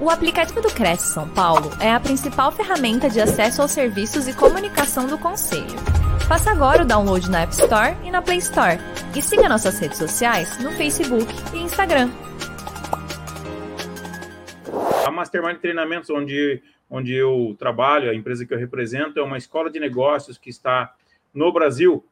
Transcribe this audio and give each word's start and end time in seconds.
O 0.00 0.08
aplicativo 0.08 0.60
do 0.60 0.72
Cresce 0.72 1.12
São 1.12 1.28
Paulo 1.28 1.70
é 1.80 1.90
a 1.90 1.98
principal 1.98 2.52
ferramenta 2.52 3.10
de 3.10 3.20
acesso 3.20 3.60
aos 3.60 3.72
serviços 3.72 4.28
e 4.28 4.32
comunicação 4.32 5.08
do 5.08 5.18
Conselho. 5.18 5.76
Faça 6.28 6.52
agora 6.52 6.84
o 6.84 6.86
download 6.86 7.28
na 7.28 7.42
App 7.42 7.52
Store 7.52 7.96
e 8.04 8.10
na 8.10 8.22
Play 8.22 8.38
Store. 8.38 8.78
E 9.16 9.20
siga 9.20 9.48
nossas 9.48 9.76
redes 9.80 9.98
sociais 9.98 10.56
no 10.62 10.70
Facebook 10.70 11.26
e 11.52 11.58
Instagram. 11.58 12.10
A 15.04 15.10
Mastermind 15.10 15.58
Treinamentos, 15.58 16.10
onde, 16.10 16.62
onde 16.88 17.12
eu 17.12 17.56
trabalho, 17.58 18.08
a 18.08 18.14
empresa 18.14 18.46
que 18.46 18.54
eu 18.54 18.58
represento, 18.58 19.18
é 19.18 19.22
uma 19.22 19.36
escola 19.36 19.68
de 19.68 19.80
negócios 19.80 20.38
que 20.38 20.48
está 20.48 20.94
no 21.34 21.52
Brasil 21.52 22.04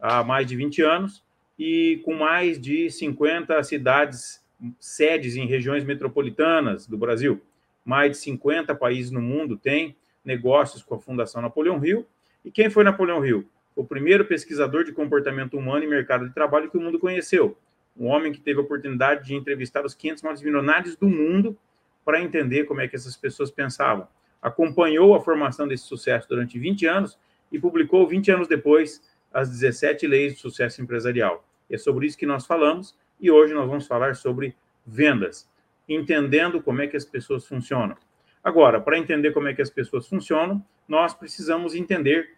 há 0.00 0.24
mais 0.24 0.46
de 0.46 0.56
20 0.56 0.80
anos 0.80 1.22
e 1.58 2.00
com 2.06 2.14
mais 2.14 2.58
de 2.58 2.90
50 2.90 3.62
cidades 3.64 4.42
sedes 4.78 5.36
em 5.36 5.46
regiões 5.46 5.84
metropolitanas 5.84 6.86
do 6.86 6.96
Brasil. 6.96 7.40
Mais 7.84 8.12
de 8.12 8.18
50 8.18 8.74
países 8.74 9.10
no 9.10 9.20
mundo 9.20 9.56
têm 9.56 9.96
negócios 10.24 10.82
com 10.82 10.94
a 10.94 10.98
Fundação 10.98 11.40
Napoleão 11.40 11.84
Hill. 11.84 12.06
E 12.44 12.50
quem 12.50 12.68
foi 12.68 12.84
Napoleão 12.84 13.24
Hill? 13.24 13.48
O 13.74 13.84
primeiro 13.84 14.24
pesquisador 14.24 14.84
de 14.84 14.92
comportamento 14.92 15.56
humano 15.56 15.84
e 15.84 15.86
mercado 15.86 16.26
de 16.26 16.34
trabalho 16.34 16.70
que 16.70 16.76
o 16.76 16.80
mundo 16.80 16.98
conheceu. 16.98 17.56
Um 17.96 18.06
homem 18.06 18.32
que 18.32 18.40
teve 18.40 18.58
a 18.60 18.62
oportunidade 18.62 19.26
de 19.26 19.34
entrevistar 19.34 19.84
os 19.84 19.94
500 19.94 20.22
maiores 20.22 20.42
milionários 20.42 20.96
do 20.96 21.08
mundo 21.08 21.56
para 22.04 22.20
entender 22.20 22.64
como 22.64 22.80
é 22.80 22.88
que 22.88 22.96
essas 22.96 23.16
pessoas 23.16 23.50
pensavam. 23.50 24.06
Acompanhou 24.40 25.14
a 25.14 25.20
formação 25.20 25.66
desse 25.66 25.84
sucesso 25.84 26.28
durante 26.28 26.58
20 26.58 26.86
anos 26.86 27.18
e 27.50 27.58
publicou 27.58 28.06
20 28.06 28.30
anos 28.30 28.48
depois 28.48 29.02
as 29.32 29.50
17 29.50 30.06
leis 30.06 30.34
do 30.34 30.40
sucesso 30.40 30.80
empresarial. 30.80 31.44
E 31.68 31.74
é 31.74 31.78
sobre 31.78 32.06
isso 32.06 32.16
que 32.16 32.26
nós 32.26 32.46
falamos 32.46 32.96
e 33.20 33.30
hoje 33.30 33.54
nós 33.54 33.68
vamos 33.68 33.86
falar 33.86 34.14
sobre 34.16 34.54
vendas, 34.86 35.48
entendendo 35.88 36.62
como 36.62 36.82
é 36.82 36.86
que 36.86 36.96
as 36.96 37.04
pessoas 37.04 37.46
funcionam. 37.46 37.96
Agora, 38.42 38.80
para 38.80 38.98
entender 38.98 39.32
como 39.32 39.48
é 39.48 39.54
que 39.54 39.62
as 39.62 39.70
pessoas 39.70 40.06
funcionam, 40.08 40.64
nós 40.86 41.12
precisamos 41.12 41.74
entender 41.74 42.36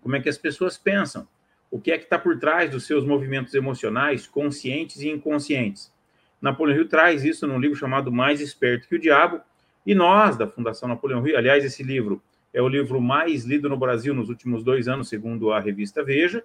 como 0.00 0.16
é 0.16 0.20
que 0.20 0.28
as 0.28 0.38
pessoas 0.38 0.78
pensam, 0.78 1.28
o 1.70 1.80
que 1.80 1.92
é 1.92 1.98
que 1.98 2.04
está 2.04 2.18
por 2.18 2.38
trás 2.38 2.70
dos 2.70 2.86
seus 2.86 3.04
movimentos 3.04 3.54
emocionais, 3.54 4.26
conscientes 4.26 5.00
e 5.02 5.08
inconscientes. 5.08 5.92
Napoleão 6.40 6.78
Hill 6.78 6.88
traz 6.88 7.24
isso 7.24 7.46
num 7.46 7.58
livro 7.58 7.76
chamado 7.76 8.10
Mais 8.10 8.40
Esperto 8.40 8.88
que 8.88 8.96
o 8.96 8.98
Diabo, 8.98 9.40
e 9.84 9.94
nós, 9.94 10.36
da 10.36 10.46
Fundação 10.46 10.88
Napoleão 10.88 11.26
Hill, 11.26 11.36
aliás, 11.36 11.64
esse 11.64 11.82
livro 11.82 12.22
é 12.52 12.60
o 12.60 12.68
livro 12.68 13.00
mais 13.00 13.44
lido 13.44 13.68
no 13.68 13.76
Brasil 13.76 14.14
nos 14.14 14.28
últimos 14.28 14.64
dois 14.64 14.88
anos, 14.88 15.08
segundo 15.08 15.52
a 15.52 15.60
revista 15.60 16.02
Veja, 16.02 16.42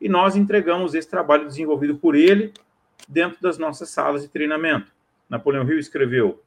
e 0.00 0.08
nós 0.08 0.36
entregamos 0.36 0.94
esse 0.94 1.08
trabalho 1.08 1.46
desenvolvido 1.46 1.96
por 1.96 2.14
ele 2.14 2.52
dentro 3.08 3.40
das 3.40 3.58
nossas 3.58 3.90
salas 3.90 4.22
de 4.22 4.28
treinamento. 4.28 4.92
Napoleão 5.28 5.68
Hill 5.68 5.78
escreveu 5.78 6.42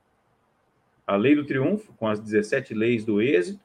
A 1.06 1.16
Lei 1.16 1.36
do 1.36 1.46
Triunfo, 1.46 1.94
com 1.94 2.08
as 2.08 2.20
17 2.20 2.74
leis 2.74 3.06
do 3.06 3.22
êxito. 3.22 3.60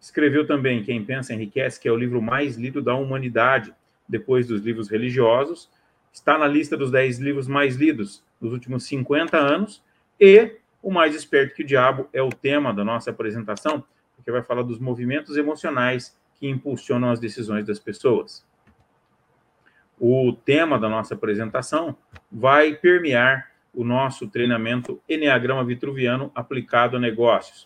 Escreveu 0.00 0.46
também 0.46 0.82
Quem 0.82 1.04
Pensa 1.04 1.34
Enriquece, 1.34 1.78
que 1.80 1.88
é 1.88 1.92
o 1.92 1.96
livro 1.96 2.22
mais 2.22 2.56
lido 2.56 2.80
da 2.80 2.94
humanidade, 2.94 3.74
depois 4.08 4.46
dos 4.46 4.62
livros 4.62 4.88
religiosos. 4.88 5.70
Está 6.12 6.38
na 6.38 6.46
lista 6.46 6.76
dos 6.76 6.90
10 6.90 7.18
livros 7.18 7.46
mais 7.46 7.76
lidos 7.76 8.22
nos 8.40 8.52
últimos 8.52 8.84
50 8.84 9.36
anos. 9.36 9.82
E 10.18 10.56
O 10.82 10.90
Mais 10.90 11.14
Esperto 11.14 11.54
que 11.54 11.62
o 11.62 11.66
Diabo 11.66 12.08
é 12.12 12.22
o 12.22 12.30
tema 12.30 12.72
da 12.72 12.84
nossa 12.84 13.10
apresentação, 13.10 13.84
porque 14.16 14.30
vai 14.30 14.42
falar 14.42 14.62
dos 14.62 14.78
movimentos 14.78 15.36
emocionais 15.36 16.18
que 16.34 16.48
impulsionam 16.48 17.10
as 17.10 17.20
decisões 17.20 17.66
das 17.66 17.78
pessoas 17.78 18.44
o 20.00 20.32
tema 20.32 20.78
da 20.78 20.88
nossa 20.88 21.14
apresentação 21.14 21.94
vai 22.32 22.74
permear 22.74 23.50
o 23.74 23.84
nosso 23.84 24.26
treinamento 24.26 25.00
Enneagrama 25.06 25.62
Vitruviano 25.62 26.32
aplicado 26.34 26.96
a 26.96 27.00
negócios. 27.00 27.64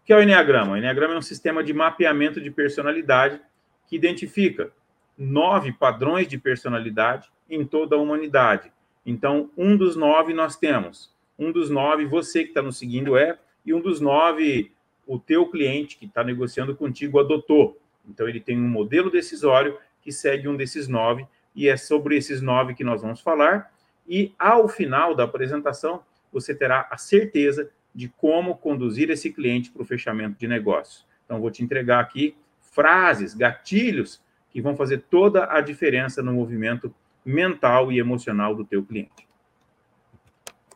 O 0.00 0.04
que 0.04 0.12
é 0.12 0.16
o 0.16 0.22
Enneagrama? 0.22 0.72
O 0.72 0.76
Enneagrama 0.76 1.14
é 1.14 1.18
um 1.18 1.22
sistema 1.22 1.62
de 1.62 1.74
mapeamento 1.74 2.40
de 2.40 2.52
personalidade 2.52 3.40
que 3.88 3.96
identifica 3.96 4.72
nove 5.18 5.72
padrões 5.72 6.28
de 6.28 6.38
personalidade 6.38 7.28
em 7.50 7.64
toda 7.66 7.96
a 7.96 7.98
humanidade. 7.98 8.72
Então, 9.04 9.50
um 9.56 9.76
dos 9.76 9.96
nove 9.96 10.32
nós 10.32 10.56
temos. 10.56 11.12
Um 11.36 11.50
dos 11.50 11.68
nove, 11.68 12.06
você 12.06 12.44
que 12.44 12.50
está 12.50 12.62
nos 12.62 12.78
seguindo 12.78 13.16
é, 13.16 13.36
e 13.66 13.74
um 13.74 13.80
dos 13.80 14.00
nove, 14.00 14.72
o 15.06 15.18
teu 15.18 15.48
cliente 15.48 15.98
que 15.98 16.06
está 16.06 16.22
negociando 16.22 16.76
contigo 16.76 17.18
adotou. 17.18 17.76
Então, 18.08 18.28
ele 18.28 18.40
tem 18.40 18.56
um 18.56 18.68
modelo 18.68 19.10
decisório 19.10 19.76
que 20.00 20.12
segue 20.12 20.48
um 20.48 20.56
desses 20.56 20.86
nove 20.88 21.26
e 21.54 21.68
é 21.68 21.76
sobre 21.76 22.16
esses 22.16 22.40
nove 22.40 22.74
que 22.74 22.84
nós 22.84 23.02
vamos 23.02 23.20
falar. 23.20 23.72
E 24.06 24.34
ao 24.38 24.68
final 24.68 25.14
da 25.14 25.24
apresentação, 25.24 26.02
você 26.32 26.54
terá 26.54 26.88
a 26.90 26.96
certeza 26.96 27.70
de 27.94 28.08
como 28.08 28.56
conduzir 28.56 29.10
esse 29.10 29.30
cliente 29.30 29.70
para 29.70 29.82
o 29.82 29.84
fechamento 29.84 30.38
de 30.38 30.48
negócio. 30.48 31.04
Então, 31.24 31.40
vou 31.40 31.50
te 31.50 31.62
entregar 31.62 32.00
aqui 32.00 32.36
frases, 32.60 33.34
gatilhos 33.34 34.22
que 34.50 34.60
vão 34.60 34.76
fazer 34.76 35.04
toda 35.10 35.50
a 35.50 35.60
diferença 35.60 36.22
no 36.22 36.32
movimento 36.32 36.94
mental 37.24 37.92
e 37.92 37.98
emocional 37.98 38.54
do 38.54 38.64
teu 38.64 38.82
cliente. 38.82 39.28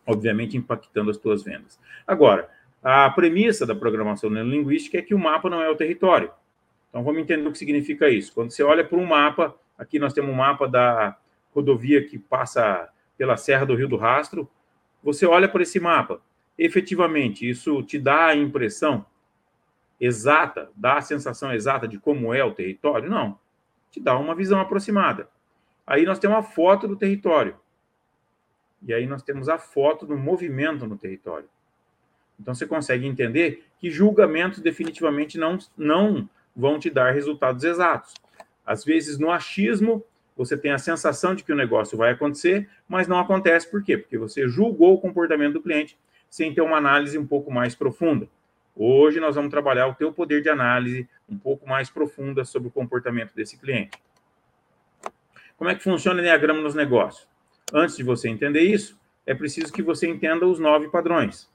Obviamente, 0.06 0.56
impactando 0.56 1.10
as 1.10 1.16
tuas 1.16 1.42
vendas. 1.42 1.80
Agora, 2.06 2.48
a 2.82 3.10
premissa 3.10 3.66
da 3.66 3.74
programação 3.74 4.30
neurolinguística 4.30 4.98
é 4.98 5.02
que 5.02 5.14
o 5.14 5.18
mapa 5.18 5.50
não 5.50 5.60
é 5.60 5.68
o 5.68 5.76
território. 5.76 6.30
Então, 6.88 7.02
vamos 7.02 7.20
entender 7.20 7.46
o 7.48 7.52
que 7.52 7.58
significa 7.58 8.08
isso. 8.08 8.32
Quando 8.32 8.50
você 8.50 8.62
olha 8.62 8.84
para 8.84 8.98
um 8.98 9.04
mapa, 9.04 9.54
Aqui 9.78 9.98
nós 9.98 10.12
temos 10.12 10.30
um 10.30 10.34
mapa 10.34 10.66
da 10.66 11.16
rodovia 11.54 12.06
que 12.06 12.18
passa 12.18 12.88
pela 13.16 13.36
Serra 13.36 13.66
do 13.66 13.74
Rio 13.74 13.88
do 13.88 13.96
Rastro. 13.96 14.48
Você 15.02 15.26
olha 15.26 15.48
para 15.48 15.62
esse 15.62 15.78
mapa, 15.80 16.20
efetivamente, 16.58 17.48
isso 17.48 17.82
te 17.82 17.98
dá 17.98 18.26
a 18.26 18.36
impressão 18.36 19.06
exata, 20.00 20.70
dá 20.76 20.98
a 20.98 21.02
sensação 21.02 21.52
exata 21.52 21.88
de 21.88 21.98
como 21.98 22.32
é 22.34 22.44
o 22.44 22.52
território? 22.52 23.08
Não. 23.08 23.38
Te 23.90 24.00
dá 24.00 24.18
uma 24.18 24.34
visão 24.34 24.60
aproximada. 24.60 25.28
Aí 25.86 26.04
nós 26.04 26.18
temos 26.18 26.36
a 26.36 26.42
foto 26.42 26.88
do 26.88 26.96
território. 26.96 27.56
E 28.82 28.92
aí 28.92 29.06
nós 29.06 29.22
temos 29.22 29.48
a 29.48 29.58
foto 29.58 30.06
do 30.06 30.16
movimento 30.16 30.86
no 30.86 30.98
território. 30.98 31.48
Então 32.38 32.54
você 32.54 32.66
consegue 32.66 33.06
entender 33.06 33.64
que 33.78 33.90
julgamentos 33.90 34.60
definitivamente 34.60 35.38
não, 35.38 35.58
não 35.76 36.28
vão 36.54 36.78
te 36.78 36.90
dar 36.90 37.12
resultados 37.12 37.64
exatos. 37.64 38.14
Às 38.66 38.84
vezes, 38.84 39.18
no 39.18 39.30
achismo, 39.30 40.04
você 40.36 40.56
tem 40.56 40.72
a 40.72 40.78
sensação 40.78 41.34
de 41.34 41.44
que 41.44 41.52
o 41.52 41.56
negócio 41.56 41.96
vai 41.96 42.10
acontecer, 42.10 42.68
mas 42.88 43.06
não 43.06 43.18
acontece. 43.18 43.70
Por 43.70 43.82
quê? 43.82 43.96
Porque 43.96 44.18
você 44.18 44.48
julgou 44.48 44.94
o 44.94 45.00
comportamento 45.00 45.54
do 45.54 45.62
cliente 45.62 45.96
sem 46.28 46.52
ter 46.52 46.60
uma 46.60 46.76
análise 46.76 47.16
um 47.16 47.26
pouco 47.26 47.50
mais 47.50 47.74
profunda. 47.74 48.28
Hoje 48.74 49.20
nós 49.20 49.36
vamos 49.36 49.50
trabalhar 49.50 49.86
o 49.86 49.94
teu 49.94 50.12
poder 50.12 50.42
de 50.42 50.50
análise 50.50 51.08
um 51.26 51.38
pouco 51.38 51.66
mais 51.66 51.88
profunda 51.88 52.44
sobre 52.44 52.68
o 52.68 52.70
comportamento 52.70 53.32
desse 53.34 53.56
cliente. 53.56 53.98
Como 55.56 55.70
é 55.70 55.74
que 55.74 55.82
funciona 55.82 56.18
o 56.18 56.22
Enneagrama 56.22 56.60
nos 56.60 56.74
negócios? 56.74 57.26
Antes 57.72 57.96
de 57.96 58.02
você 58.02 58.28
entender 58.28 58.60
isso, 58.60 59.00
é 59.24 59.34
preciso 59.34 59.72
que 59.72 59.82
você 59.82 60.06
entenda 60.06 60.46
os 60.46 60.58
nove 60.58 60.88
padrões. 60.88 61.50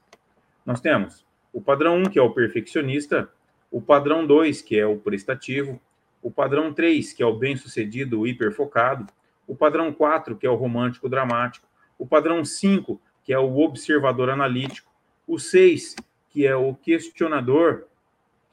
Nós 0.66 0.80
temos 0.80 1.24
o 1.52 1.60
padrão 1.60 1.96
1, 1.98 2.00
um, 2.00 2.04
que 2.06 2.18
é 2.18 2.22
o 2.22 2.30
perfeccionista, 2.30 3.30
o 3.70 3.80
padrão 3.80 4.26
2, 4.26 4.60
que 4.62 4.78
é 4.78 4.84
o 4.84 4.96
prestativo, 4.96 5.80
o 6.22 6.30
padrão 6.30 6.72
3, 6.72 7.12
que 7.12 7.22
é 7.22 7.26
o 7.26 7.36
bem-sucedido, 7.36 8.20
o 8.20 8.26
hiperfocado, 8.26 9.06
o 9.46 9.56
padrão 9.56 9.92
4, 9.92 10.36
que 10.36 10.46
é 10.46 10.50
o 10.50 10.54
romântico 10.54 11.08
dramático, 11.08 11.66
o 11.98 12.06
padrão 12.06 12.44
5, 12.44 13.00
que 13.24 13.32
é 13.32 13.38
o 13.38 13.58
observador 13.58 14.30
analítico, 14.30 14.90
o 15.26 15.38
6, 15.38 15.96
que 16.30 16.46
é 16.46 16.54
o 16.56 16.74
questionador, 16.74 17.84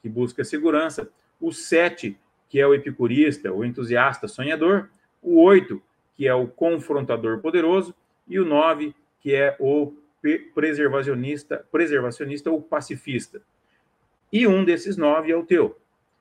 que 0.02 0.08
busca 0.08 0.44
segurança, 0.44 1.08
o 1.40 1.52
7, 1.52 2.18
que 2.48 2.60
é 2.60 2.66
o 2.66 2.74
epicurista, 2.74 3.52
o 3.52 3.64
entusiasta 3.64 4.26
sonhador, 4.26 4.88
o 5.22 5.40
8, 5.40 5.80
que 6.14 6.26
é 6.26 6.34
o 6.34 6.46
confrontador 6.46 7.38
poderoso, 7.38 7.94
e 8.26 8.38
o 8.38 8.44
9, 8.44 8.94
que 9.20 9.34
é 9.34 9.56
o 9.58 9.94
preservacionista, 10.54 11.64
preservacionista 11.70 12.50
ou 12.50 12.60
pacifista. 12.60 13.40
E 14.32 14.46
um 14.46 14.64
desses 14.64 14.96
nove 14.96 15.32
é 15.32 15.36
o 15.36 15.44
teu. 15.44 15.78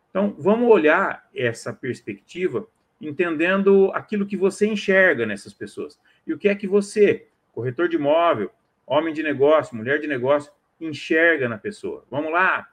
Então, 0.09 0.35
vamos 0.37 0.69
olhar 0.69 1.27
essa 1.33 1.71
perspectiva 1.71 2.67
entendendo 3.01 3.91
aquilo 3.93 4.25
que 4.25 4.35
você 4.35 4.67
enxerga 4.67 5.25
nessas 5.25 5.53
pessoas. 5.53 5.99
E 6.27 6.33
o 6.33 6.37
que 6.37 6.49
é 6.49 6.55
que 6.55 6.67
você, 6.67 7.27
corretor 7.53 7.87
de 7.87 7.95
imóvel, 7.95 8.51
homem 8.85 9.13
de 9.13 9.23
negócio, 9.23 9.75
mulher 9.75 9.99
de 9.99 10.07
negócio, 10.07 10.51
enxerga 10.81 11.47
na 11.47 11.57
pessoa. 11.57 12.03
Vamos 12.09 12.31
lá. 12.31 12.69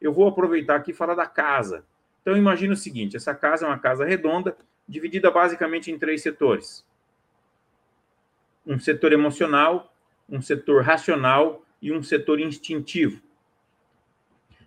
Eu 0.00 0.12
vou 0.12 0.28
aproveitar 0.28 0.76
aqui 0.76 0.92
e 0.92 0.94
falar 0.94 1.14
da 1.14 1.26
casa. 1.26 1.84
Então, 2.22 2.36
imagine 2.36 2.72
o 2.72 2.76
seguinte: 2.76 3.16
essa 3.16 3.34
casa 3.34 3.66
é 3.66 3.68
uma 3.68 3.78
casa 3.78 4.04
redonda, 4.04 4.56
dividida 4.88 5.30
basicamente 5.30 5.90
em 5.90 5.98
três 5.98 6.22
setores: 6.22 6.86
um 8.66 8.78
setor 8.78 9.12
emocional, 9.12 9.94
um 10.28 10.40
setor 10.40 10.82
racional 10.82 11.64
e 11.82 11.92
um 11.92 12.02
setor 12.02 12.40
instintivo. 12.40 13.20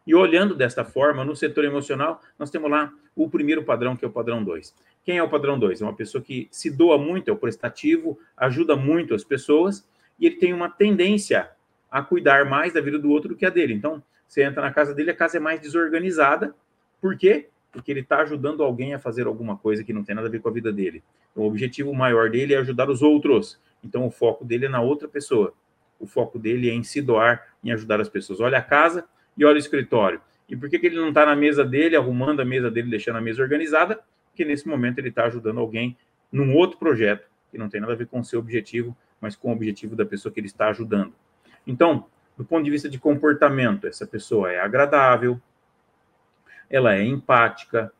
E 0.05 0.13
olhando 0.13 0.53
desta 0.53 0.83
forma, 0.83 1.23
no 1.23 1.35
setor 1.35 1.63
emocional, 1.63 2.21
nós 2.38 2.50
temos 2.50 2.69
lá 2.69 2.91
o 3.15 3.29
primeiro 3.29 3.63
padrão, 3.63 3.95
que 3.95 4.03
é 4.03 4.07
o 4.07 4.11
padrão 4.11 4.44
2. 4.44 4.73
Quem 5.05 5.17
é 5.17 5.23
o 5.23 5.29
padrão 5.29 5.57
2? 5.57 5.81
É 5.81 5.85
uma 5.85 5.95
pessoa 5.95 6.21
que 6.21 6.47
se 6.51 6.69
doa 6.69 6.97
muito, 6.97 7.29
é 7.29 7.33
o 7.33 7.38
prestativo, 7.38 8.19
ajuda 8.35 8.75
muito 8.75 9.13
as 9.13 9.23
pessoas, 9.23 9.88
e 10.19 10.25
ele 10.25 10.35
tem 10.35 10.53
uma 10.53 10.69
tendência 10.69 11.50
a 11.89 12.01
cuidar 12.01 12.45
mais 12.45 12.73
da 12.73 12.81
vida 12.81 13.00
do 13.00 13.11
outro 13.11 13.29
do 13.29 13.35
que 13.35 13.45
a 13.45 13.50
dele. 13.50 13.73
Então, 13.73 14.03
você 14.27 14.44
entra 14.44 14.61
na 14.61 14.71
casa 14.71 14.94
dele, 14.94 15.11
a 15.11 15.15
casa 15.15 15.38
é 15.38 15.39
mais 15.39 15.61
desorganizada. 15.61 16.55
Por 17.00 17.17
quê? 17.17 17.50
Porque 17.71 17.91
ele 17.91 18.00
está 18.01 18.19
ajudando 18.21 18.63
alguém 18.63 18.94
a 18.94 19.00
fazer 19.00 19.27
alguma 19.27 19.57
coisa 19.57 19.83
que 19.83 19.94
não 19.94 20.03
tem 20.03 20.15
nada 20.15 20.27
a 20.27 20.31
ver 20.31 20.41
com 20.41 20.50
a 20.50 20.51
vida 20.51 20.71
dele. 20.71 21.03
Então, 21.31 21.44
o 21.44 21.47
objetivo 21.47 21.94
maior 21.94 22.29
dele 22.29 22.53
é 22.53 22.57
ajudar 22.57 22.89
os 22.89 23.01
outros. 23.01 23.59
Então, 23.83 24.05
o 24.05 24.11
foco 24.11 24.44
dele 24.44 24.65
é 24.65 24.69
na 24.69 24.81
outra 24.81 25.07
pessoa. 25.07 25.53
O 26.00 26.07
foco 26.07 26.39
dele 26.39 26.69
é 26.69 26.73
em 26.73 26.83
se 26.83 27.01
doar, 27.01 27.47
em 27.63 27.71
ajudar 27.71 28.01
as 28.01 28.09
pessoas. 28.09 28.39
Olha 28.39 28.57
a 28.57 28.61
casa 28.61 29.05
e 29.38 29.45
olha 29.45 29.56
o 29.56 29.59
escritório. 29.59 30.21
E 30.47 30.56
por 30.56 30.69
que, 30.69 30.77
que 30.77 30.88
ele 30.88 30.97
não 30.97 31.09
está 31.09 31.25
na 31.25 31.35
mesa 31.35 31.63
dele, 31.63 31.95
arrumando 31.95 32.41
a 32.41 32.45
mesa 32.45 32.69
dele, 32.69 32.89
deixando 32.89 33.18
a 33.18 33.21
mesa 33.21 33.41
organizada? 33.41 34.00
Porque 34.30 34.45
nesse 34.45 34.68
momento 34.68 35.00
ele 35.00 35.09
está 35.09 35.25
ajudando 35.25 35.59
alguém 35.59 35.97
num 36.31 36.56
outro 36.56 36.77
projeto, 36.77 37.27
que 37.51 37.57
não 37.57 37.69
tem 37.69 37.80
nada 37.80 37.94
a 37.94 37.95
ver 37.95 38.07
com 38.07 38.19
o 38.19 38.24
seu 38.24 38.39
objetivo, 38.39 38.95
mas 39.21 39.35
com 39.35 39.50
o 39.50 39.53
objetivo 39.53 39.95
da 39.95 40.06
pessoa 40.06 40.33
que 40.33 40.39
ele 40.39 40.47
está 40.47 40.69
ajudando. 40.69 41.13
Então, 41.65 42.07
do 42.38 42.44
ponto 42.44 42.63
de 42.63 42.71
vista 42.71 42.89
de 42.89 43.00
comportamento, 43.00 43.88
essa 43.88 44.06
pessoa 44.06 44.51
é 44.51 44.59
agradável, 44.59 45.39
ela 46.69 46.95
é 46.95 47.03
empática, 47.03 47.94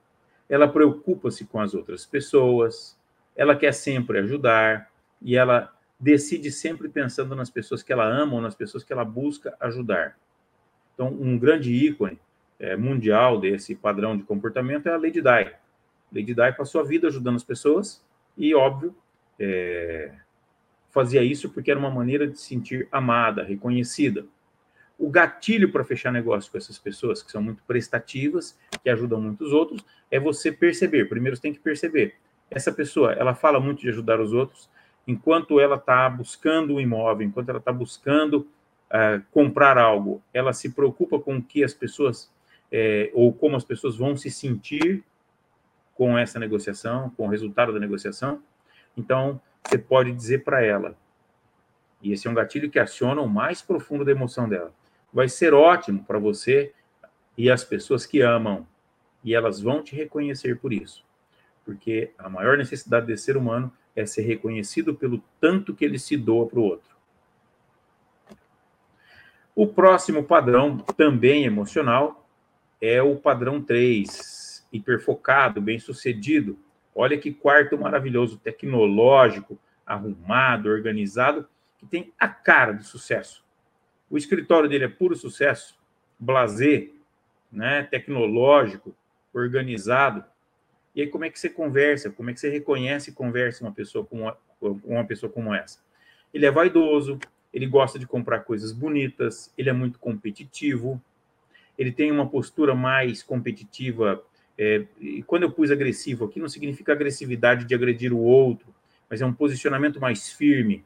ela 0.50 0.68
preocupa-se 0.68 1.46
com 1.46 1.60
as 1.60 1.74
outras 1.74 2.06
pessoas, 2.06 2.98
ela 3.36 3.56
quer 3.56 3.74
sempre 3.74 4.20
ajudar 4.20 4.90
e 5.22 5.36
ela 5.36 5.72
decide 6.00 6.52
sempre 6.52 6.90
pensando 6.90 7.36
nas 7.36 7.50
pessoas 7.50 7.82
que 7.82 7.94
ela 7.94 8.06
ama 8.06 8.34
ou 8.34 8.42
nas 8.42 8.56
pessoas 8.56 8.84
que 8.84 8.92
ela 8.92 9.06
busca 9.06 9.56
ajudar. 9.60 10.18
Então, 10.94 11.08
um 11.08 11.38
grande 11.38 11.74
ícone 11.74 12.20
é, 12.60 12.76
mundial 12.76 13.40
desse 13.40 13.76
padrão 13.76 14.16
de 14.16 14.24
comportamento 14.24 14.88
é 14.88 14.94
a 14.94 14.98
Lady 14.98 15.22
Di. 15.22 15.52
Lady 16.12 16.34
Di 16.34 16.58
passou 16.58 16.82
a 16.82 16.84
vida 16.84 17.08
ajudando 17.08 17.36
as 17.36 17.44
pessoas 17.44 18.04
e, 18.38 18.54
óbvio, 18.54 18.96
é, 19.40 20.14
fazia 20.92 21.24
isso 21.24 21.50
porque 21.50 21.72
era 21.72 21.80
uma 21.80 21.90
maneira 21.90 22.28
de 22.28 22.40
se 22.40 22.46
sentir 22.46 22.88
amada, 22.92 23.44
reconhecida. 23.44 24.26
O 24.98 25.10
gatilho 25.10 25.72
para 25.72 25.84
fechar 25.84 26.12
negócio 26.12 26.52
com 26.52 26.58
essas 26.58 26.78
pessoas 26.78 27.24
que 27.24 27.32
são 27.32 27.42
muito 27.42 27.64
prestativas, 27.64 28.58
que 28.84 28.90
ajudam 28.90 29.20
muitos 29.20 29.52
outros, 29.52 29.84
é 30.10 30.20
você 30.20 30.52
perceber. 30.52 31.10
Primeiro, 31.10 31.36
você 31.36 31.42
tem 31.42 31.54
que 31.54 31.60
perceber. 31.60 32.16
Essa 32.50 32.72
pessoa, 32.72 33.14
ela 33.14 33.34
fala 33.34 33.60
muito 33.60 33.82
de 33.82 33.90
ajudar 33.90 34.22
os 34.22 34.32
outros, 34.32 34.70
enquanto 35.08 35.60
ela 35.60 35.76
está 35.76 36.08
buscando 36.08 36.76
um 36.76 36.80
imóvel, 36.80 37.26
enquanto 37.26 37.50
ela 37.50 37.58
está 37.58 37.74
buscando 37.74 38.48
comprar 39.32 39.78
algo, 39.78 40.22
ela 40.34 40.54
se 40.54 40.70
preocupa 40.70 41.20
com 41.20 41.38
o 41.38 41.44
que 41.44 41.64
as 41.64 41.74
pessoas, 41.74 42.32
é, 42.72 43.10
ou 43.14 43.34
como 43.34 43.56
as 43.56 43.64
pessoas 43.64 43.98
vão 43.98 44.16
se 44.16 44.30
sentir 44.30 45.04
com 45.96 46.18
essa 46.18 46.40
negociação, 46.40 47.10
com 47.12 47.26
o 47.26 47.30
resultado 47.30 47.74
da 47.74 47.80
negociação. 47.80 48.42
Então, 48.96 49.42
você 49.64 49.78
pode 49.78 50.12
dizer 50.12 50.44
para 50.44 50.64
ela, 50.64 50.96
e 52.02 52.12
esse 52.12 52.28
é 52.28 52.30
um 52.32 52.34
gatilho 52.34 52.70
que 52.70 52.78
aciona 52.78 53.22
o 53.22 53.30
mais 53.30 53.62
profundo 53.62 54.04
da 54.04 54.12
emoção 54.12 54.48
dela. 54.48 54.74
Vai 55.12 55.30
ser 55.30 55.54
ótimo 55.54 56.04
para 56.04 56.20
você 56.20 56.74
e 57.38 57.50
as 57.50 57.64
pessoas 57.64 58.06
que 58.06 58.22
amam, 58.22 58.68
e 59.24 59.34
elas 59.34 59.62
vão 59.62 59.82
te 59.82 59.96
reconhecer 59.96 60.60
por 60.60 60.74
isso. 60.74 61.06
Porque 61.64 62.12
a 62.18 62.30
maior 62.30 62.58
necessidade 62.58 63.06
desse 63.06 63.24
ser 63.24 63.38
humano 63.38 63.72
é 63.96 64.06
ser 64.06 64.24
reconhecido 64.24 64.94
pelo 64.94 65.24
tanto 65.40 65.74
que 65.74 65.86
ele 65.86 65.98
se 65.98 66.18
doa 66.18 66.46
para 66.46 66.60
o 66.60 66.64
outro. 66.64 66.93
O 69.56 69.68
próximo 69.68 70.24
padrão, 70.24 70.78
também 70.78 71.46
emocional, 71.46 72.28
é 72.82 73.02
o 73.02 73.16
padrão 73.16 73.62
3, 73.62 74.68
hiperfocado, 74.72 75.62
bem-sucedido, 75.62 76.58
Olha 76.96 77.18
que 77.18 77.34
quarto 77.34 77.78
maravilhoso, 77.78 78.38
tecnológico, 78.38 79.58
arrumado, 79.86 80.70
organizado, 80.70 81.48
que 81.78 81.86
tem 81.86 82.14
a 82.20 82.28
cara 82.28 82.74
de 82.74 82.84
sucesso. 82.86 83.44
O 84.10 84.18
escritório 84.18 84.70
dele 84.70 84.86
é 84.86 84.90
puro 84.90 85.16
sucesso, 85.16 85.78
blazer, 86.20 86.92
né, 87.52 87.84
tecnológico, 87.84 88.96
organizado. 89.34 90.24
E 90.94 91.02
aí 91.02 91.08
como 91.08 91.26
é 91.26 91.30
que 91.30 91.40
você 91.40 91.50
conversa? 91.50 92.12
Como 92.12 92.30
é 92.30 92.34
que 92.34 92.40
você 92.40 92.50
reconhece 92.50 93.10
e 93.10 93.14
conversa 93.14 93.64
uma 93.64 93.72
pessoa 93.72 94.08
uma 94.62 95.04
pessoa 95.04 95.32
como 95.32 95.54
essa? 95.54 95.80
Ele 96.32 96.46
é 96.46 96.52
vaidoso, 96.52 97.20
ele 97.54 97.68
gosta 97.68 98.00
de 98.00 98.08
comprar 98.08 98.40
coisas 98.42 98.72
bonitas, 98.72 99.54
ele 99.58 99.70
é 99.70 99.74
muito 99.74 100.00
competitivo, 100.00 101.02
ele 101.78 101.92
tem 101.92 102.12
uma 102.12 102.28
postura 102.28 102.74
mais 102.74 103.22
competitiva 103.22 104.24
é, 104.58 104.86
e 105.00 105.24
quando 105.24 105.44
eu 105.44 105.52
pus 105.52 105.72
agressivo 105.72 106.26
aqui, 106.26 106.40
não 106.40 106.48
significa 106.48 106.92
agressividade 106.94 107.66
de 107.66 107.74
agredir 107.74 108.14
o 108.14 108.20
outro, 108.20 108.74
mas 109.10 109.22
é 109.22 109.26
um 109.26 109.34
posicionamento 109.34 110.00
mais 110.00 110.32
firme. 110.32 110.86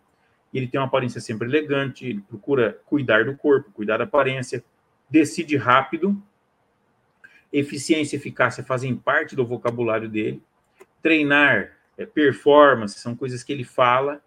Ele 0.53 0.67
tem 0.67 0.79
uma 0.79 0.87
aparência 0.87 1.19
sempre 1.19 1.47
elegante, 1.47 2.05
ele 2.05 2.21
procura 2.21 2.79
cuidar 2.85 3.25
do 3.25 3.35
corpo, 3.35 3.71
cuidar 3.71 3.97
da 3.97 4.05
aparência, 4.05 4.63
decide 5.09 5.57
rápido, 5.57 6.21
eficiência 7.51 8.15
e 8.15 8.19
eficácia 8.19 8.63
fazem 8.63 8.95
parte 8.95 9.35
do 9.35 9.45
vocabulário 9.45 10.09
dele. 10.09 10.41
Treinar, 11.01 11.77
é, 11.97 12.05
performance, 12.05 12.99
são 12.99 13.15
coisas 13.15 13.43
que 13.43 13.51
ele 13.51 13.63
fala. 13.63 14.21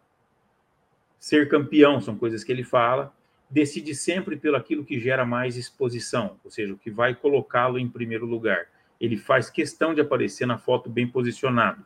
Ser 1.20 1.48
campeão 1.48 2.00
são 2.00 2.16
coisas 2.16 2.42
que 2.42 2.50
ele 2.50 2.64
fala. 2.64 3.14
Decide 3.48 3.94
sempre 3.94 4.36
pelo 4.36 4.56
aquilo 4.56 4.84
que 4.84 4.98
gera 4.98 5.24
mais 5.24 5.56
exposição, 5.56 6.36
ou 6.44 6.50
seja, 6.50 6.74
o 6.74 6.78
que 6.78 6.90
vai 6.90 7.14
colocá-lo 7.14 7.78
em 7.78 7.88
primeiro 7.88 8.26
lugar 8.26 8.66
ele 9.00 9.16
faz 9.16 9.48
questão 9.48 9.94
de 9.94 10.00
aparecer 10.00 10.46
na 10.46 10.58
foto 10.58 10.90
bem 10.90 11.08
posicionado. 11.08 11.84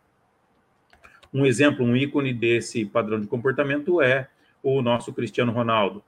Um 1.33 1.47
exemplo, 1.47 1.85
um 1.85 1.97
ícone 1.97 2.35
desse 2.35 2.85
padrão 2.85 3.21
de 3.21 3.27
comportamento 3.27 4.03
é 4.03 4.29
o 4.63 4.83
nosso 4.83 5.13
Cristiano 5.13 5.53
Ronaldo, 5.53 6.03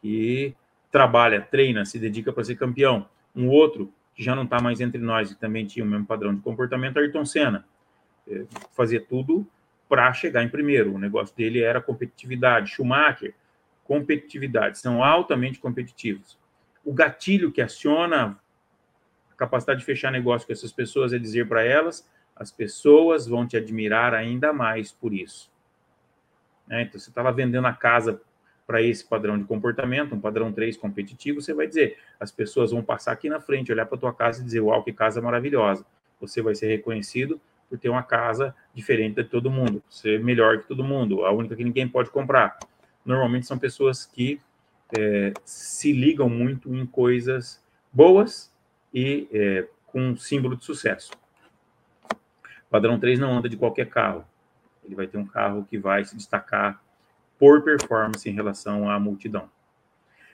que 0.00 0.54
trabalha, 0.90 1.40
treina, 1.40 1.84
se 1.84 1.98
dedica 1.98 2.32
para 2.32 2.44
ser 2.44 2.54
campeão. 2.54 3.08
Um 3.34 3.48
outro, 3.48 3.92
que 4.14 4.22
já 4.22 4.36
não 4.36 4.44
está 4.44 4.60
mais 4.60 4.80
entre 4.80 5.00
nós 5.00 5.30
e 5.30 5.38
também 5.38 5.66
tinha 5.66 5.84
o 5.84 5.88
mesmo 5.88 6.06
padrão 6.06 6.34
de 6.34 6.40
comportamento, 6.40 6.98
Ayrton 6.98 7.24
Senna. 7.24 7.66
É, 8.28 8.44
fazia 8.72 9.00
tudo 9.00 9.46
para 9.88 10.12
chegar 10.12 10.42
em 10.42 10.48
primeiro. 10.48 10.94
O 10.94 10.98
negócio 10.98 11.36
dele 11.36 11.60
era 11.62 11.80
competitividade. 11.80 12.70
Schumacher, 12.70 13.34
competitividade. 13.84 14.78
São 14.78 15.02
altamente 15.02 15.58
competitivos. 15.58 16.38
O 16.84 16.92
gatilho 16.92 17.52
que 17.52 17.60
aciona 17.60 18.38
capacidade 19.42 19.80
de 19.80 19.86
fechar 19.86 20.12
negócio 20.12 20.46
com 20.46 20.52
essas 20.52 20.72
pessoas 20.72 21.12
é 21.12 21.18
dizer 21.18 21.48
para 21.48 21.64
elas: 21.64 22.08
as 22.36 22.50
pessoas 22.50 23.26
vão 23.26 23.46
te 23.46 23.56
admirar 23.56 24.14
ainda 24.14 24.52
mais 24.52 24.92
por 24.92 25.12
isso. 25.12 25.50
Né? 26.66 26.82
Então, 26.82 27.00
você 27.00 27.10
está 27.10 27.22
lá 27.22 27.30
vendendo 27.30 27.66
a 27.66 27.72
casa 27.72 28.20
para 28.66 28.80
esse 28.80 29.04
padrão 29.04 29.36
de 29.36 29.44
comportamento, 29.44 30.14
um 30.14 30.20
padrão 30.20 30.52
3 30.52 30.76
competitivo, 30.76 31.40
você 31.40 31.52
vai 31.52 31.66
dizer: 31.66 31.98
as 32.20 32.30
pessoas 32.30 32.70
vão 32.70 32.82
passar 32.82 33.12
aqui 33.12 33.28
na 33.28 33.40
frente, 33.40 33.72
olhar 33.72 33.86
para 33.86 33.98
tua 33.98 34.14
casa 34.14 34.40
e 34.40 34.44
dizer: 34.44 34.60
Uau, 34.60 34.82
que 34.82 34.92
casa 34.92 35.20
maravilhosa. 35.20 35.84
Você 36.20 36.40
vai 36.40 36.54
ser 36.54 36.68
reconhecido 36.68 37.40
por 37.72 37.78
ter 37.78 37.88
uma 37.88 38.02
casa 38.02 38.54
diferente 38.74 39.14
de 39.14 39.24
todo 39.24 39.50
mundo, 39.50 39.82
ser 39.88 40.22
melhor 40.22 40.58
que 40.58 40.68
todo 40.68 40.84
mundo, 40.84 41.24
a 41.24 41.32
única 41.32 41.56
que 41.56 41.64
ninguém 41.64 41.88
pode 41.88 42.10
comprar. 42.10 42.58
Normalmente 43.02 43.46
são 43.46 43.58
pessoas 43.58 44.04
que 44.04 44.38
é, 44.98 45.32
se 45.42 45.90
ligam 45.90 46.28
muito 46.28 46.74
em 46.74 46.84
coisas 46.84 47.64
boas 47.90 48.52
e 48.92 49.26
é, 49.32 49.66
com 49.86 50.14
símbolo 50.18 50.54
de 50.54 50.66
sucesso. 50.66 51.12
Padrão 52.68 53.00
3 53.00 53.18
não 53.18 53.38
anda 53.38 53.48
de 53.48 53.56
qualquer 53.56 53.88
carro. 53.88 54.22
Ele 54.84 54.94
vai 54.94 55.06
ter 55.06 55.16
um 55.16 55.26
carro 55.26 55.64
que 55.64 55.78
vai 55.78 56.04
se 56.04 56.14
destacar 56.14 56.78
por 57.38 57.62
performance 57.62 58.28
em 58.28 58.34
relação 58.34 58.90
à 58.90 59.00
multidão. 59.00 59.48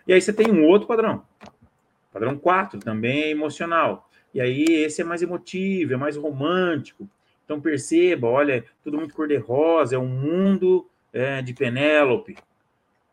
E 0.09 0.13
aí 0.13 0.21
você 0.21 0.33
tem 0.33 0.51
um 0.51 0.65
outro 0.65 0.89
padrão. 0.89 1.23
Padrão 2.13 2.37
4 2.37 2.81
também 2.81 3.23
é 3.23 3.31
emocional. 3.31 4.11
E 4.35 4.41
aí 4.41 4.65
esse 4.65 5.03
é 5.03 5.05
mais 5.05 5.23
emotivo, 5.23 5.95
é 5.95 5.97
mais 5.97 6.17
romântico. 6.17 7.09
Então 7.49 7.63
perceba, 7.63 8.27
olha, 8.27 8.63
tudo 8.85 8.99
muito 8.99 9.15
cor-de-rosa, 9.15 9.97
é 9.97 9.99
um 9.99 10.07
mundo 10.07 10.87
é, 11.11 11.41
de 11.41 11.55
Penélope. 11.55 12.37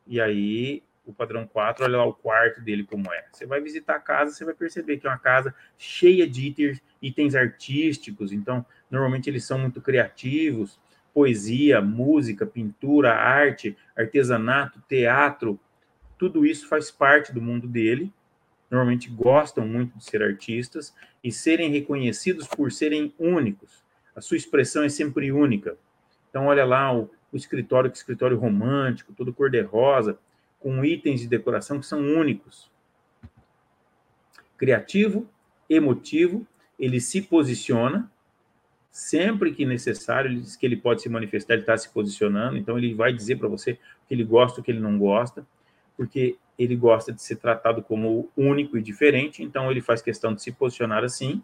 E 0.05 0.19
aí 0.19 0.83
o 1.05 1.13
padrão 1.13 1.47
4, 1.47 1.85
olha 1.85 1.99
lá 1.99 2.03
o 2.03 2.13
quarto 2.13 2.59
dele 2.59 2.83
como 2.83 3.13
é. 3.13 3.23
Você 3.31 3.45
vai 3.45 3.61
visitar 3.61 3.95
a 3.95 3.99
casa, 3.99 4.33
você 4.33 4.43
vai 4.43 4.53
perceber 4.53 4.97
que 4.97 5.07
é 5.07 5.09
uma 5.09 5.17
casa 5.17 5.55
cheia 5.77 6.27
de 6.27 6.47
itens, 6.47 6.83
itens 7.01 7.33
artísticos, 7.33 8.33
então 8.33 8.65
normalmente 8.91 9.29
eles 9.29 9.45
são 9.45 9.57
muito 9.57 9.79
criativos, 9.79 10.77
poesia, 11.13 11.79
música, 11.79 12.45
pintura, 12.45 13.13
arte, 13.13 13.77
artesanato, 13.95 14.83
teatro, 14.85 15.57
tudo 16.17 16.45
isso 16.45 16.67
faz 16.67 16.91
parte 16.91 17.31
do 17.31 17.41
mundo 17.41 17.69
dele. 17.69 18.11
Normalmente 18.69 19.09
gostam 19.09 19.65
muito 19.65 19.97
de 19.97 20.03
ser 20.03 20.21
artistas 20.21 20.93
e 21.23 21.31
serem 21.31 21.71
reconhecidos 21.71 22.47
por 22.47 22.69
serem 22.69 23.13
únicos. 23.17 23.84
A 24.15 24.21
sua 24.21 24.37
expressão 24.37 24.83
é 24.83 24.89
sempre 24.89 25.31
única. 25.31 25.77
Então, 26.29 26.45
olha 26.47 26.65
lá 26.65 26.95
o, 26.95 27.09
o 27.31 27.37
escritório, 27.37 27.91
que 27.91 27.97
escritório 27.97 28.37
romântico, 28.37 29.13
todo 29.13 29.33
cor-de-rosa, 29.33 30.17
com 30.59 30.83
itens 30.83 31.21
de 31.21 31.27
decoração 31.27 31.79
que 31.79 31.85
são 31.85 31.99
únicos. 31.99 32.71
Criativo, 34.57 35.27
emotivo, 35.69 36.47
ele 36.79 36.99
se 36.99 37.21
posiciona, 37.21 38.09
sempre 38.89 39.53
que 39.53 39.65
necessário, 39.65 40.31
ele 40.31 40.39
diz 40.39 40.55
que 40.55 40.65
ele 40.65 40.77
pode 40.77 41.01
se 41.01 41.09
manifestar, 41.09 41.53
ele 41.53 41.63
está 41.63 41.77
se 41.77 41.89
posicionando, 41.89 42.57
então 42.57 42.77
ele 42.77 42.93
vai 42.93 43.11
dizer 43.13 43.37
para 43.37 43.49
você 43.49 43.73
o 43.73 44.07
que 44.07 44.13
ele 44.13 44.23
gosta, 44.23 44.61
o 44.61 44.63
que 44.63 44.71
ele 44.71 44.79
não 44.79 44.97
gosta, 44.97 45.45
porque 45.97 46.37
ele 46.57 46.75
gosta 46.75 47.11
de 47.11 47.21
ser 47.21 47.35
tratado 47.35 47.83
como 47.83 48.29
único 48.35 48.77
e 48.77 48.81
diferente, 48.81 49.43
então 49.43 49.69
ele 49.69 49.81
faz 49.81 50.01
questão 50.01 50.33
de 50.33 50.41
se 50.41 50.51
posicionar 50.51 51.03
assim. 51.03 51.43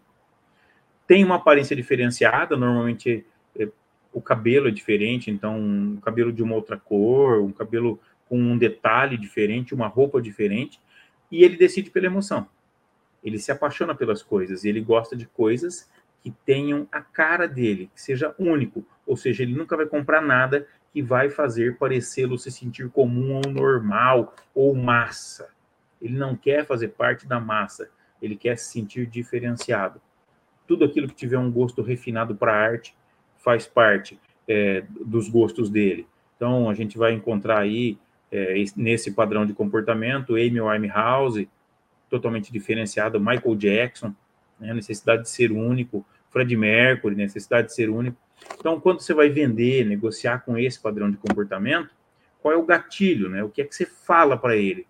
Tem 1.06 1.24
uma 1.24 1.36
aparência 1.36 1.74
diferenciada, 1.74 2.56
normalmente 2.56 3.24
é, 3.58 3.68
o 4.12 4.20
cabelo 4.20 4.68
é 4.68 4.70
diferente, 4.70 5.30
então 5.30 5.58
um 5.58 5.96
cabelo 5.96 6.32
de 6.32 6.42
uma 6.42 6.54
outra 6.54 6.76
cor, 6.76 7.40
um 7.42 7.52
cabelo 7.52 8.00
com 8.28 8.38
um 8.38 8.56
detalhe 8.56 9.18
diferente, 9.18 9.74
uma 9.74 9.88
roupa 9.88 10.20
diferente, 10.20 10.80
e 11.30 11.44
ele 11.44 11.56
decide 11.56 11.90
pela 11.90 12.06
emoção. 12.06 12.46
Ele 13.22 13.38
se 13.38 13.52
apaixona 13.52 13.94
pelas 13.94 14.22
coisas, 14.22 14.64
ele 14.64 14.80
gosta 14.80 15.16
de 15.16 15.26
coisas 15.26 15.88
que 16.22 16.30
tenham 16.44 16.86
a 16.90 17.00
cara 17.00 17.46
dele, 17.46 17.90
que 17.94 18.00
seja 18.00 18.34
único, 18.38 18.86
ou 19.06 19.16
seja, 19.16 19.42
ele 19.42 19.54
nunca 19.54 19.76
vai 19.76 19.86
comprar 19.86 20.22
nada 20.22 20.66
que 20.92 21.02
vai 21.02 21.30
fazer 21.30 21.76
parecê-lo 21.78 22.38
se 22.38 22.50
sentir 22.50 22.88
comum 22.90 23.40
ou 23.44 23.52
normal 23.52 24.34
ou 24.54 24.74
massa. 24.74 25.48
Ele 26.00 26.16
não 26.16 26.36
quer 26.36 26.66
fazer 26.66 26.88
parte 26.88 27.26
da 27.26 27.40
massa, 27.40 27.90
ele 28.20 28.36
quer 28.36 28.56
se 28.56 28.70
sentir 28.70 29.06
diferenciado. 29.06 30.00
Tudo 30.66 30.84
aquilo 30.84 31.08
que 31.08 31.14
tiver 31.14 31.38
um 31.38 31.50
gosto 31.50 31.82
refinado 31.82 32.34
para 32.34 32.54
arte 32.54 32.94
faz 33.38 33.66
parte 33.66 34.18
é, 34.48 34.84
dos 35.04 35.28
gostos 35.28 35.68
dele. 35.68 36.06
Então, 36.36 36.68
a 36.68 36.74
gente 36.74 36.98
vai 36.98 37.12
encontrar 37.12 37.58
aí, 37.58 37.98
é, 38.30 38.54
nesse 38.76 39.12
padrão 39.12 39.46
de 39.46 39.52
comportamento, 39.52 40.34
Amy 40.34 40.60
Winehouse, 40.60 41.48
totalmente 42.08 42.52
diferenciado, 42.52 43.20
Michael 43.20 43.56
Jackson, 43.56 44.14
né, 44.58 44.72
necessidade 44.74 45.22
de 45.22 45.30
ser 45.30 45.50
único, 45.50 46.04
Fred 46.30 46.56
Mercury, 46.56 47.14
necessidade 47.14 47.68
de 47.68 47.74
ser 47.74 47.90
único. 47.90 48.16
Então, 48.58 48.80
quando 48.80 49.00
você 49.00 49.14
vai 49.14 49.28
vender, 49.28 49.84
negociar 49.84 50.40
com 50.44 50.58
esse 50.58 50.80
padrão 50.80 51.10
de 51.10 51.16
comportamento, 51.16 51.90
qual 52.40 52.52
é 52.52 52.56
o 52.56 52.66
gatilho, 52.66 53.28
né? 53.28 53.44
O 53.44 53.48
que 53.48 53.62
é 53.62 53.64
que 53.64 53.74
você 53.74 53.86
fala 53.86 54.36
para 54.36 54.56
ele? 54.56 54.86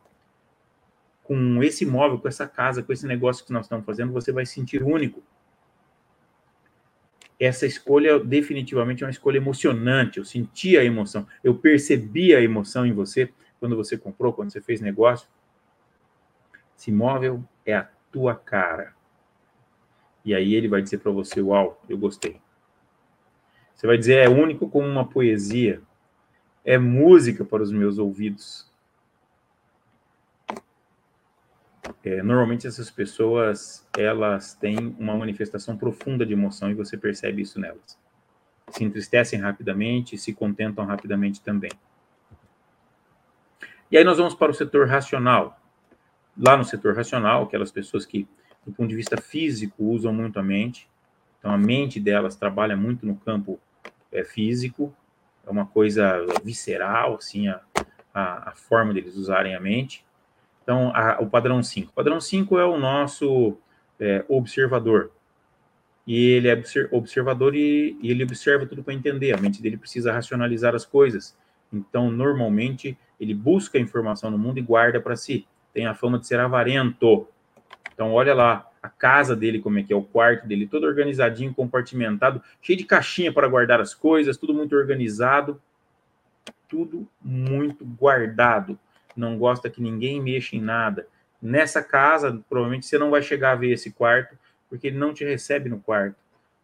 Com 1.23 1.63
esse 1.63 1.85
imóvel, 1.85 2.19
com 2.19 2.29
essa 2.29 2.47
casa, 2.47 2.83
com 2.83 2.93
esse 2.93 3.07
negócio 3.07 3.45
que 3.45 3.53
nós 3.53 3.67
estamos 3.67 3.85
fazendo, 3.85 4.13
você 4.13 4.33
vai 4.33 4.47
se 4.47 4.55
sentir 4.55 4.83
único. 4.83 5.23
Essa 7.45 7.67
escolha 7.67 8.21
definitivamente 8.21 9.03
é 9.03 9.07
uma 9.07 9.11
escolha 9.11 9.37
emocionante. 9.37 10.19
Eu 10.19 10.25
senti 10.25 10.79
a 10.79 10.85
emoção, 10.85 11.27
eu 11.43 11.57
percebi 11.57 12.33
a 12.37 12.41
emoção 12.41 12.87
em 12.87 12.93
você 12.93 13.33
quando 13.59 13.75
você 13.75 13.99
comprou, 13.99 14.33
quando 14.33 14.53
você 14.53 14.61
fez 14.61 14.81
negócio. 14.81 15.29
Esse 16.79 16.93
imóvel 16.93 17.43
é 17.67 17.75
a 17.75 17.89
tua 18.13 18.37
cara. 18.37 18.95
E 20.25 20.33
aí 20.33 20.55
ele 20.55 20.69
vai 20.69 20.83
dizer 20.83 20.99
para 20.99 21.11
você: 21.11 21.43
Uau, 21.43 21.83
eu 21.89 21.99
gostei. 21.99 22.41
Você 23.75 23.89
vai 23.89 23.99
dizer: 23.99 24.19
É 24.19 24.29
único 24.29 24.69
como 24.69 24.87
uma 24.87 25.05
poesia. 25.05 25.83
É 26.65 26.79
música 26.79 27.45
para 27.45 27.61
os 27.61 27.73
meus 27.73 27.99
ouvidos. 27.99 28.72
É, 32.05 32.23
normalmente 32.23 32.67
essas 32.67 32.91
pessoas 32.91 33.87
elas 33.97 34.55
têm 34.55 34.95
uma 34.99 35.17
manifestação 35.17 35.77
profunda 35.77 36.25
de 36.25 36.33
emoção 36.33 36.71
e 36.71 36.75
você 36.75 36.97
percebe 36.97 37.43
isso 37.43 37.61
nelas. 37.61 37.99
Se 38.71 38.85
entristecem 38.85 39.41
rapidamente, 39.41 40.17
se 40.17 40.33
contentam 40.33 40.85
rapidamente 40.85 41.41
também. 41.41 41.71
E 43.91 43.99
aí 43.99 44.05
nós 44.05 44.17
vamos 44.17 44.35
para 44.35 44.51
o 44.51 44.55
setor 44.55 44.87
racional 44.87 45.61
lá 46.37 46.57
no 46.57 46.65
setor 46.65 46.97
racional, 46.97 47.45
aquelas 47.45 47.71
pessoas 47.71 48.07
que, 48.07 48.27
do 48.67 48.73
ponto 48.73 48.89
de 48.89 48.97
vista 48.97 49.21
físico, 49.21 49.85
usam 49.85 50.13
muito 50.13 50.39
a 50.39 50.43
mente. 50.43 50.89
Então, 51.39 51.53
a 51.53 51.59
mente 51.59 51.99
delas 51.99 52.37
trabalha 52.37 52.77
muito 52.77 53.05
no 53.05 53.17
campo 53.17 53.61
é, 54.11 54.25
físico, 54.25 54.95
é 55.47 55.51
uma 55.51 55.67
coisa 55.67 56.25
visceral, 56.45 57.17
assim, 57.17 57.49
a, 57.49 57.61
a, 58.15 58.51
a 58.51 58.53
forma 58.55 58.95
deles 58.95 59.17
usarem 59.17 59.55
a 59.55 59.61
mente. 59.61 60.05
Então, 60.63 60.93
a, 60.95 61.19
o 61.21 61.29
padrão 61.29 61.63
5. 61.63 61.91
O 61.91 61.95
padrão 61.95 62.21
5 62.21 62.59
é 62.59 62.65
o 62.65 62.79
nosso 62.79 63.57
é, 63.99 64.25
observador. 64.29 65.11
E 66.07 66.31
ele 66.31 66.49
é 66.49 66.63
observador 66.91 67.55
e, 67.55 67.97
e 68.01 68.11
ele 68.11 68.25
observa 68.25 68.67
tudo 68.67 68.83
para 68.83 68.95
entender. 68.95 69.33
A 69.33 69.41
mente 69.41 69.63
dele 69.63 69.77
precisa 69.77 70.13
racionalizar 70.13 70.75
as 70.75 70.85
coisas. 70.85 71.37
Então, 71.73 72.11
normalmente, 72.11 72.99
ele 73.19 73.35
busca 73.35 73.79
informação 73.79 74.31
no 74.31 74.39
mundo 74.39 74.59
e 74.59 74.63
guarda 74.63 75.01
para 75.01 75.17
si 75.17 75.47
tem 75.73 75.87
a 75.87 75.95
fama 75.95 76.19
de 76.19 76.27
ser 76.27 76.39
avarento. 76.39 77.27
Então, 77.93 78.13
olha 78.13 78.35
lá, 78.35 78.71
a 78.83 78.89
casa 78.89 79.35
dele, 79.35 79.61
como 79.61 79.79
é 79.79 79.83
que 79.83 79.93
é, 79.93 79.97
o 79.97 80.03
quarto 80.03 80.47
dele, 80.47 80.67
todo 80.67 80.85
organizadinho, 80.85 81.55
compartimentado, 81.55 82.43
cheio 82.61 82.79
de 82.79 82.85
caixinha 82.85 83.33
para 83.33 83.49
guardar 83.49 83.81
as 83.81 83.95
coisas, 83.95 84.37
tudo 84.37 84.55
muito 84.55 84.77
organizado, 84.77 85.61
tudo 86.69 87.09
muito 87.21 87.85
guardado. 87.85 88.79
Não 89.17 89.39
gosta 89.39 89.71
que 89.71 89.83
ninguém 89.83 90.21
mexa 90.21 90.57
em 90.57 90.61
nada. 90.61 91.07
Nessa 91.41 91.83
casa, 91.83 92.43
provavelmente 92.49 92.87
você 92.87 92.99
não 92.99 93.11
vai 93.11 93.23
chegar 93.23 93.53
a 93.53 93.57
ver 93.57 93.73
esse 93.73 93.91
quarto, 93.91 94.39
porque 94.69 94.87
ele 94.87 94.99
não 94.99 95.13
te 95.13 95.25
recebe 95.25 95.69
no 95.69 95.81
quarto. 95.81 96.17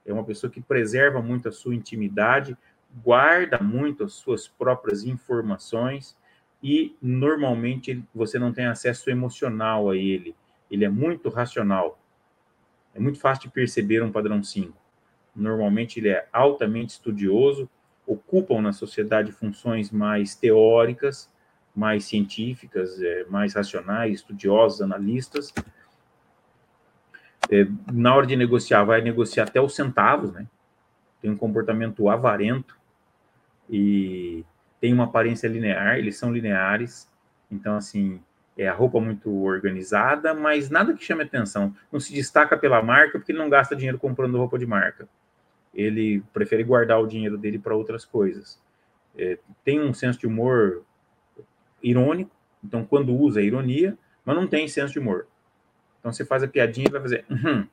É 0.07 0.13
uma 0.13 0.25
pessoa 0.25 0.51
que 0.51 0.61
preserva 0.61 1.21
muito 1.21 1.49
a 1.49 1.53
sua 1.53 1.75
intimidade, 1.75 2.57
guarda 3.05 3.59
muito 3.59 4.05
as 4.05 4.15
suas 4.15 4.49
próprias 4.49 5.05
informações 5.05 6.17
e 6.63 6.97
normalmente 7.01 8.03
você 8.15 8.39
não 8.39 8.53
tem 8.53 8.67
acesso 8.67 9.11
emocional 9.11 9.91
a 9.91 9.97
ele. 9.97 10.35
Ele 10.71 10.85
é 10.85 10.89
muito 10.89 11.29
racional. 11.29 11.99
É 12.95 13.01
muito 13.01 13.21
fácil 13.21 13.45
de 13.45 13.51
perceber 13.51 14.03
um 14.03 14.11
padrão 14.11 14.43
5. 14.43 14.77
Normalmente 15.35 16.01
ele 16.01 16.09
é 16.09 16.27
altamente 16.33 16.95
estudioso, 16.95 17.69
ocupam 18.07 18.61
na 18.61 18.73
sociedade 18.73 19.31
funções 19.31 19.91
mais 19.91 20.35
teóricas, 20.35 21.31
mais 21.79 22.05
científicas, 22.05 23.01
é, 23.01 23.25
mais 23.31 23.55
racionais, 23.55 24.15
estudiosos, 24.15 24.83
analistas. 24.83 25.55
É, 27.49 27.67
na 27.93 28.15
hora 28.15 28.27
de 28.27 28.35
negociar, 28.35 28.83
vai 28.83 29.01
negociar 29.01 29.45
até 29.45 29.61
os 29.61 29.77
centavos, 29.77 30.33
né? 30.33 30.45
Tem 31.23 31.31
um 31.31 31.37
comportamento 31.37 32.09
avarento 32.09 32.77
e 33.71 34.45
tem 34.81 34.93
uma 34.93 35.05
aparência 35.05 35.47
linear, 35.47 35.99
eles 35.99 36.17
são 36.17 36.33
lineares, 36.33 37.09
então, 37.51 37.77
assim, 37.77 38.21
é 38.57 38.67
a 38.67 38.75
roupa 38.75 39.01
muito 39.01 39.33
organizada, 39.45 40.35
mas 40.35 40.69
nada 40.71 40.93
que 40.93 41.05
chame 41.05 41.23
atenção. 41.23 41.75
Não 41.93 42.01
se 42.01 42.13
destaca 42.13 42.57
pela 42.59 42.83
marca, 42.83 43.19
porque 43.19 43.31
ele 43.31 43.39
não 43.39 43.49
gasta 43.49 43.77
dinheiro 43.77 43.99
comprando 43.99 44.37
roupa 44.37 44.59
de 44.59 44.67
marca. 44.67 45.09
Ele 45.73 46.23
prefere 46.33 46.65
guardar 46.65 47.01
o 47.01 47.07
dinheiro 47.07 47.39
dele 47.39 47.59
para 47.59 47.77
outras 47.77 48.05
coisas. 48.05 48.61
É, 49.17 49.39
tem 49.65 49.81
um 49.81 49.95
senso 49.95 50.19
de 50.19 50.27
humor 50.27 50.85
irônico, 51.83 52.31
então, 52.63 52.85
quando 52.85 53.15
usa, 53.15 53.41
ironia, 53.41 53.97
mas 54.25 54.37
não 54.37 54.47
tem 54.47 54.69
senso 54.69 54.93
de 54.93 54.99
humor. 54.99 55.27
Então, 55.99 56.13
você 56.13 56.25
faz 56.25 56.43
a 56.43 56.49
piadinha 56.49 56.87
e 56.89 56.93
vai 56.93 57.01
fazer. 57.01 57.25
Uhum. 57.31 57.67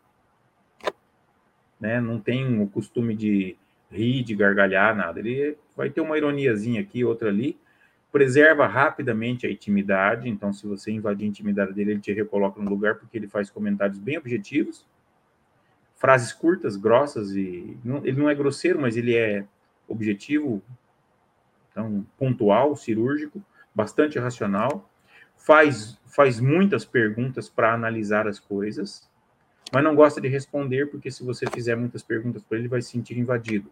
Né? 1.79 1.99
Não 1.99 2.19
tem 2.19 2.61
o 2.61 2.67
costume 2.67 3.15
de 3.15 3.57
rir, 3.91 4.23
de 4.23 4.35
gargalhar, 4.35 4.95
nada. 4.95 5.19
Ele 5.19 5.57
vai 5.75 5.89
ter 5.89 6.01
uma 6.01 6.17
ironiazinha 6.17 6.81
aqui, 6.81 7.03
outra 7.03 7.29
ali. 7.29 7.57
Preserva 8.11 8.65
rapidamente 8.65 9.45
a 9.45 9.51
intimidade. 9.51 10.29
Então, 10.29 10.53
se 10.53 10.65
você 10.65 10.91
invadir 10.91 11.25
a 11.25 11.29
intimidade 11.29 11.73
dele, 11.73 11.91
ele 11.91 11.99
te 11.99 12.13
recoloca 12.13 12.61
no 12.61 12.69
lugar, 12.69 12.95
porque 12.95 13.17
ele 13.17 13.27
faz 13.27 13.49
comentários 13.49 13.99
bem 13.99 14.17
objetivos. 14.17 14.87
Frases 15.95 16.31
curtas, 16.31 16.75
grossas 16.75 17.31
e. 17.31 17.77
Ele 18.03 18.17
não 18.17 18.29
é 18.29 18.35
grosseiro, 18.35 18.79
mas 18.79 18.95
ele 18.95 19.15
é 19.15 19.45
objetivo, 19.87 20.63
então, 21.71 22.05
pontual, 22.17 22.75
cirúrgico, 22.75 23.43
bastante 23.75 24.17
racional. 24.17 24.89
Faz, 25.37 25.99
faz 26.07 26.39
muitas 26.39 26.85
perguntas 26.85 27.49
para 27.49 27.73
analisar 27.73 28.27
as 28.27 28.39
coisas, 28.39 29.07
mas 29.71 29.83
não 29.83 29.93
gosta 29.93 30.21
de 30.21 30.29
responder, 30.29 30.89
porque 30.89 31.11
se 31.11 31.23
você 31.23 31.45
fizer 31.47 31.75
muitas 31.75 32.01
perguntas 32.01 32.41
para 32.41 32.57
ele, 32.57 32.67
vai 32.69 32.81
se 32.81 32.91
sentir 32.91 33.17
invadido 33.17 33.69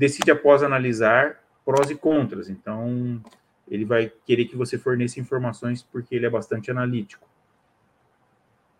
decide 0.00 0.30
após 0.30 0.62
analisar 0.62 1.44
prós 1.62 1.90
e 1.90 1.94
contras. 1.94 2.48
Então, 2.48 3.22
ele 3.68 3.84
vai 3.84 4.10
querer 4.24 4.46
que 4.46 4.56
você 4.56 4.78
forneça 4.78 5.20
informações 5.20 5.82
porque 5.82 6.14
ele 6.14 6.24
é 6.24 6.30
bastante 6.30 6.70
analítico. 6.70 7.28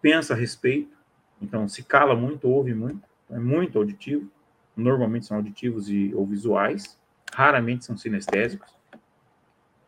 Pensa 0.01 0.33
a 0.33 0.37
respeito, 0.37 0.97
então 1.43 1.69
se 1.69 1.83
cala 1.83 2.17
muito, 2.17 2.49
ouve 2.49 2.73
muito, 2.73 3.07
é 3.29 3.39
muito 3.39 3.79
auditivo. 3.79 4.31
Normalmente 4.75 5.27
são 5.27 5.37
auditivos 5.37 5.91
e, 5.91 6.11
ou 6.15 6.27
visuais, 6.27 6.99
raramente 7.35 7.85
são 7.85 7.99
sinestésicos. 7.99 8.75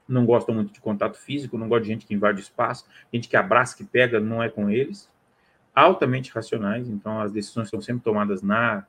Não 0.08 0.26
gostam 0.26 0.54
muito 0.54 0.72
de 0.72 0.80
contato 0.80 1.16
físico, 1.18 1.56
não 1.56 1.68
gostam 1.68 1.84
de 1.84 1.88
gente 1.88 2.06
que 2.06 2.14
invade 2.14 2.40
espaço, 2.40 2.86
gente 3.12 3.28
que 3.28 3.36
abraça, 3.36 3.76
que 3.76 3.84
pega, 3.84 4.20
não 4.20 4.42
é 4.42 4.48
com 4.48 4.68
eles. 4.68 5.10
Altamente 5.74 6.30
racionais, 6.32 6.88
então 6.88 7.20
as 7.20 7.32
decisões 7.32 7.68
são 7.68 7.80
sempre 7.80 8.02
tomadas 8.02 8.42
na, 8.42 8.86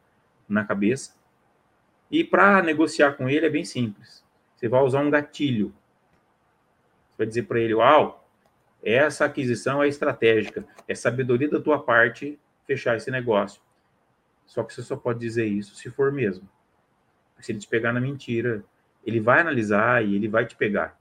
na 0.49 0.65
cabeça 0.65 1.13
e 2.13 2.23
para 2.23 2.61
negociar 2.61 3.13
com 3.13 3.27
ele 3.27 3.47
é 3.47 3.49
bem 3.49 3.65
simples. 3.65 4.23
Você 4.55 4.67
vai 4.67 4.83
usar 4.83 4.99
um 4.99 5.09
gatilho. 5.09 5.73
Você 7.09 7.17
vai 7.17 7.25
dizer 7.25 7.43
para 7.43 7.59
ele: 7.59 7.73
Uau, 7.73 8.29
essa 8.83 9.25
aquisição 9.25 9.81
é 9.81 9.87
estratégica. 9.87 10.63
É 10.87 10.93
sabedoria 10.93 11.49
da 11.49 11.59
tua 11.59 11.81
parte 11.81 12.39
fechar 12.67 12.95
esse 12.95 13.09
negócio. 13.09 13.59
Só 14.45 14.63
que 14.63 14.71
você 14.71 14.83
só 14.83 14.95
pode 14.95 15.19
dizer 15.19 15.45
isso 15.45 15.75
se 15.75 15.89
for 15.89 16.11
mesmo. 16.11 16.47
Se 17.39 17.51
ele 17.51 17.57
te 17.57 17.67
pegar 17.67 17.91
na 17.91 17.99
mentira, 17.99 18.63
ele 19.03 19.19
vai 19.19 19.41
analisar 19.41 20.05
e 20.05 20.15
ele 20.15 20.27
vai 20.27 20.45
te 20.45 20.55
pegar. 20.55 20.95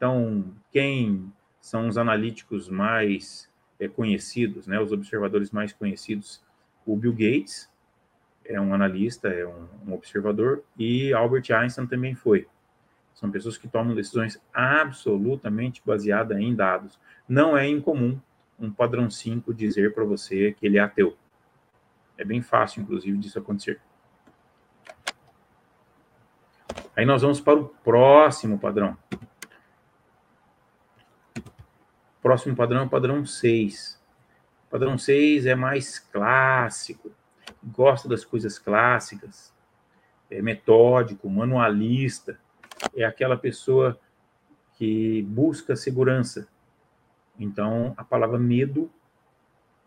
Então, 0.00 0.46
quem 0.72 1.30
são 1.60 1.86
os 1.86 1.98
analíticos 1.98 2.70
mais 2.70 3.50
é, 3.78 3.86
conhecidos, 3.86 4.66
né, 4.66 4.80
os 4.80 4.92
observadores 4.92 5.50
mais 5.50 5.74
conhecidos. 5.74 6.42
O 6.86 6.96
Bill 6.96 7.12
Gates 7.12 7.70
é 8.46 8.58
um 8.58 8.72
analista, 8.72 9.28
é 9.28 9.46
um, 9.46 9.68
um 9.86 9.92
observador, 9.92 10.64
e 10.78 11.12
Albert 11.12 11.52
Einstein 11.52 11.86
também 11.86 12.14
foi. 12.14 12.48
São 13.12 13.30
pessoas 13.30 13.58
que 13.58 13.68
tomam 13.68 13.94
decisões 13.94 14.40
absolutamente 14.54 15.82
baseadas 15.84 16.38
em 16.38 16.54
dados. 16.54 16.98
Não 17.28 17.54
é 17.54 17.68
incomum 17.68 18.18
um 18.58 18.72
padrão 18.72 19.10
5 19.10 19.52
dizer 19.52 19.92
para 19.92 20.04
você 20.04 20.56
que 20.58 20.64
ele 20.64 20.78
é 20.78 20.80
ateu. 20.80 21.14
É 22.16 22.24
bem 22.24 22.40
fácil, 22.40 22.80
inclusive, 22.80 23.18
disso 23.18 23.38
acontecer. 23.38 23.78
Aí 26.96 27.04
nós 27.04 27.20
vamos 27.20 27.38
para 27.38 27.60
o 27.60 27.68
próximo 27.68 28.58
padrão. 28.58 28.96
Próximo 32.22 32.54
padrão 32.54 32.80
é 32.80 32.84
o 32.84 32.88
padrão 32.88 33.24
6. 33.24 34.00
O 34.66 34.70
padrão 34.70 34.98
6 34.98 35.46
é 35.46 35.54
mais 35.54 35.98
clássico, 35.98 37.10
gosta 37.62 38.08
das 38.08 38.24
coisas 38.24 38.58
clássicas, 38.58 39.52
é 40.30 40.40
metódico, 40.40 41.28
manualista, 41.28 42.38
é 42.94 43.04
aquela 43.04 43.36
pessoa 43.36 43.98
que 44.74 45.22
busca 45.22 45.74
segurança. 45.74 46.46
Então, 47.38 47.94
a 47.96 48.04
palavra 48.04 48.38
medo 48.38 48.90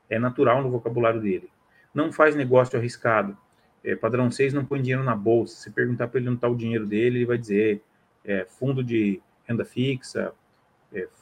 é 0.10 0.20
natural 0.20 0.62
no 0.62 0.70
vocabulário 0.70 1.22
dele. 1.22 1.50
Não 1.94 2.12
faz 2.12 2.36
negócio 2.36 2.78
arriscado. 2.78 3.38
É, 3.84 3.96
padrão 3.96 4.32
6 4.32 4.54
não 4.54 4.66
põe 4.66 4.82
dinheiro 4.82 5.04
na 5.04 5.16
bolsa. 5.16 5.56
Se 5.56 5.72
perguntar 5.72 6.08
para 6.08 6.20
ele 6.20 6.30
onde 6.30 6.38
está 6.38 6.48
o 6.48 6.56
dinheiro 6.56 6.86
dele, 6.86 7.20
ele 7.20 7.26
vai 7.26 7.38
dizer 7.38 7.84
é, 8.26 8.46
fundo 8.46 8.84
de 8.84 9.22
renda 9.46 9.66
fixa, 9.66 10.34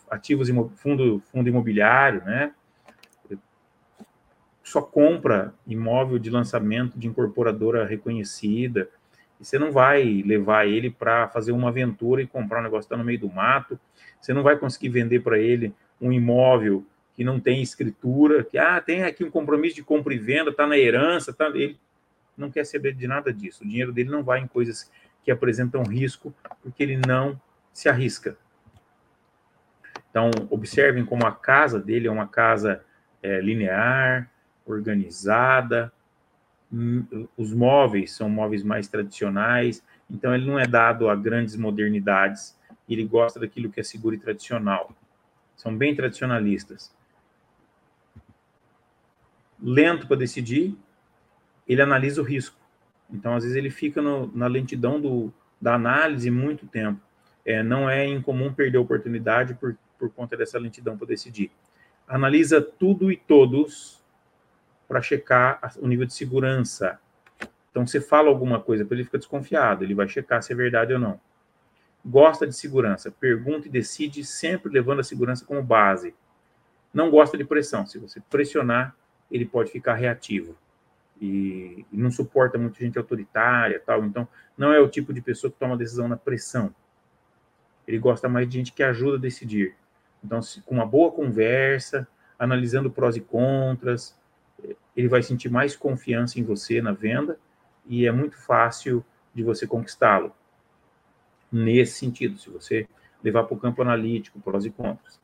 ativos, 0.10 0.50
fundo, 0.76 1.22
fundo 1.32 1.50
imobiliário, 1.50 2.24
né? 2.24 2.54
Só 4.64 4.82
compra 4.82 5.54
imóvel 5.68 6.20
de 6.20 6.30
lançamento 6.30 6.98
de 6.98 7.08
incorporadora 7.08 7.86
reconhecida. 7.86 8.90
E 9.40 9.46
você 9.46 9.58
não 9.58 9.72
vai 9.72 10.22
levar 10.26 10.68
ele 10.68 10.90
para 10.90 11.28
fazer 11.28 11.52
uma 11.52 11.70
aventura 11.70 12.22
e 12.22 12.28
comprar 12.28 12.60
um 12.60 12.64
negócio 12.64 12.88
que 12.88 12.94
está 12.94 12.98
no 12.98 13.04
meio 13.04 13.20
do 13.20 13.30
mato. 13.30 13.80
Você 14.20 14.34
não 14.34 14.44
vai 14.44 14.58
conseguir 14.58 14.90
vender 14.90 15.22
para 15.22 15.40
ele 15.40 15.74
um 16.00 16.12
imóvel 16.12 16.86
que 17.16 17.24
não 17.24 17.40
tem 17.40 17.62
escritura, 17.62 18.44
que 18.44 18.58
ah, 18.58 18.80
tem 18.80 19.04
aqui 19.04 19.24
um 19.24 19.32
compromisso 19.32 19.76
de 19.76 19.84
compra 19.84 20.14
e 20.14 20.18
venda, 20.18 20.52
está 20.52 20.66
na 20.66 20.78
herança, 20.78 21.34
tá, 21.34 21.48
ele 21.48 21.78
não 22.38 22.50
quer 22.50 22.66
saber 22.66 22.94
de 22.94 23.08
nada 23.08 23.34
disso. 23.34 23.64
O 23.64 23.68
dinheiro 23.68 23.92
dele 23.92 24.10
não 24.10 24.24
vai 24.24 24.40
em 24.40 24.48
coisas 24.48 24.90
que 25.24 25.32
apresentam 25.32 25.84
risco, 25.84 26.34
porque 26.62 26.82
ele 26.82 26.98
não 26.98 27.40
se 27.74 27.90
arrisca. 27.90 28.38
Então, 30.12 30.30
observem 30.50 31.06
como 31.06 31.26
a 31.26 31.32
casa 31.32 31.80
dele 31.80 32.08
é 32.08 32.12
uma 32.12 32.28
casa 32.28 32.84
é, 33.24 33.40
linear, 33.40 34.30
organizada, 34.66 35.92
hum, 36.72 37.28
os 37.38 37.54
móveis 37.54 38.12
são 38.12 38.30
móveis 38.30 38.62
mais 38.62 38.90
tradicionais, 38.90 39.82
então 40.10 40.36
ele 40.36 40.46
não 40.46 40.60
é 40.60 40.68
dado 40.68 41.10
a 41.10 41.16
grandes 41.16 41.56
modernidades, 41.56 42.60
ele 42.90 43.06
gosta 43.06 43.40
daquilo 43.40 43.72
que 43.72 43.80
é 43.80 43.84
seguro 43.84 44.14
e 44.16 44.20
tradicional. 44.20 44.94
São 45.56 45.76
bem 45.76 45.96
tradicionalistas. 45.96 46.94
Lento 49.62 50.08
para 50.08 50.18
decidir, 50.18 50.76
ele 51.68 51.82
analisa 51.82 52.22
o 52.22 52.26
risco. 52.26 52.58
Então, 53.10 53.36
às 53.36 53.44
vezes, 53.44 53.58
ele 53.58 53.70
fica 53.70 54.02
no, 54.02 54.30
na 54.36 54.48
lentidão 54.48 55.00
do, 55.00 55.32
da 55.62 55.76
análise 55.76 56.30
muito 56.30 56.68
tempo. 56.68 57.00
É, 57.46 57.64
não 57.64 57.90
é 57.90 58.06
incomum 58.06 58.54
perder 58.54 58.78
oportunidade 58.78 59.54
por 59.54 59.78
por 60.02 60.10
conta 60.12 60.36
dessa 60.36 60.58
lentidão 60.58 60.98
para 60.98 61.06
decidir. 61.06 61.52
Analisa 62.08 62.60
tudo 62.60 63.12
e 63.12 63.16
todos 63.16 64.04
para 64.88 65.00
checar 65.00 65.74
o 65.80 65.88
nível 65.88 66.08
de 66.08 66.14
segurança. 66.16 67.00
Então, 67.70 67.86
você 67.86 68.02
fala 68.02 68.30
alguma 68.30 68.60
coisa 68.60 68.84
para 68.84 68.96
ele, 68.96 69.06
fica 69.06 69.20
desconfiado, 69.20 69.84
ele 69.84 69.94
vai 69.94 70.10
checar 70.10 70.42
se 70.42 70.52
é 70.52 70.56
verdade 70.56 70.92
ou 70.92 71.00
não. 71.00 71.22
Gosta 72.04 72.48
de 72.48 72.56
segurança, 72.56 73.12
pergunta 73.12 73.68
e 73.68 73.72
decide, 73.72 74.26
sempre 74.26 74.74
levando 74.74 75.02
a 75.02 75.04
segurança 75.04 75.46
como 75.46 75.62
base. 75.62 76.16
Não 76.92 77.12
gosta 77.12 77.38
de 77.38 77.46
pressão. 77.46 77.86
Se 77.86 78.00
você 78.00 78.20
pressionar, 78.20 78.96
ele 79.30 79.46
pode 79.46 79.72
ficar 79.72 79.94
reativo. 79.94 80.58
E, 81.22 81.86
não 81.92 82.10
suporta 82.10 82.58
muito 82.58 82.80
gente 82.80 82.98
autoritária 82.98 83.80
tal. 83.86 84.04
Então, 84.04 84.28
não 84.58 84.74
é 84.74 84.80
o 84.80 84.90
tipo 84.90 85.14
de 85.14 85.22
pessoa 85.22 85.52
que 85.52 85.60
toma 85.60 85.78
decisão 85.78 86.08
na 86.08 86.18
pressão. 86.18 86.74
Ele 87.88 88.00
gosta 88.00 88.28
mais 88.28 88.50
de 88.50 88.58
gente 88.58 88.74
que 88.74 88.82
ajuda 88.82 89.18
a 89.18 89.20
decidir. 89.20 89.76
Então, 90.24 90.40
com 90.66 90.76
uma 90.76 90.86
boa 90.86 91.12
conversa, 91.12 92.08
analisando 92.38 92.92
prós 92.92 93.16
e 93.16 93.22
contras, 93.22 94.18
ele 94.96 95.08
vai 95.08 95.24
sentir 95.24 95.50
mais 95.50 95.76
confiança 95.76 96.40
em 96.40 96.44
você 96.44 96.82
na 96.82 96.92
venda 96.92 97.40
e 97.86 98.06
é 98.06 98.12
muito 98.12 98.38
fácil 98.38 99.04
de 99.34 99.44
você 99.44 99.66
conquistá-lo. 99.66 100.34
Nesse 101.52 101.94
sentido, 102.00 102.38
se 102.38 102.50
você 102.50 102.88
levar 103.24 103.44
para 103.44 103.56
o 103.56 103.60
campo 103.60 103.82
analítico, 103.82 104.40
prós 104.40 104.66
e 104.66 104.70
contras. 104.70 105.20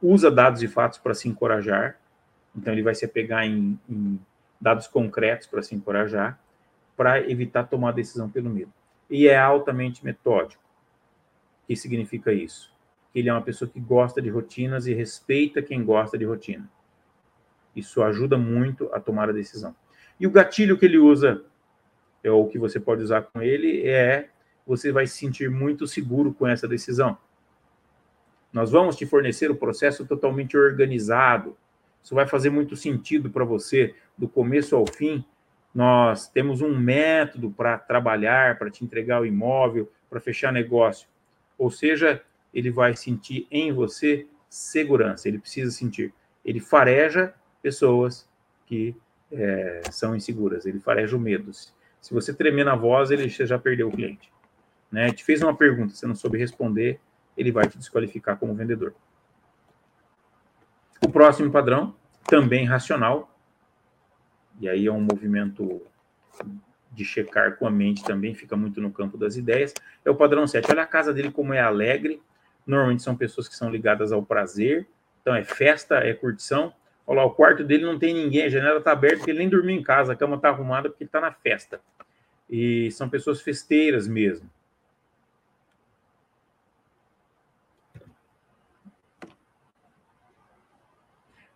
Usa 0.00 0.30
dados 0.30 0.62
e 0.62 0.68
fatos 0.68 0.98
para 0.98 1.14
se 1.14 1.28
encorajar, 1.28 1.98
então 2.54 2.72
ele 2.72 2.82
vai 2.82 2.94
se 2.94 3.04
apegar 3.04 3.44
em, 3.44 3.78
em 3.88 4.20
dados 4.60 4.86
concretos 4.86 5.46
para 5.46 5.62
se 5.62 5.74
encorajar, 5.74 6.38
para 6.96 7.28
evitar 7.30 7.64
tomar 7.64 7.92
decisão 7.92 8.28
pelo 8.28 8.50
medo. 8.50 8.72
E 9.10 9.26
é 9.26 9.38
altamente 9.38 10.04
metódico. 10.04 10.62
O 11.64 11.66
que 11.66 11.76
significa 11.76 12.32
isso? 12.32 12.72
Ele 13.14 13.28
é 13.28 13.32
uma 13.32 13.42
pessoa 13.42 13.68
que 13.68 13.80
gosta 13.80 14.20
de 14.20 14.28
rotinas 14.28 14.86
e 14.86 14.94
respeita 14.94 15.62
quem 15.62 15.84
gosta 15.84 16.16
de 16.16 16.24
rotina. 16.24 16.68
Isso 17.74 18.02
ajuda 18.02 18.36
muito 18.36 18.90
a 18.92 19.00
tomar 19.00 19.28
a 19.28 19.32
decisão. 19.32 19.74
E 20.18 20.26
o 20.26 20.30
gatilho 20.30 20.76
que 20.76 20.84
ele 20.84 20.98
usa, 20.98 21.44
é 22.22 22.30
o 22.30 22.46
que 22.46 22.58
você 22.58 22.80
pode 22.80 23.02
usar 23.02 23.22
com 23.22 23.40
ele, 23.40 23.86
é 23.86 24.28
você 24.66 24.92
vai 24.92 25.06
se 25.06 25.16
sentir 25.16 25.50
muito 25.50 25.86
seguro 25.86 26.34
com 26.34 26.46
essa 26.46 26.68
decisão. 26.68 27.16
Nós 28.52 28.70
vamos 28.70 28.96
te 28.96 29.06
fornecer 29.06 29.50
o 29.50 29.56
processo 29.56 30.04
totalmente 30.04 30.56
organizado. 30.56 31.56
Isso 32.02 32.14
vai 32.14 32.26
fazer 32.26 32.50
muito 32.50 32.76
sentido 32.76 33.30
para 33.30 33.44
você, 33.44 33.94
do 34.16 34.28
começo 34.28 34.74
ao 34.74 34.86
fim. 34.86 35.24
Nós 35.74 36.28
temos 36.28 36.60
um 36.60 36.76
método 36.76 37.50
para 37.50 37.78
trabalhar, 37.78 38.58
para 38.58 38.70
te 38.70 38.84
entregar 38.84 39.20
o 39.20 39.26
imóvel, 39.26 39.90
para 40.10 40.20
fechar 40.20 40.52
negócio. 40.52 41.08
Ou 41.56 41.70
seja, 41.70 42.22
ele 42.52 42.70
vai 42.70 42.96
sentir 42.96 43.46
em 43.50 43.72
você 43.72 44.26
segurança, 44.48 45.28
ele 45.28 45.38
precisa 45.38 45.70
sentir. 45.70 46.12
Ele 46.44 46.60
fareja 46.60 47.34
pessoas 47.62 48.28
que 48.66 48.96
é, 49.30 49.82
são 49.90 50.16
inseguras, 50.16 50.64
ele 50.66 50.80
fareja 50.80 51.16
o 51.16 51.20
medo. 51.20 51.52
Se 51.52 52.14
você 52.14 52.32
tremer 52.32 52.64
na 52.64 52.74
voz, 52.74 53.10
ele 53.10 53.28
já 53.28 53.58
perdeu 53.58 53.88
o 53.88 53.92
cliente. 53.92 54.32
Né? 54.90 55.12
Te 55.12 55.22
fez 55.24 55.42
uma 55.42 55.54
pergunta, 55.54 55.94
você 55.94 56.06
não 56.06 56.14
soube 56.14 56.38
responder, 56.38 57.00
ele 57.36 57.52
vai 57.52 57.68
te 57.68 57.76
desqualificar 57.76 58.38
como 58.38 58.54
vendedor. 58.54 58.94
O 61.04 61.10
próximo 61.10 61.50
padrão, 61.50 61.94
também 62.24 62.64
racional, 62.64 63.34
e 64.60 64.68
aí 64.68 64.86
é 64.86 64.92
um 64.92 65.00
movimento 65.00 65.82
de 66.90 67.04
checar 67.04 67.56
com 67.56 67.66
a 67.66 67.70
mente 67.70 68.02
também, 68.02 68.34
fica 68.34 68.56
muito 68.56 68.80
no 68.80 68.90
campo 68.90 69.16
das 69.16 69.36
ideias, 69.36 69.72
é 70.04 70.10
o 70.10 70.16
padrão 70.16 70.46
7. 70.46 70.70
Olha 70.70 70.82
a 70.82 70.86
casa 70.86 71.12
dele 71.12 71.30
como 71.30 71.54
é 71.54 71.60
alegre, 71.60 72.20
Normalmente 72.68 73.02
são 73.02 73.16
pessoas 73.16 73.48
que 73.48 73.56
são 73.56 73.70
ligadas 73.70 74.12
ao 74.12 74.22
prazer. 74.22 74.86
Então 75.22 75.34
é 75.34 75.42
festa, 75.42 75.96
é 75.96 76.12
curtição. 76.12 76.72
Olha 77.06 77.22
lá, 77.22 77.24
o 77.24 77.30
quarto 77.30 77.64
dele 77.64 77.86
não 77.86 77.98
tem 77.98 78.12
ninguém, 78.12 78.44
a 78.44 78.48
janela 78.50 78.78
está 78.78 78.92
aberta 78.92 79.16
porque 79.16 79.30
ele 79.30 79.38
nem 79.38 79.48
dormiu 79.48 79.74
em 79.74 79.82
casa, 79.82 80.12
a 80.12 80.16
cama 80.16 80.36
está 80.36 80.50
arrumada 80.50 80.90
porque 80.90 81.04
ele 81.04 81.08
está 81.08 81.20
na 81.20 81.32
festa. 81.32 81.80
E 82.48 82.90
são 82.90 83.08
pessoas 83.08 83.40
festeiras 83.40 84.06
mesmo. 84.06 84.48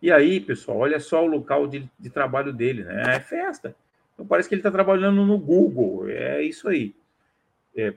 E 0.01 0.11
aí, 0.11 0.39
pessoal, 0.39 0.79
olha 0.79 0.99
só 0.99 1.23
o 1.23 1.27
local 1.27 1.67
de, 1.67 1.87
de 1.97 2.09
trabalho 2.09 2.51
dele, 2.51 2.83
né? 2.83 3.15
É 3.15 3.19
festa. 3.19 3.75
Então 4.13 4.25
parece 4.25 4.49
que 4.49 4.55
ele 4.55 4.59
está 4.59 4.71
trabalhando 4.71 5.23
no 5.23 5.37
Google. 5.37 6.09
É 6.09 6.41
isso 6.41 6.67
aí. 6.67 6.95
É, 7.75 7.93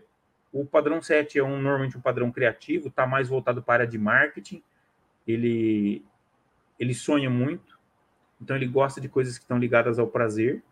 o 0.52 0.64
padrão 0.64 1.02
7 1.02 1.38
é 1.38 1.44
um, 1.44 1.60
normalmente 1.60 1.96
um 1.96 2.00
padrão 2.00 2.30
criativo, 2.30 2.88
está 2.88 3.06
mais 3.06 3.28
voltado 3.28 3.62
para 3.62 3.72
a 3.72 3.76
área 3.76 3.86
de 3.86 3.98
marketing. 3.98 4.62
Ele, 5.26 6.04
ele 6.78 6.94
sonha 6.94 7.28
muito, 7.28 7.78
então 8.40 8.56
ele 8.56 8.66
gosta 8.66 9.00
de 9.00 9.08
coisas 9.08 9.36
que 9.36 9.44
estão 9.44 9.58
ligadas 9.58 9.98
ao 9.98 10.06
prazer. 10.06 10.62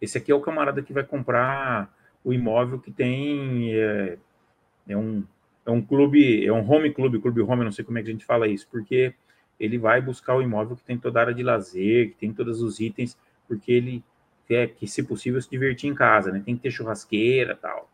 Esse 0.00 0.18
aqui 0.18 0.30
é 0.30 0.34
o 0.34 0.40
camarada 0.40 0.82
que 0.82 0.92
vai 0.92 1.04
comprar 1.04 1.94
o 2.24 2.32
imóvel 2.32 2.78
que 2.78 2.90
tem. 2.90 3.74
É, 3.74 4.18
é 4.88 4.96
um, 4.96 5.24
é 5.64 5.70
um 5.70 5.82
clube, 5.82 6.46
é 6.46 6.52
um 6.52 6.68
home 6.70 6.92
clube, 6.92 7.20
clube 7.20 7.40
home, 7.40 7.64
não 7.64 7.72
sei 7.72 7.84
como 7.84 7.98
é 7.98 8.02
que 8.02 8.08
a 8.08 8.12
gente 8.12 8.24
fala 8.24 8.46
isso, 8.46 8.68
porque 8.70 9.14
ele 9.58 9.78
vai 9.78 10.00
buscar 10.00 10.36
o 10.36 10.42
imóvel 10.42 10.76
que 10.76 10.84
tem 10.84 10.98
toda 10.98 11.18
a 11.18 11.22
área 11.22 11.34
de 11.34 11.42
lazer, 11.42 12.10
que 12.10 12.16
tem 12.16 12.32
todos 12.32 12.60
os 12.60 12.78
itens, 12.78 13.18
porque 13.48 13.72
ele 13.72 14.04
quer 14.46 14.68
que, 14.68 14.86
se 14.86 15.02
possível, 15.02 15.40
se 15.40 15.50
divertir 15.50 15.90
em 15.90 15.94
casa, 15.94 16.30
né? 16.30 16.42
Tem 16.44 16.56
que 16.56 16.62
ter 16.62 16.70
churrasqueira 16.70 17.56
tal. 17.56 17.90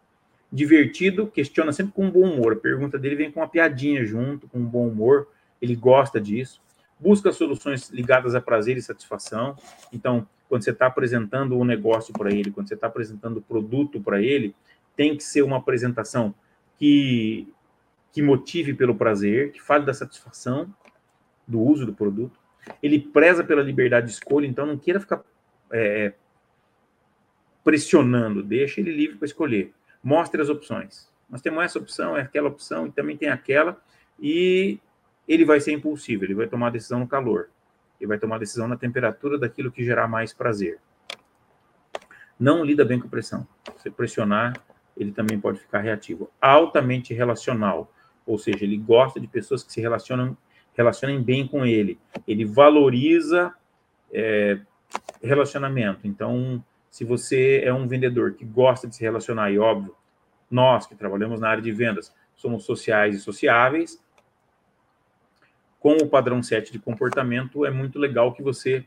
divertido, 0.50 1.26
questiona 1.26 1.72
sempre 1.72 1.92
com 1.94 2.10
bom 2.10 2.30
humor. 2.30 2.52
A 2.52 2.56
pergunta 2.56 2.98
dele 2.98 3.16
vem 3.16 3.30
com 3.32 3.40
uma 3.40 3.48
piadinha 3.48 4.04
junto, 4.04 4.46
com 4.48 4.58
um 4.58 4.66
bom 4.66 4.86
humor. 4.86 5.28
Ele 5.60 5.74
gosta 5.74 6.20
disso. 6.20 6.60
Busca 7.00 7.32
soluções 7.32 7.88
ligadas 7.90 8.34
a 8.34 8.40
prazer 8.40 8.76
e 8.76 8.82
satisfação. 8.82 9.56
Então, 9.92 10.28
quando 10.48 10.62
você 10.62 10.70
está 10.70 10.86
apresentando 10.86 11.58
um 11.58 11.64
negócio 11.64 12.12
para 12.12 12.30
ele, 12.30 12.50
quando 12.50 12.68
você 12.68 12.74
está 12.74 12.86
apresentando 12.86 13.38
o 13.38 13.42
produto 13.42 14.00
para 14.00 14.20
ele, 14.20 14.54
tem 14.94 15.16
que 15.16 15.24
ser 15.24 15.42
uma 15.42 15.56
apresentação 15.56 16.34
que, 16.76 17.48
que 18.12 18.20
motive 18.20 18.74
pelo 18.74 18.94
prazer, 18.94 19.52
que 19.52 19.62
fale 19.62 19.86
da 19.86 19.94
satisfação 19.94 20.72
do 21.48 21.60
uso 21.60 21.86
do 21.86 21.94
produto. 21.94 22.38
Ele 22.82 22.98
preza 22.98 23.42
pela 23.42 23.62
liberdade 23.62 24.06
de 24.06 24.12
escolha, 24.12 24.46
então 24.46 24.66
não 24.66 24.76
queira 24.76 25.00
ficar 25.00 25.22
é, 25.72 26.12
pressionando, 27.64 28.42
deixa 28.42 28.81
ele 28.81 28.92
livre 28.92 29.16
para 29.16 29.27
escolher. 29.27 29.72
Mostre 30.03 30.40
as 30.40 30.48
opções. 30.48 31.11
Nós 31.29 31.40
temos 31.40 31.64
essa 31.64 31.79
opção, 31.79 32.16
é 32.16 32.20
aquela 32.20 32.48
opção, 32.48 32.87
e 32.87 32.92
também 32.92 33.16
tem 33.16 33.29
aquela, 33.29 33.81
e 34.20 34.79
ele 35.27 35.44
vai 35.44 35.61
ser 35.61 35.72
impulsivo, 35.72 36.25
ele 36.25 36.35
vai 36.35 36.46
tomar 36.46 36.66
a 36.66 36.70
decisão 36.70 36.98
no 36.98 37.07
calor, 37.07 37.48
ele 38.01 38.09
vai 38.09 38.18
tomar 38.18 38.37
a 38.37 38.40
decisão 38.40 38.68
na 38.68 38.77
temperatura 38.77 39.38
daquilo 39.38 39.72
que 39.72 39.85
gerar 39.85 40.09
mais 40.09 40.33
prazer. 40.35 40.79
Não 42.38 42.64
lida 42.64 42.85
bem 42.85 42.98
com 42.98 43.09
pressão. 43.09 43.46
Se 43.79 43.88
pressionar, 43.88 44.61
ele 44.96 45.12
também 45.12 45.38
pode 45.38 45.61
ficar 45.61 45.79
reativo. 45.79 46.31
Altamente 46.40 47.14
relacional, 47.14 47.92
ou 48.27 48.37
seja, 48.37 48.64
ele 48.64 48.77
gosta 48.77 49.20
de 49.20 49.29
pessoas 49.29 49.62
que 49.62 49.72
se 49.72 49.81
relacionam 49.81 50.37
relacionem 50.75 51.22
bem 51.22 51.46
com 51.46 51.64
ele. 51.64 51.98
Ele 52.27 52.44
valoriza 52.44 53.55
é, 54.12 54.59
relacionamento. 55.22 56.07
Então, 56.07 56.64
se 56.92 57.07
você 57.07 57.62
é 57.64 57.72
um 57.72 57.88
vendedor 57.88 58.35
que 58.35 58.44
gosta 58.44 58.87
de 58.87 58.94
se 58.94 59.00
relacionar, 59.00 59.50
e 59.50 59.59
óbvio, 59.59 59.96
nós 60.50 60.87
que 60.87 60.94
trabalhamos 60.94 61.40
na 61.40 61.48
área 61.48 61.62
de 61.62 61.72
vendas 61.72 62.14
somos 62.37 62.64
sociais 62.64 63.16
e 63.16 63.18
sociáveis, 63.18 63.98
com 65.81 65.96
o 65.96 66.07
padrão 66.07 66.42
7 66.42 66.70
de 66.70 66.78
comportamento, 66.78 67.64
é 67.64 67.70
muito 67.70 67.98
legal 67.98 68.35
que 68.35 68.42
você 68.42 68.85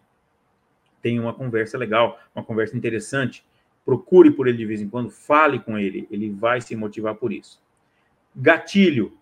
tenha 1.01 1.19
uma 1.19 1.33
conversa 1.33 1.79
legal, 1.79 2.19
uma 2.35 2.45
conversa 2.45 2.77
interessante. 2.77 3.43
Procure 3.83 4.29
por 4.29 4.47
ele 4.47 4.59
de 4.59 4.65
vez 4.67 4.81
em 4.81 4.87
quando, 4.87 5.09
fale 5.09 5.59
com 5.59 5.77
ele, 5.77 6.07
ele 6.11 6.29
vai 6.29 6.61
se 6.61 6.75
motivar 6.75 7.15
por 7.15 7.33
isso. 7.33 7.59
Gatilho. 8.35 9.17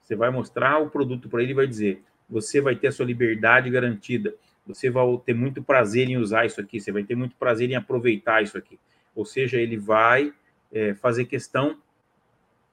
Você 0.00 0.14
vai 0.14 0.30
mostrar 0.30 0.78
o 0.78 0.90
produto 0.90 1.28
para 1.28 1.42
ele 1.42 1.50
e 1.50 1.56
vai 1.56 1.66
dizer: 1.66 2.04
você 2.30 2.60
vai 2.60 2.76
ter 2.76 2.86
a 2.86 2.92
sua 2.92 3.04
liberdade 3.04 3.68
garantida, 3.68 4.32
você 4.66 4.90
vai 4.90 5.04
ter 5.24 5.34
muito 5.34 5.62
prazer 5.62 6.08
em 6.08 6.16
usar 6.16 6.46
isso 6.46 6.60
aqui, 6.60 6.80
você 6.80 6.90
vai 6.90 7.04
ter 7.04 7.14
muito 7.14 7.36
prazer 7.36 7.70
em 7.70 7.74
aproveitar 7.74 8.42
isso 8.42 8.56
aqui. 8.56 8.78
Ou 9.14 9.24
seja, 9.24 9.58
ele 9.58 9.76
vai 9.76 10.32
é, 10.72 10.94
fazer 10.94 11.26
questão 11.26 11.78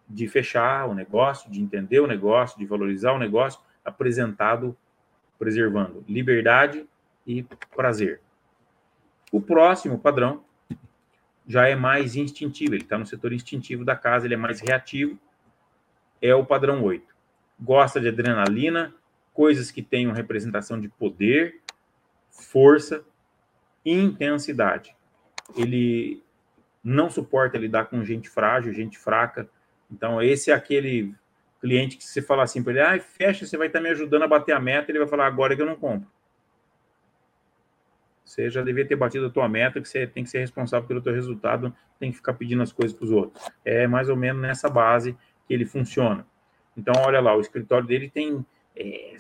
de 0.08 0.27
fechar 0.27 0.88
o 0.88 0.93
negócio, 0.93 1.49
de 1.51 1.62
entender 1.62 1.99
o 1.99 2.08
negócio, 2.08 2.58
de 2.58 2.65
valorizar 2.65 3.13
o 3.13 3.19
negócio, 3.19 3.62
apresentado 3.84 4.75
preservando 5.38 6.04
liberdade 6.08 6.86
e 7.25 7.43
prazer. 7.75 8.21
O 9.32 9.41
próximo 9.41 9.97
padrão 9.97 10.43
já 11.47 11.67
é 11.67 11.75
mais 11.75 12.15
instintivo, 12.15 12.75
ele 12.75 12.84
está 12.84 12.97
no 12.97 13.06
setor 13.06 13.34
instintivo 13.34 13.84
da 13.84 13.95
casa, 13.95 14.27
ele 14.27 14.36
é 14.36 14.38
mais 14.38 14.60
reativo, 14.60 15.17
é 16.21 16.36
o 16.36 16.45
padrão 16.45 16.84
8 16.84 17.12
gosta 17.62 18.01
de 18.01 18.08
adrenalina, 18.08 18.93
coisas 19.34 19.69
que 19.69 19.84
tenham 19.84 20.12
representação 20.12 20.82
de 20.82 20.89
poder, 20.89 21.61
força 22.32 23.04
e 23.86 23.94
intensidade. 23.94 24.96
Ele 25.56 26.24
não 26.84 27.10
suporta 27.10 27.58
lidar 27.58 27.86
com 27.86 28.04
gente 28.04 28.30
frágil, 28.30 28.74
gente 28.74 28.98
fraca. 28.98 29.48
Então, 29.91 30.22
esse 30.22 30.50
é 30.50 30.54
aquele 30.54 31.13
cliente 31.60 31.98
que 31.98 32.04
você 32.04 32.22
fala 32.22 32.44
assim 32.44 32.63
para 32.63 32.72
ele, 32.74 32.82
ah, 32.82 33.00
fecha, 33.00 33.46
você 33.46 33.56
vai 33.56 33.67
estar 33.67 33.80
me 33.80 33.89
ajudando 33.89 34.24
a 34.24 34.28
bater 34.28 34.54
a 34.54 34.60
meta, 34.60 34.91
ele 34.91 34.98
vai 34.98 35.08
falar, 35.08 35.28
agora 35.28 35.56
que 35.56 35.62
eu 35.62 35.65
não 35.65 35.76
compro. 35.76 36.10
Você 38.26 38.50
já 38.50 38.62
devia 38.63 38.88
ter 38.88 38.96
batido 38.96 39.28
a 39.28 39.30
tua 39.30 39.48
meta, 39.48 39.82
que 39.82 39.88
você 39.88 40.08
tem 40.08 40.24
que 40.24 40.30
ser 40.30 40.39
responsável 40.39 40.88
pelo 40.88 41.02
teu 41.02 41.13
resultado, 41.13 41.76
tem 42.00 42.10
que 42.10 42.17
ficar 42.17 42.34
pedindo 42.34 42.63
as 42.63 42.72
coisas 42.72 42.96
para 42.96 43.06
os 43.06 43.12
outros. 43.12 43.44
É 43.63 43.86
mais 43.86 44.10
ou 44.10 44.15
menos 44.15 44.41
nessa 44.41 44.70
base 44.70 45.15
que 45.46 45.54
ele 45.54 45.65
funciona. 45.65 46.26
Então, 46.76 46.94
olha 47.06 47.20
lá, 47.20 47.36
o 47.36 47.41
escritório 47.41 47.86
dele 47.86 48.10
tem. 48.10 48.44
É, 48.76 49.17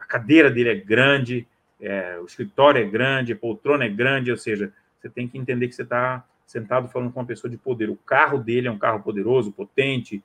a 0.00 0.04
cadeira 0.04 0.50
dele 0.50 0.70
é 0.70 0.74
grande, 0.74 1.46
é, 1.80 2.18
o 2.20 2.24
escritório 2.24 2.82
é 2.82 2.84
grande, 2.84 3.32
a 3.32 3.36
poltrona 3.36 3.84
é 3.84 3.88
grande, 3.88 4.30
ou 4.30 4.36
seja, 4.36 4.72
você 4.98 5.08
tem 5.08 5.28
que 5.28 5.38
entender 5.38 5.68
que 5.68 5.74
você 5.74 5.82
está 5.82 6.24
sentado 6.46 6.88
falando 6.88 7.12
com 7.12 7.20
uma 7.20 7.26
pessoa 7.26 7.50
de 7.50 7.56
poder. 7.56 7.90
O 7.90 7.96
carro 7.96 8.38
dele 8.38 8.68
é 8.68 8.70
um 8.70 8.78
carro 8.78 9.02
poderoso, 9.02 9.52
potente, 9.52 10.22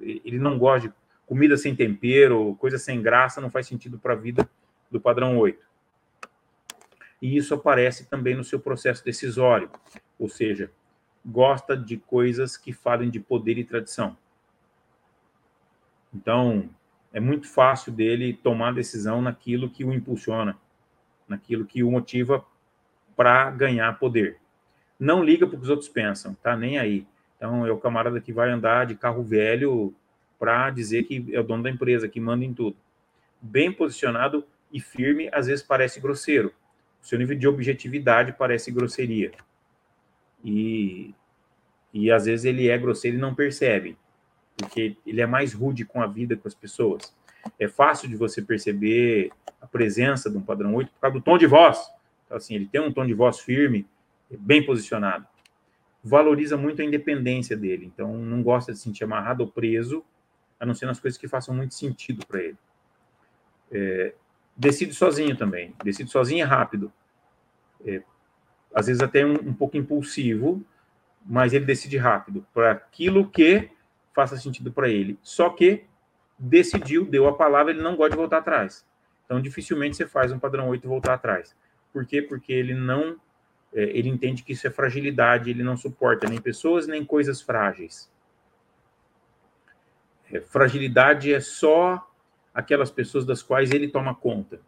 ele 0.00 0.38
não 0.38 0.58
gosta 0.58 0.88
de 0.88 0.94
comida 1.26 1.56
sem 1.56 1.76
tempero, 1.76 2.56
coisa 2.58 2.78
sem 2.78 3.00
graça, 3.00 3.40
não 3.40 3.50
faz 3.50 3.66
sentido 3.66 3.98
para 3.98 4.14
a 4.14 4.16
vida 4.16 4.48
do 4.90 5.00
padrão 5.00 5.38
8. 5.38 5.64
E 7.22 7.36
isso 7.36 7.54
aparece 7.54 8.06
também 8.06 8.34
no 8.34 8.42
seu 8.42 8.58
processo 8.58 9.04
decisório, 9.04 9.70
ou 10.18 10.28
seja, 10.28 10.70
gosta 11.24 11.76
de 11.76 11.96
coisas 11.98 12.56
que 12.56 12.72
falem 12.72 13.10
de 13.10 13.20
poder 13.20 13.58
e 13.58 13.64
tradição. 13.64 14.16
Então, 16.12 16.68
é 17.12 17.20
muito 17.20 17.48
fácil 17.48 17.92
dele 17.92 18.32
tomar 18.32 18.72
decisão 18.72 19.20
naquilo 19.20 19.70
que 19.70 19.84
o 19.84 19.92
impulsiona, 19.92 20.58
naquilo 21.30 21.64
que 21.64 21.82
o 21.82 21.90
motiva 21.90 22.44
para 23.16 23.50
ganhar 23.50 23.98
poder. 23.98 24.38
Não 24.98 25.24
liga 25.24 25.46
para 25.46 25.56
o 25.56 25.58
que 25.58 25.64
os 25.64 25.70
outros 25.70 25.88
pensam, 25.88 26.34
tá 26.34 26.56
nem 26.56 26.78
aí. 26.78 27.06
Então, 27.36 27.66
é 27.66 27.72
o 27.72 27.78
camarada 27.78 28.20
que 28.20 28.32
vai 28.32 28.50
andar 28.50 28.84
de 28.84 28.94
carro 28.94 29.22
velho 29.22 29.94
para 30.38 30.68
dizer 30.70 31.04
que 31.04 31.24
é 31.32 31.40
o 31.40 31.44
dono 31.44 31.62
da 31.62 31.70
empresa, 31.70 32.08
que 32.08 32.20
manda 32.20 32.44
em 32.44 32.52
tudo. 32.52 32.76
Bem 33.40 33.72
posicionado 33.72 34.44
e 34.70 34.80
firme, 34.80 35.30
às 35.32 35.46
vezes 35.46 35.64
parece 35.64 36.00
grosseiro. 36.00 36.52
O 37.02 37.06
seu 37.06 37.18
nível 37.18 37.38
de 37.38 37.48
objetividade 37.48 38.34
parece 38.34 38.70
grosseria. 38.70 39.32
E, 40.44 41.14
e 41.94 42.10
às 42.10 42.26
vezes 42.26 42.44
ele 42.44 42.68
é 42.68 42.76
grosseiro 42.76 43.16
e 43.16 43.20
não 43.20 43.34
percebe 43.34 43.96
porque 44.60 44.96
ele 45.06 45.20
é 45.20 45.26
mais 45.26 45.52
rude 45.52 45.84
com 45.84 46.02
a 46.02 46.06
vida, 46.06 46.36
com 46.36 46.46
as 46.46 46.54
pessoas. 46.54 47.14
É 47.58 47.68
fácil 47.68 48.08
de 48.08 48.16
você 48.16 48.42
perceber 48.42 49.30
a 49.60 49.66
presença 49.66 50.30
de 50.30 50.36
um 50.36 50.42
padrão 50.42 50.74
8 50.74 50.92
por 50.92 51.00
causa 51.00 51.18
do 51.18 51.22
tom 51.22 51.38
de 51.38 51.46
voz. 51.46 51.78
Então, 52.24 52.36
assim, 52.36 52.54
ele 52.54 52.66
tem 52.66 52.80
um 52.80 52.92
tom 52.92 53.06
de 53.06 53.14
voz 53.14 53.40
firme, 53.40 53.86
bem 54.30 54.64
posicionado. 54.64 55.26
Valoriza 56.02 56.56
muito 56.56 56.80
a 56.80 56.84
independência 56.84 57.56
dele, 57.56 57.86
então 57.86 58.16
não 58.16 58.42
gosta 58.42 58.72
de 58.72 58.78
se 58.78 58.84
sentir 58.84 59.04
amarrado 59.04 59.42
ou 59.42 59.48
preso, 59.50 60.04
a 60.58 60.64
não 60.64 60.74
ser 60.74 60.86
nas 60.86 60.98
coisas 60.98 61.18
que 61.18 61.28
façam 61.28 61.54
muito 61.54 61.74
sentido 61.74 62.24
para 62.26 62.40
ele. 62.40 62.56
É, 63.70 64.14
decide 64.56 64.94
sozinho 64.94 65.36
também, 65.36 65.74
decide 65.84 66.10
sozinho 66.10 66.44
e 66.44 66.48
rápido. 66.48 66.92
É, 67.84 68.02
às 68.74 68.86
vezes 68.86 69.02
até 69.02 69.24
um, 69.24 69.34
um 69.34 69.54
pouco 69.54 69.76
impulsivo, 69.76 70.64
mas 71.24 71.52
ele 71.52 71.64
decide 71.64 71.96
rápido 71.96 72.46
para 72.54 72.72
aquilo 72.72 73.28
que 73.28 73.70
faça 74.14 74.36
sentido 74.36 74.72
para 74.72 74.88
ele. 74.88 75.18
Só 75.22 75.50
que 75.50 75.84
decidiu, 76.40 77.04
deu 77.04 77.28
a 77.28 77.36
palavra, 77.36 77.72
ele 77.72 77.82
não 77.82 77.94
gosta 77.94 78.12
de 78.12 78.16
voltar 78.16 78.38
atrás. 78.38 78.86
Então, 79.26 79.40
dificilmente 79.40 79.96
você 79.96 80.06
faz 80.06 80.32
um 80.32 80.38
padrão 80.38 80.68
8 80.68 80.88
voltar 80.88 81.14
atrás. 81.14 81.54
Por 81.92 82.06
quê? 82.06 82.22
Porque 82.22 82.52
ele 82.52 82.74
não. 82.74 83.16
É, 83.72 83.82
ele 83.96 84.08
entende 84.08 84.42
que 84.42 84.52
isso 84.52 84.66
é 84.66 84.70
fragilidade, 84.70 85.50
ele 85.50 85.62
não 85.62 85.76
suporta 85.76 86.28
nem 86.28 86.40
pessoas, 86.40 86.88
nem 86.88 87.04
coisas 87.04 87.40
frágeis. 87.40 88.10
É, 90.32 90.40
fragilidade 90.40 91.32
é 91.32 91.38
só 91.38 92.10
aquelas 92.52 92.90
pessoas 92.90 93.24
das 93.24 93.42
quais 93.42 93.70
ele 93.70 93.86
toma 93.86 94.14
conta. 94.14 94.60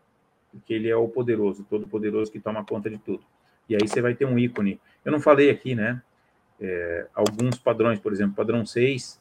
Porque 0.53 0.75
ele 0.75 0.89
é 0.89 0.95
o 0.95 1.09
poderoso, 1.09 1.67
todo 1.69 1.89
poderoso 1.89 2.31
que 2.31 2.39
toma 2.39 2.65
conta 2.65 2.91
de 2.91 2.99
tudo. 2.99 3.25
E 3.69 3.75
aí 3.75 3.89
você 3.89 4.01
vai 4.01 4.15
ter 4.15 4.27
um 4.27 4.39
ícone. 4.39 4.81
Eu 5.05 5.11
não 5.11 5.21
falei 5.21 5.51
aqui, 5.51 5.75
né? 5.75 6.01
É, 6.61 7.09
alguns 7.15 7.59
padrões, 7.59 7.99
por 7.99 8.13
exemplo, 8.13 8.37
padrão 8.37 8.65
6, 8.65 9.21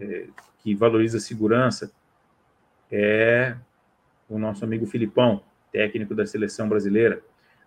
é, 0.00 0.26
que 0.64 0.74
valoriza 0.74 1.18
a 1.18 1.20
segurança 1.20 1.92
é 2.90 3.54
o 4.28 4.38
nosso 4.38 4.64
amigo 4.64 4.86
Filipão, 4.86 5.44
técnico 5.70 6.14
da 6.14 6.26
seleção 6.26 6.68
brasileira. 6.68 7.22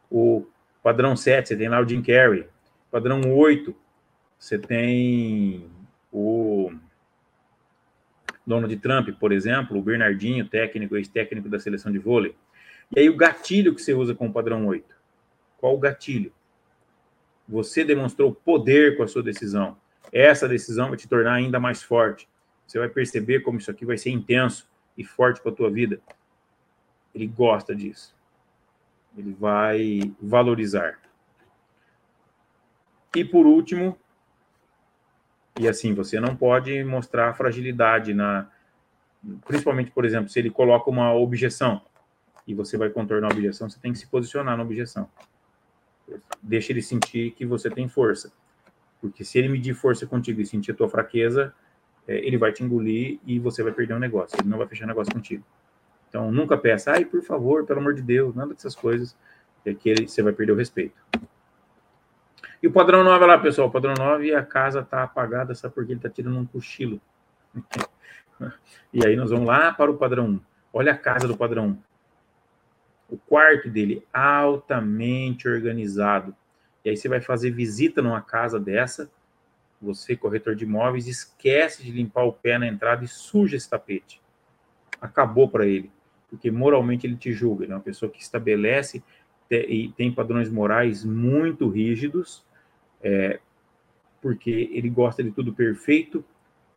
O 0.10 0.48
padrão 0.82 1.16
7, 1.16 1.48
você 1.48 1.56
tem 1.56 1.70
lá 1.70 1.80
o 1.80 1.88
Jim 1.88 2.02
Carrey. 2.02 2.48
Padrão 2.90 3.22
8, 3.22 3.76
você 4.40 4.58
tem 4.58 5.70
o 6.12 6.72
Donald 8.46 8.76
Trump, 8.78 9.10
por 9.20 9.32
exemplo, 9.32 9.78
o 9.78 9.82
Bernardinho, 9.82 10.48
técnico, 10.48 10.98
ex-técnico 10.98 11.48
da 11.48 11.60
seleção 11.60 11.92
de 11.92 12.00
vôlei. 12.00 12.36
E 12.96 13.02
aí 13.02 13.10
o 13.10 13.16
gatilho 13.16 13.76
que 13.76 13.82
você 13.82 13.94
usa 13.94 14.16
com 14.16 14.28
o 14.28 14.34
padrão 14.34 14.66
8. 14.66 14.96
Qual 15.58 15.76
o 15.76 15.80
gatilho? 15.80 16.32
Você 17.48 17.84
demonstrou 17.84 18.34
poder 18.34 18.98
com 18.98 19.04
a 19.04 19.08
sua 19.08 19.22
decisão. 19.22 19.78
Essa 20.12 20.48
decisão 20.48 20.88
vai 20.90 20.98
te 20.98 21.08
tornar 21.08 21.34
ainda 21.34 21.60
mais 21.60 21.84
forte. 21.84 22.28
Você 22.68 22.78
vai 22.78 22.90
perceber 22.90 23.40
como 23.40 23.58
isso 23.58 23.72
aqui 23.72 23.86
vai 23.86 23.98
ser 23.98 24.10
intenso 24.12 24.70
e 24.98 25.04
forte 25.04 25.42
para 25.42 25.52
a 25.52 25.56
tua 25.56 25.72
vida. 25.72 26.02
Ele 27.16 27.26
gosta 27.26 27.74
disso. 27.74 28.14
Ele 29.18 29.34
vai 29.34 30.14
valorizar. 30.22 31.00
E 33.16 33.24
por 33.24 33.48
último, 33.48 33.98
E 35.60 35.68
assim, 35.68 35.94
você 35.94 36.20
não 36.20 36.36
pode 36.36 36.84
mostrar 36.84 37.34
fragilidade 37.34 38.14
na. 38.14 38.48
Principalmente, 39.46 39.92
por 39.92 40.06
exemplo, 40.06 40.30
se 40.30 40.40
ele 40.40 40.50
coloca 40.50 40.90
uma 40.90 41.14
objeção 41.14 41.82
e 42.46 42.54
você 42.54 42.78
vai 42.78 42.90
contornar 42.90 43.30
a 43.30 43.34
objeção, 43.34 43.68
você 43.70 43.80
tem 43.80 43.92
que 43.92 43.98
se 43.98 44.08
posicionar 44.08 44.56
na 44.56 44.64
objeção. 44.64 45.10
Deixa 46.42 46.72
ele 46.72 46.82
sentir 46.82 47.32
que 47.32 47.46
você 47.46 47.70
tem 47.70 47.90
força. 47.90 48.32
Porque 49.02 49.26
se 49.26 49.38
ele 49.38 49.50
medir 49.50 49.74
força 49.74 50.06
contigo 50.06 50.40
e 50.40 50.46
sentir 50.46 50.72
a 50.72 50.76
tua 50.76 50.88
fraqueza, 50.88 51.54
ele 52.08 52.38
vai 52.38 52.52
te 52.52 52.64
engolir 52.64 53.20
e 53.26 53.40
você 53.40 53.62
vai 53.62 53.72
perder 53.72 53.94
o 53.94 53.98
um 53.98 54.00
negócio. 54.00 54.38
Ele 54.40 54.50
não 54.50 54.58
vai 54.58 54.68
fechar 54.68 54.88
negócio 54.88 55.14
contigo. 55.14 55.44
Então, 56.10 56.32
nunca 56.32 56.58
peça, 56.58 56.92
ai, 56.92 57.04
por 57.04 57.22
favor, 57.22 57.66
pelo 57.66 57.80
amor 57.80 57.94
de 57.94 58.02
Deus, 58.02 58.34
nada 58.34 58.54
dessas 58.54 58.76
coisas, 58.76 59.16
é 59.66 59.74
que 59.74 59.90
ele, 59.90 60.08
você 60.08 60.22
vai 60.22 60.32
perder 60.32 60.54
o 60.54 60.56
respeito. 60.56 60.96
E 62.64 62.68
o 62.68 62.72
padrão 62.72 63.04
9 63.04 63.26
lá, 63.26 63.38
pessoal, 63.38 63.68
o 63.68 63.72
padrão 63.72 63.94
9, 63.98 64.34
a 64.34 64.44
casa 64.44 64.80
está 64.80 65.04
apagada, 65.04 65.54
sabe 65.54 65.76
por 65.76 65.86
que 65.86 65.92
ele 65.92 66.00
está 66.00 66.10
tirando 66.10 66.38
um 66.38 66.46
cochilo? 66.46 67.00
e 68.94 69.06
aí 69.06 69.16
nós 69.16 69.30
vamos 69.30 69.46
lá 69.46 69.74
para 69.74 69.92
o 69.92 69.98
padrão 69.98 70.28
1. 70.28 70.40
Olha 70.74 70.94
a 70.94 70.98
casa 70.98 71.28
do 71.28 71.38
padrão 71.38 71.68
1. 71.68 71.78
O 73.10 73.18
quarto 73.18 73.70
dele 73.70 74.06
altamente 74.12 75.48
organizado. 75.48 76.36
E 76.84 76.90
aí 76.90 76.98
você 76.98 77.08
vai 77.08 77.22
fazer 77.22 77.52
visita 77.52 78.02
numa 78.02 78.22
casa 78.22 78.60
dessa, 78.60 79.10
você, 79.82 80.16
corretor 80.16 80.56
de 80.56 80.64
imóveis, 80.64 81.08
esquece 81.08 81.84
de 81.84 81.92
limpar 81.92 82.24
o 82.24 82.34
pé 82.34 82.58
na 82.58 82.68
entrada 82.68 83.04
e 83.04 83.08
suja 83.08 83.56
esse 83.56 83.70
tapete. 83.70 84.22
Acabou 85.00 85.48
para 85.48 85.66
ele, 85.66 85.92
porque 86.30 86.50
moralmente 86.50 87.06
ele 87.06 87.16
te 87.16 87.32
julga. 87.32 87.64
Ele 87.64 87.74
é 87.74 87.76
uma 87.76 87.82
pessoa 87.82 88.12
que 88.12 88.22
estabelece 88.22 89.04
e 89.50 89.94
tem 89.96 90.12
padrões 90.12 90.50
morais 90.50 91.06
muito 91.06 91.70
rígidos 91.70 92.46
é, 93.02 93.40
porque 94.22 94.70
ele 94.74 94.90
gosta 94.90 95.24
de 95.24 95.32
tudo 95.32 95.54
perfeito, 95.54 96.24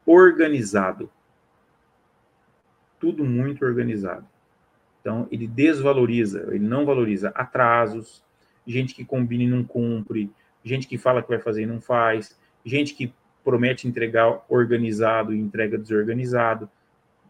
organizado. 0.05 1.11
Tudo 2.99 3.25
muito 3.25 3.65
organizado. 3.65 4.27
Então, 5.01 5.27
ele 5.31 5.47
desvaloriza, 5.47 6.47
ele 6.51 6.67
não 6.67 6.85
valoriza 6.85 7.31
atrasos, 7.31 8.23
gente 8.67 8.95
que 8.95 9.05
combina 9.05 9.45
e 9.45 9.49
não 9.49 9.65
cumpre, 9.65 10.31
gente 10.63 10.87
que 10.87 10.99
fala 10.99 11.23
que 11.23 11.29
vai 11.29 11.39
fazer 11.39 11.63
e 11.63 11.67
não 11.67 11.81
faz, 11.81 12.39
gente 12.65 12.95
que 12.95 13.13
promete 13.45 13.89
entregar 13.89 14.45
organizado 14.49 15.35
e 15.35 15.39
entrega 15.39 15.79
desorganizado. 15.79 16.69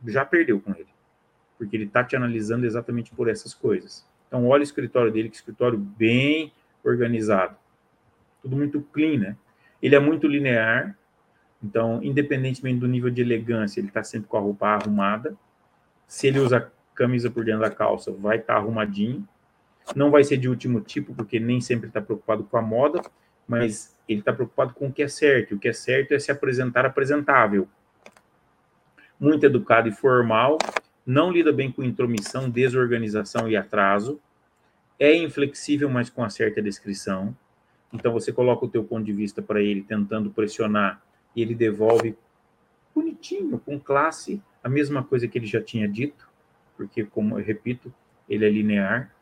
Já 0.06 0.24
perdeu 0.24 0.60
com 0.60 0.72
ele, 0.72 0.88
porque 1.58 1.76
ele 1.76 1.84
está 1.84 2.02
te 2.02 2.16
analisando 2.16 2.66
exatamente 2.66 3.12
por 3.12 3.28
essas 3.28 3.54
coisas. 3.54 4.06
Então, 4.26 4.46
olha 4.46 4.60
o 4.60 4.64
escritório 4.64 5.12
dele, 5.12 5.28
que 5.28 5.36
escritório 5.36 5.78
bem 5.78 6.52
organizado 6.82 7.56
tudo 8.42 8.56
muito 8.56 8.80
clean, 8.92 9.18
né? 9.18 9.36
Ele 9.82 9.94
é 9.94 10.00
muito 10.00 10.26
linear, 10.26 10.96
então, 11.62 12.02
independentemente 12.02 12.80
do 12.80 12.88
nível 12.88 13.10
de 13.10 13.20
elegância, 13.20 13.80
ele 13.80 13.88
está 13.88 14.02
sempre 14.02 14.28
com 14.28 14.36
a 14.36 14.40
roupa 14.40 14.68
arrumada. 14.68 15.36
Se 16.06 16.26
ele 16.26 16.38
usa 16.40 16.72
camisa 16.94 17.30
por 17.30 17.44
dentro 17.44 17.60
da 17.60 17.70
calça, 17.70 18.10
vai 18.12 18.38
estar 18.38 18.54
tá 18.54 18.58
arrumadinho. 18.58 19.26
Não 19.94 20.10
vai 20.10 20.24
ser 20.24 20.36
de 20.36 20.48
último 20.48 20.80
tipo, 20.80 21.14
porque 21.14 21.38
nem 21.38 21.60
sempre 21.60 21.88
está 21.88 22.00
preocupado 22.00 22.44
com 22.44 22.56
a 22.56 22.62
moda, 22.62 23.02
mas 23.46 23.96
ele 24.12 24.20
está 24.20 24.32
preocupado 24.32 24.74
com 24.74 24.88
o 24.88 24.92
que 24.92 25.02
é 25.02 25.08
certo. 25.08 25.54
O 25.54 25.58
que 25.58 25.68
é 25.68 25.72
certo 25.72 26.12
é 26.12 26.18
se 26.18 26.30
apresentar 26.30 26.84
apresentável. 26.84 27.68
Muito 29.18 29.44
educado 29.44 29.88
e 29.88 29.92
formal, 29.92 30.58
não 31.04 31.30
lida 31.30 31.52
bem 31.52 31.70
com 31.70 31.82
intromissão, 31.82 32.48
desorganização 32.48 33.48
e 33.48 33.56
atraso. 33.56 34.20
É 34.98 35.14
inflexível, 35.14 35.88
mas 35.90 36.08
com 36.08 36.24
a 36.24 36.30
certa 36.30 36.62
descrição 36.62 37.36
então 37.92 38.12
você 38.12 38.32
coloca 38.32 38.64
o 38.64 38.68
teu 38.68 38.84
ponto 38.84 39.04
de 39.04 39.12
vista 39.12 39.42
para 39.42 39.60
ele, 39.60 39.82
tentando 39.82 40.30
pressionar, 40.30 41.02
e 41.34 41.42
ele 41.42 41.54
devolve 41.54 42.16
bonitinho, 42.94 43.58
com 43.58 43.78
classe, 43.78 44.42
a 44.62 44.68
mesma 44.68 45.02
coisa 45.02 45.26
que 45.26 45.38
ele 45.38 45.46
já 45.46 45.60
tinha 45.60 45.88
dito, 45.88 46.28
porque, 46.76 47.04
como 47.04 47.38
eu 47.38 47.44
repito, 47.44 47.92
ele 48.28 48.44
é 48.44 48.50
linear. 48.50 49.12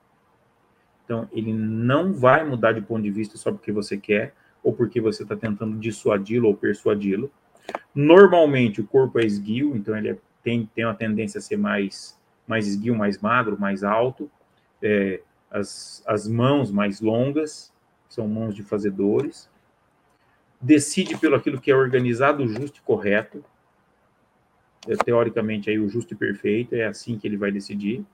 Então, 1.04 1.28
ele 1.32 1.52
não 1.52 2.12
vai 2.12 2.44
mudar 2.44 2.72
de 2.72 2.82
ponto 2.82 3.02
de 3.02 3.10
vista 3.10 3.38
só 3.38 3.50
porque 3.50 3.72
você 3.72 3.96
quer, 3.96 4.34
ou 4.62 4.72
porque 4.72 5.00
você 5.00 5.22
está 5.22 5.36
tentando 5.36 5.78
dissuadi-lo 5.78 6.48
ou 6.48 6.54
persuadi-lo. 6.54 7.30
Normalmente, 7.94 8.80
o 8.80 8.86
corpo 8.86 9.18
é 9.18 9.24
esguio, 9.24 9.76
então 9.76 9.96
ele 9.96 10.10
é, 10.10 10.18
tem, 10.42 10.68
tem 10.74 10.84
uma 10.84 10.94
tendência 10.94 11.38
a 11.38 11.42
ser 11.42 11.56
mais, 11.56 12.18
mais 12.46 12.66
esguio, 12.66 12.94
mais 12.94 13.18
magro, 13.18 13.58
mais 13.58 13.84
alto. 13.84 14.30
É, 14.82 15.20
as, 15.50 16.02
as 16.06 16.28
mãos 16.28 16.70
mais 16.70 17.00
longas, 17.00 17.72
são 18.08 18.26
mãos 18.26 18.54
de 18.54 18.62
fazedores, 18.62 19.50
decide 20.60 21.16
pelo 21.16 21.36
aquilo 21.36 21.60
que 21.60 21.70
é 21.70 21.74
organizado, 21.74 22.46
justo 22.48 22.78
e 22.78 22.82
correto, 22.82 23.44
é, 24.88 24.96
teoricamente 24.96 25.70
aí 25.70 25.78
o 25.78 25.88
justo 25.88 26.14
e 26.14 26.16
perfeito, 26.16 26.74
é 26.74 26.86
assim 26.86 27.18
que 27.18 27.26
ele 27.26 27.36
vai 27.36 27.52
decidir, 27.52 28.04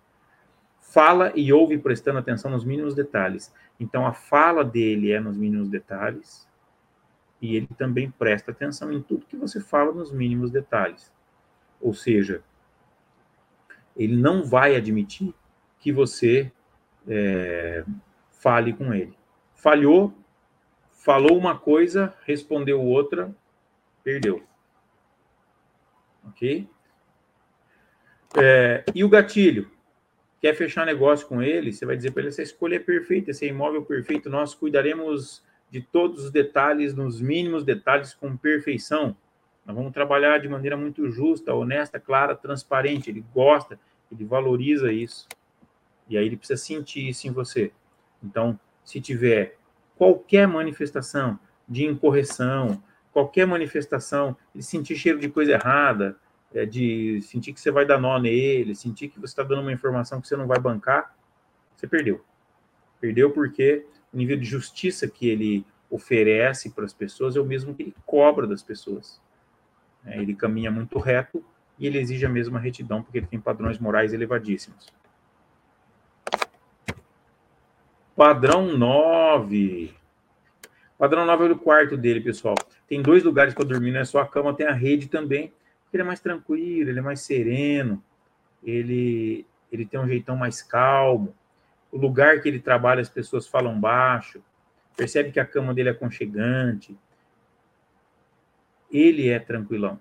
fala 0.93 1.33
e 1.35 1.53
ouve 1.53 1.79
prestando 1.79 2.19
atenção 2.19 2.51
nos 2.51 2.65
mínimos 2.65 2.95
detalhes. 2.95 3.53
Então 3.79 4.07
a 4.07 4.13
fala 4.13 4.65
dele 4.65 5.13
é 5.13 5.21
nos 5.21 5.37
mínimos 5.37 5.69
detalhes, 5.69 6.49
e 7.41 7.57
ele 7.57 7.69
também 7.77 8.11
presta 8.11 8.53
atenção 8.53 8.93
em 8.93 9.03
tudo 9.03 9.27
que 9.27 9.37
você 9.37 9.61
fala 9.61 9.93
nos 9.93 10.11
mínimos 10.11 10.51
detalhes. 10.51 11.13
Ou 11.81 11.93
seja, 11.93 12.43
ele 13.97 14.17
não 14.17 14.45
vai 14.45 14.77
admitir 14.77 15.35
que 15.79 15.93
você 15.93 16.51
é, 17.07 17.85
fale 18.31 18.73
com 18.73 18.95
ele 18.95 19.15
falhou, 19.65 20.13
falou 20.93 21.39
uma 21.39 21.59
coisa, 21.59 22.15
respondeu 22.27 22.83
outra, 22.83 23.35
perdeu. 24.03 24.47
Ok? 26.29 26.69
É, 28.37 28.85
e 28.95 29.03
o 29.03 29.09
gatilho? 29.09 29.71
Quer 30.45 30.55
fechar 30.55 30.85
negócio 30.85 31.27
com 31.27 31.43
ele? 31.43 31.73
Você 31.73 31.87
vai 31.87 31.97
dizer 31.97 32.11
para 32.11 32.21
ele: 32.21 32.29
essa 32.29 32.43
escolha 32.43 32.77
é 32.77 32.79
perfeita, 32.79 33.31
esse 33.31 33.47
é 33.47 33.49
imóvel 33.49 33.83
perfeito, 33.83 34.29
nós 34.29 34.55
cuidaremos 34.55 35.43
de 35.71 35.81
todos 35.81 36.23
os 36.23 36.31
detalhes, 36.31 36.95
nos 36.95 37.19
mínimos 37.19 37.65
detalhes, 37.65 38.13
com 38.13 38.37
perfeição. 38.37 39.17
Nós 39.65 39.75
vamos 39.75 39.91
trabalhar 39.91 40.37
de 40.37 40.47
maneira 40.47 40.77
muito 40.77 41.11
justa, 41.11 41.55
honesta, 41.55 41.99
clara, 41.99 42.37
transparente. 42.37 43.09
Ele 43.09 43.25
gosta, 43.33 43.81
ele 44.13 44.23
valoriza 44.23 44.93
isso. 44.93 45.27
E 46.11 46.19
aí 46.19 46.27
ele 46.27 46.37
precisa 46.37 46.63
sentir 46.63 47.09
isso 47.09 47.27
em 47.27 47.31
você. 47.31 47.73
Então, 48.23 48.61
se 48.85 49.01
tiver 49.01 49.57
qualquer 49.97 50.47
manifestação 50.47 51.39
de 51.67 51.87
incorreção, 51.87 52.83
qualquer 53.11 53.47
manifestação 53.47 54.37
de 54.55 54.63
sentir 54.63 54.97
cheiro 54.97 55.19
de 55.19 55.31
coisa 55.31 55.53
errada, 55.53 56.19
é, 56.55 56.65
de 56.65 57.21
sentir 57.23 57.53
que 57.53 57.61
você 57.61 57.71
vai 57.71 57.85
dar 57.85 58.01
nó 58.01 58.19
nele, 58.19 58.75
sentir 58.75 59.09
que 59.09 59.19
você 59.19 59.33
está 59.33 59.43
dando 59.43 59.63
uma 59.63 59.73
informação 59.73 60.21
que 60.21 60.29
você 60.29 60.37
não 60.37 60.47
vai 60.47 60.59
bancar, 60.59 61.15
você 61.75 61.87
perdeu. 61.87 62.25
Perdeu 63.01 63.31
porque 63.33 63.85
o 64.13 64.17
nível 64.17 64.39
de 64.39 64.45
justiça 64.45 65.09
que 65.09 65.29
ele 65.29 65.67
oferece 65.91 66.71
para 66.71 66.85
as 66.85 66.93
pessoas 66.93 67.37
é 67.37 67.41
o 67.41 67.45
mesmo 67.45 67.75
que 67.75 67.83
ele 67.83 67.95
cobra 68.07 68.47
das 68.47 68.63
pessoas. 68.63 69.21
É, 70.07 70.21
ele 70.21 70.35
caminha 70.35 70.71
muito 70.71 70.99
reto 70.99 71.45
e 71.79 71.87
ele 71.87 71.99
exige 71.99 72.25
a 72.25 72.29
mesma 72.29 72.59
retidão 72.59 73.03
porque 73.03 73.19
ele 73.19 73.27
tem 73.27 73.41
padrões 73.41 73.79
morais 73.79 74.13
elevadíssimos. 74.13 74.93
Padrão 78.17 78.77
9. 78.77 79.93
Padrão 80.97 81.27
9 81.27 81.47
é 81.47 81.51
o 81.51 81.59
quarto 81.59 81.97
dele, 81.97 82.21
pessoal. 82.21 82.55
Tem 82.87 83.03
dois 83.03 83.25
lugares 83.25 83.53
para 83.53 83.65
dormir, 83.65 83.91
não 83.91 84.01
é 84.01 84.05
só 84.05 84.21
a 84.21 84.27
cama, 84.27 84.55
tem 84.55 84.67
a 84.67 84.73
rede 84.73 85.09
também. 85.09 85.53
Ele 85.95 86.03
é 86.03 86.07
mais 86.07 86.19
tranquilo, 86.19 86.91
ele 86.91 86.99
é 86.99 87.03
mais 87.03 87.21
sereno, 87.21 88.03
ele, 88.65 89.47
ele 89.71 89.87
tem 89.87 90.01
um 90.01 90.09
jeitão 90.09 90.37
mais 90.37 90.61
calmo. 90.61 91.33
O 91.93 91.97
lugar 91.97 92.41
que 92.41 92.49
ele 92.49 92.59
trabalha, 92.59 93.01
as 93.01 93.09
pessoas 93.09 93.47
falam 93.47 93.79
baixo. 93.79 94.43
Percebe 94.97 95.31
que 95.31 95.39
a 95.39 95.47
cama 95.47 95.73
dele 95.73 95.91
é 95.91 95.93
aconchegante. 95.93 96.99
Ele 98.91 99.29
é 99.29 99.39
tranquilão. 99.39 100.01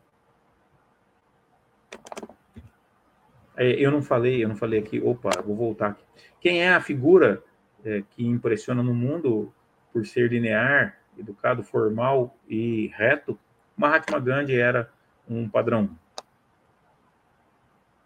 É, 3.55 3.69
eu 3.73 3.91
não 3.91 4.01
falei, 4.01 4.43
eu 4.43 4.49
não 4.49 4.55
falei 4.55 4.79
aqui. 4.79 4.99
Opa, 4.99 5.29
vou 5.45 5.55
voltar 5.55 5.89
aqui. 5.89 6.03
Quem 6.41 6.63
é 6.63 6.73
a 6.73 6.81
figura 6.81 7.43
é, 7.85 8.03
que 8.09 8.25
impressiona 8.25 8.81
no 8.81 8.95
mundo 8.95 9.53
por 9.91 10.07
ser 10.07 10.31
linear, 10.31 10.97
educado, 11.19 11.61
formal 11.61 12.35
e 12.49 12.91
reto, 12.95 13.37
Mahatma 13.77 14.19
Gandhi 14.19 14.55
era 14.55 14.91
um 15.29 15.47
padrão. 15.47 15.89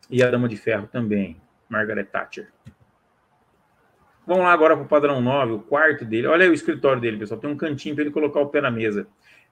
E 0.09 0.23
a 0.23 0.29
Dama 0.29 0.47
de 0.47 0.55
Ferro 0.55 0.87
também, 0.87 1.41
Margaret 1.69 2.05
Thatcher. 2.05 2.51
Vamos 4.25 4.43
lá 4.43 4.51
agora 4.51 4.75
para 4.75 4.85
o 4.85 4.87
padrão 4.87 5.21
9, 5.21 5.53
o 5.53 5.59
quarto 5.59 6.03
dele. 6.03 6.27
Olha 6.27 6.43
aí 6.43 6.49
o 6.49 6.53
escritório 6.53 7.01
dele, 7.01 7.17
pessoal. 7.17 7.39
Tem 7.39 7.49
um 7.49 7.55
cantinho 7.55 7.95
para 7.95 8.03
ele 8.03 8.11
colocar 8.11 8.41
o 8.41 8.47
pé 8.47 8.59
na 8.59 8.69
mesa. 8.69 9.07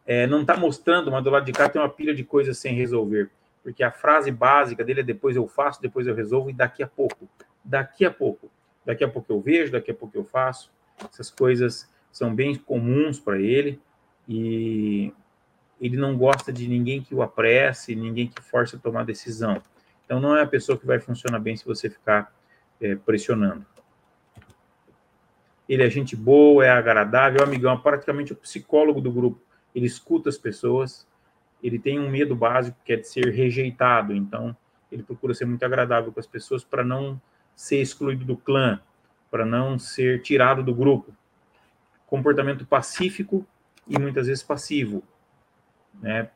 É, 0.06 0.28
não 0.28 0.42
está 0.42 0.58
mostrando, 0.58 1.10
mas 1.10 1.24
do 1.24 1.30
lado 1.30 1.46
de 1.46 1.52
cá 1.52 1.70
tem 1.70 1.82
uma 1.82 1.90
pilha 1.90 2.14
de 2.14 2.24
coisas 2.24 2.58
sem 2.58 2.76
resolver. 2.76 3.30
Porque 3.64 3.84
a 3.84 3.92
frase 3.92 4.30
básica 4.32 4.84
dele 4.84 5.00
é 5.00 5.04
depois 5.04 5.36
eu 5.36 5.48
faço, 5.48 5.82
depois 5.82 6.06
eu 6.08 6.14
resolvo 6.14 6.50
e 6.50 6.54
daqui 6.54 6.84
a 6.84 6.88
pouco. 6.88 7.28
Daqui 7.64 8.06
a 8.06 8.12
pouco. 8.12 8.52
Daqui 8.86 9.04
a 9.04 9.08
pouco 9.08 9.32
eu 9.32 9.42
vejo, 9.42 9.72
daqui 9.72 9.92
a 9.92 9.94
pouco 9.94 10.18
eu 10.18 10.24
faço. 10.24 10.72
Essas 11.10 11.32
coisas 11.32 11.90
são 12.12 12.36
bem 12.36 12.56
comuns 12.56 13.20
para 13.20 13.40
ele 13.40 13.82
e 14.28 15.14
ele 15.80 15.98
não 15.98 16.18
gosta 16.18 16.52
de 16.52 16.68
ninguém 16.68 17.02
que 17.02 17.14
o 17.14 17.22
apresse, 17.22 17.96
ninguém 17.96 18.28
que 18.28 18.42
force 18.42 18.76
a 18.76 18.80
tomar 18.80 19.06
decisão. 19.06 19.62
Então, 20.06 20.20
não 20.20 20.36
é 20.36 20.42
a 20.42 20.48
pessoa 20.48 20.78
que 20.78 20.86
vai 20.86 21.00
funcionar 21.00 21.40
bem 21.40 21.56
se 21.56 21.66
você 21.66 21.90
ficar 21.90 22.34
é, 22.80 22.96
pressionando. 22.96 23.66
Ele 25.68 25.84
é 25.84 25.90
gente 25.90 26.16
boa, 26.16 26.66
é 26.66 26.70
agradável, 26.70 27.42
é 27.42 27.44
amigão, 27.44 27.74
é 27.74 27.78
praticamente 27.78 28.32
o 28.32 28.36
psicólogo 28.36 29.02
do 29.02 29.12
grupo. 29.12 29.42
Ele 29.74 29.88
escuta 29.88 30.30
as 30.30 30.38
pessoas, 30.38 31.08
ele 31.62 31.80
tem 31.80 32.00
um 32.00 32.10
medo 32.10 32.36
básico 32.36 32.78
que 32.86 32.94
é 32.94 32.96
de 32.96 33.08
ser 33.08 33.34
rejeitado, 33.34 34.14
então 34.14 34.56
ele 34.92 35.02
procura 35.02 35.34
ser 35.34 35.46
muito 35.46 35.66
agradável 35.66 36.12
com 36.12 36.20
as 36.20 36.28
pessoas 36.28 36.64
para 36.64 36.84
não 36.84 37.20
ser 37.56 37.82
excluído 37.82 38.24
do 38.24 38.38
clã, 38.38 38.80
para 39.32 39.46
não 39.46 39.80
ser 39.80 40.22
tirado 40.22 40.64
do 40.64 40.74
grupo. 40.74 41.14
Comportamento 42.06 42.66
pacífico 42.66 43.46
e 43.88 43.98
muitas 43.98 44.28
vezes 44.28 44.44
passivo, 44.44 45.04
né? 46.02 46.30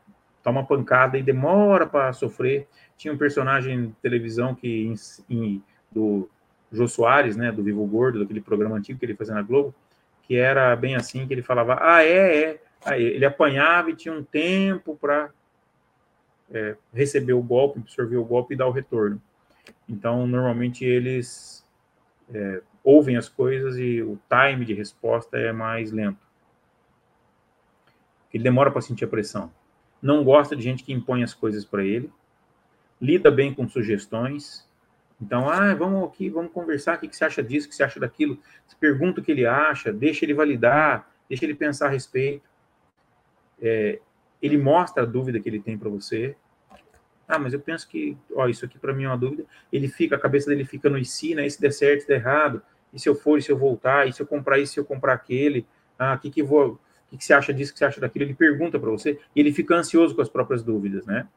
Toma 0.44 0.66
pancada 0.66 1.18
e 1.18 1.24
demora 1.24 1.86
para 1.86 2.14
sofrer. 2.14 2.68
Tinha 2.98 3.14
um 3.14 3.18
personagem 3.18 3.88
de 3.88 3.94
televisão 4.02 4.56
que 4.56 4.88
em, 4.88 4.96
em, 5.30 5.64
do 5.92 6.30
Jô 6.72 6.88
Soares, 6.88 7.36
né, 7.36 7.52
do 7.52 7.64
Vivo 7.64 7.86
Gordo, 7.86 8.20
daquele 8.20 8.42
programa 8.42 8.78
antigo 8.78 9.00
que 9.00 9.06
ele 9.06 9.16
fazia 9.16 9.34
na 9.34 9.42
Globo, 9.42 9.74
que 10.24 10.36
era 10.36 10.76
bem 10.76 10.96
assim, 10.96 11.28
que 11.28 11.34
ele 11.34 11.42
falava, 11.42 11.78
ah, 11.82 12.04
é, 12.04 12.44
é. 12.44 12.62
Aí 12.86 13.04
ele 13.04 13.26
apanhava 13.26 13.90
e 13.90 13.96
tinha 13.96 14.14
um 14.14 14.24
tempo 14.24 14.96
para 14.96 15.32
é, 16.52 16.76
receber 16.94 17.34
o 17.34 17.42
golpe, 17.42 17.80
absorver 17.80 18.18
o 18.18 18.24
golpe 18.24 18.54
e 18.54 18.58
dar 18.58 18.68
o 18.68 18.72
retorno. 18.72 19.22
Então, 19.88 20.26
normalmente 20.26 20.86
eles 20.86 21.66
é, 22.34 22.62
ouvem 22.84 23.18
as 23.18 23.28
coisas 23.28 23.78
e 23.78 24.02
o 24.02 24.20
time 24.30 24.66
de 24.66 24.74
resposta 24.74 25.38
é 25.38 25.52
mais 25.52 25.92
lento. 25.92 26.29
Ele 28.34 28.44
demora 28.44 28.72
para 28.72 28.82
sentir 28.82 29.06
a 29.06 29.08
pressão. 29.08 29.52
Não 30.02 30.24
gosta 30.24 30.56
de 30.56 30.62
gente 30.62 30.84
que 30.84 30.94
impõe 30.94 31.24
as 31.24 31.34
coisas 31.34 31.66
para 31.66 31.84
ele. 31.84 32.12
Lida 33.02 33.30
bem 33.32 33.54
com 33.54 33.68
sugestões. 33.68 34.68
Então, 35.22 35.50
ah, 35.50 35.74
vamos 35.76 36.08
aqui, 36.08 36.30
vamos 36.30 36.52
conversar, 36.52 36.96
o 36.96 37.00
que 37.00 37.14
você 37.14 37.26
acha 37.26 37.44
disso, 37.44 37.68
o 37.68 37.70
que 37.70 37.76
você 37.76 37.84
acha 37.84 38.00
daquilo. 38.00 38.40
Pergunta 38.80 39.20
o 39.20 39.24
que 39.24 39.32
ele 39.32 39.46
acha, 39.46 39.92
deixa 39.92 40.24
ele 40.24 40.34
validar, 40.34 41.12
deixa 41.28 41.44
ele 41.44 41.54
pensar 41.54 41.88
a 41.88 41.90
respeito. 41.90 42.48
É, 43.62 44.00
ele 44.42 44.58
mostra 44.58 45.04
a 45.04 45.06
dúvida 45.06 45.40
que 45.40 45.50
ele 45.50 45.60
tem 45.60 45.78
para 45.78 45.90
você. 45.90 46.36
Ah, 47.28 47.38
mas 47.38 47.54
eu 47.54 47.60
penso 47.60 47.88
que, 47.88 48.18
ó, 48.34 48.48
isso 48.48 48.66
aqui 48.66 48.80
para 48.80 48.94
mim 48.94 49.04
é 49.04 49.08
uma 49.08 49.18
dúvida. 49.18 49.46
Ele 49.72 49.88
fica, 49.88 50.16
a 50.16 50.20
cabeça 50.20 50.50
dele 50.50 50.66
fica 50.66 50.90
no 50.90 50.98
e 50.98 51.06
se, 51.06 51.36
né? 51.36 51.48
Se 51.50 51.60
der 51.62 51.72
certo, 51.72 52.02
se 52.02 52.08
der 52.08 52.16
errado. 52.16 52.62
E 52.94 53.00
se 53.00 53.08
eu 53.08 53.14
for, 53.14 53.38
e 53.38 53.42
se 53.42 53.52
eu 53.52 53.58
voltar, 53.58 54.08
e 54.08 54.14
se 54.14 54.22
eu 54.22 54.26
comprar 54.26 54.58
isso, 54.58 54.74
se 54.74 54.80
eu 54.80 54.86
comprar 54.86 55.14
aquele. 55.14 55.68
Ah, 55.98 56.16
o 56.16 56.20
que 56.20 56.32
que 56.32 56.42
vou, 56.42 56.80
o 57.12 57.18
que, 57.18 57.26
você 57.26 57.34
acha 57.34 57.54
disso, 57.54 57.72
o 57.72 57.74
que 57.74 57.80
você 57.80 57.86
acha 57.86 58.02
daquilo? 58.02 58.26
Ele 58.26 58.34
pergunta 58.34 58.80
para 58.80 58.90
você 58.90 59.20
e 59.36 59.40
ele 59.40 59.52
fica 59.52 59.76
ansioso 59.76 60.16
com 60.16 60.22
as 60.22 60.30
próprias 60.30 60.64
dúvidas, 60.64 61.06
né? 61.06 61.28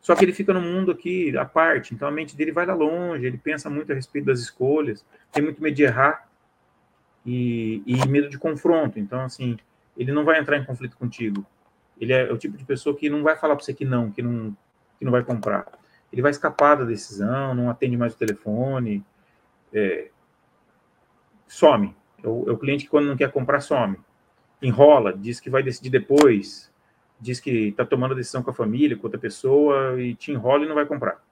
Só 0.00 0.14
que 0.14 0.24
ele 0.24 0.32
fica 0.32 0.52
no 0.52 0.60
mundo 0.60 0.92
aqui 0.92 1.36
à 1.36 1.44
parte, 1.44 1.92
então 1.92 2.06
a 2.06 2.10
mente 2.12 2.36
dele 2.36 2.52
vai 2.52 2.64
lá 2.64 2.74
longe, 2.74 3.26
ele 3.26 3.38
pensa 3.38 3.68
muito 3.68 3.90
a 3.90 3.94
respeito 3.94 4.26
das 4.26 4.38
escolhas, 4.38 5.04
tem 5.32 5.42
muito 5.42 5.60
medo 5.60 5.74
de 5.74 5.82
errar 5.82 6.28
e, 7.24 7.82
e 7.84 8.06
medo 8.06 8.28
de 8.28 8.38
confronto. 8.38 9.00
Então, 9.00 9.20
assim, 9.20 9.56
ele 9.96 10.12
não 10.12 10.24
vai 10.24 10.38
entrar 10.38 10.56
em 10.56 10.64
conflito 10.64 10.96
contigo. 10.96 11.44
Ele 12.00 12.12
é 12.12 12.30
o 12.32 12.38
tipo 12.38 12.56
de 12.56 12.64
pessoa 12.64 12.96
que 12.96 13.10
não 13.10 13.22
vai 13.22 13.36
falar 13.36 13.56
para 13.56 13.64
você 13.64 13.74
que 13.74 13.84
não, 13.84 14.10
que 14.10 14.22
não, 14.22 14.56
que 14.98 15.04
não 15.04 15.10
vai 15.10 15.24
comprar. 15.24 15.66
Ele 16.12 16.22
vai 16.22 16.30
escapar 16.30 16.76
da 16.76 16.84
decisão, 16.84 17.54
não 17.54 17.68
atende 17.68 17.96
mais 17.96 18.14
o 18.14 18.16
telefone, 18.18 19.04
é, 19.72 20.08
some. 21.48 21.94
É 22.22 22.28
o, 22.28 22.48
é 22.48 22.52
o, 22.52 22.58
cliente 22.58 22.84
que 22.84 22.90
quando 22.90 23.06
não 23.06 23.16
quer 23.16 23.30
comprar, 23.32 23.60
some. 23.60 23.98
Enrola, 24.66 25.12
diz 25.12 25.40
que 25.40 25.50
vai 25.50 25.62
decidir 25.62 25.90
depois, 25.90 26.72
diz 27.20 27.40
que 27.40 27.68
está 27.68 27.84
tomando 27.84 28.14
decisão 28.14 28.42
com 28.42 28.50
a 28.50 28.54
família, 28.54 28.96
com 28.96 29.06
outra 29.06 29.20
pessoa, 29.20 30.00
e 30.00 30.14
te 30.14 30.32
enrola 30.32 30.64
e 30.64 30.68
não 30.68 30.74
vai 30.74 30.86
comprar. 30.86 31.22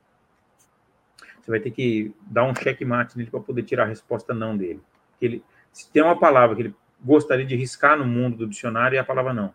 Você 1.41 1.51
vai 1.51 1.61
ter 1.61 1.71
que 1.71 2.15
dar 2.23 2.45
um 2.45 2.55
checkmate 2.55 3.17
nele 3.19 3.31
para 3.31 3.41
poder 3.41 3.63
tirar 3.63 3.85
a 3.85 3.89
resposta 3.89 4.33
não 4.33 4.57
dele. 4.57 4.81
Ele, 5.21 5.45
se 5.73 5.91
tem 5.91 6.03
uma 6.03 6.19
palavra 6.19 6.57
que 6.57 6.63
ele 6.63 6.75
gostaria 7.03 7.45
de 7.45 7.55
riscar 7.55 7.99
no 7.99 8.05
mundo 8.07 8.39
do 8.39 8.47
dicionário, 8.47 8.97
é 8.97 8.99
a 8.99 9.05
palavra 9.05 9.35
não 9.35 9.53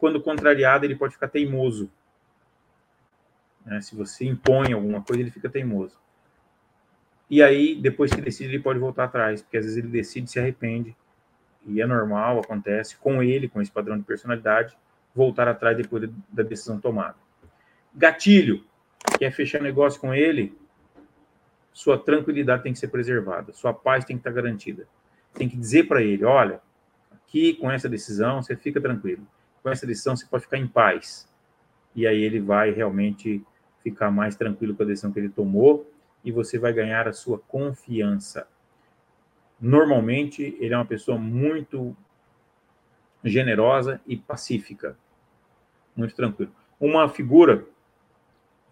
quando 0.00 0.20
contrariado, 0.20 0.86
ele 0.86 0.96
pode 0.96 1.12
ficar 1.12 1.28
teimoso. 1.28 1.90
Né? 3.64 3.82
Se 3.82 3.94
você 3.94 4.24
impõe 4.24 4.72
alguma 4.72 5.02
coisa, 5.02 5.20
ele 5.20 5.30
fica 5.30 5.48
teimoso. 5.48 6.00
E 7.28 7.42
aí, 7.42 7.76
depois 7.76 8.10
que 8.10 8.20
decide, 8.20 8.54
ele 8.54 8.62
pode 8.62 8.78
voltar 8.78 9.04
atrás, 9.04 9.42
porque 9.42 9.58
às 9.58 9.64
vezes 9.64 9.78
ele 9.78 9.88
decide 9.88 10.26
e 10.26 10.32
se 10.32 10.40
arrepende. 10.40 10.96
E 11.66 11.80
é 11.80 11.86
normal, 11.86 12.40
acontece 12.40 12.96
com 12.96 13.22
ele, 13.22 13.48
com 13.48 13.60
esse 13.60 13.70
padrão 13.70 13.98
de 13.98 14.04
personalidade, 14.04 14.76
voltar 15.14 15.48
atrás 15.48 15.76
depois 15.76 16.08
da 16.30 16.42
decisão 16.42 16.80
tomada. 16.80 17.16
Gatilho, 17.94 18.64
quer 19.18 19.30
fechar 19.30 19.60
negócio 19.60 20.00
com 20.00 20.14
ele, 20.14 20.56
sua 21.72 21.98
tranquilidade 21.98 22.62
tem 22.62 22.72
que 22.72 22.78
ser 22.78 22.88
preservada, 22.88 23.52
sua 23.52 23.72
paz 23.72 24.04
tem 24.04 24.16
que 24.16 24.20
estar 24.20 24.32
garantida. 24.32 24.86
Tem 25.34 25.48
que 25.48 25.56
dizer 25.56 25.86
para 25.86 26.02
ele: 26.02 26.24
olha, 26.24 26.60
aqui 27.12 27.54
com 27.54 27.70
essa 27.70 27.88
decisão 27.88 28.42
você 28.42 28.56
fica 28.56 28.80
tranquilo 28.80 29.26
com 29.62 29.70
essa 29.70 29.86
decisão 29.86 30.16
você 30.16 30.26
pode 30.26 30.44
ficar 30.44 30.58
em 30.58 30.66
paz. 30.66 31.28
E 31.94 32.06
aí 32.06 32.22
ele 32.22 32.40
vai 32.40 32.70
realmente 32.70 33.44
ficar 33.82 34.10
mais 34.10 34.36
tranquilo 34.36 34.74
com 34.74 34.82
a 34.82 34.86
decisão 34.86 35.12
que 35.12 35.18
ele 35.18 35.28
tomou 35.28 35.90
e 36.24 36.30
você 36.30 36.58
vai 36.58 36.72
ganhar 36.72 37.08
a 37.08 37.12
sua 37.12 37.38
confiança. 37.38 38.46
Normalmente, 39.60 40.56
ele 40.58 40.72
é 40.72 40.76
uma 40.76 40.86
pessoa 40.86 41.18
muito 41.18 41.96
generosa 43.22 44.00
e 44.06 44.16
pacífica. 44.16 44.96
Muito 45.94 46.14
tranquilo. 46.14 46.52
Uma 46.78 47.08
figura 47.08 47.66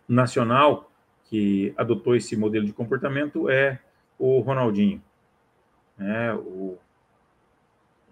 nacional 0.09 0.91
que 1.25 1.75
adotou 1.77 2.17
esse 2.17 2.37
modelo 2.37 2.65
de 2.65 2.73
comportamento 2.73 3.51
é 3.51 3.79
o 4.19 4.41
Ronaldinho. 4.41 5.03
É, 5.99 6.33
o 6.33 6.79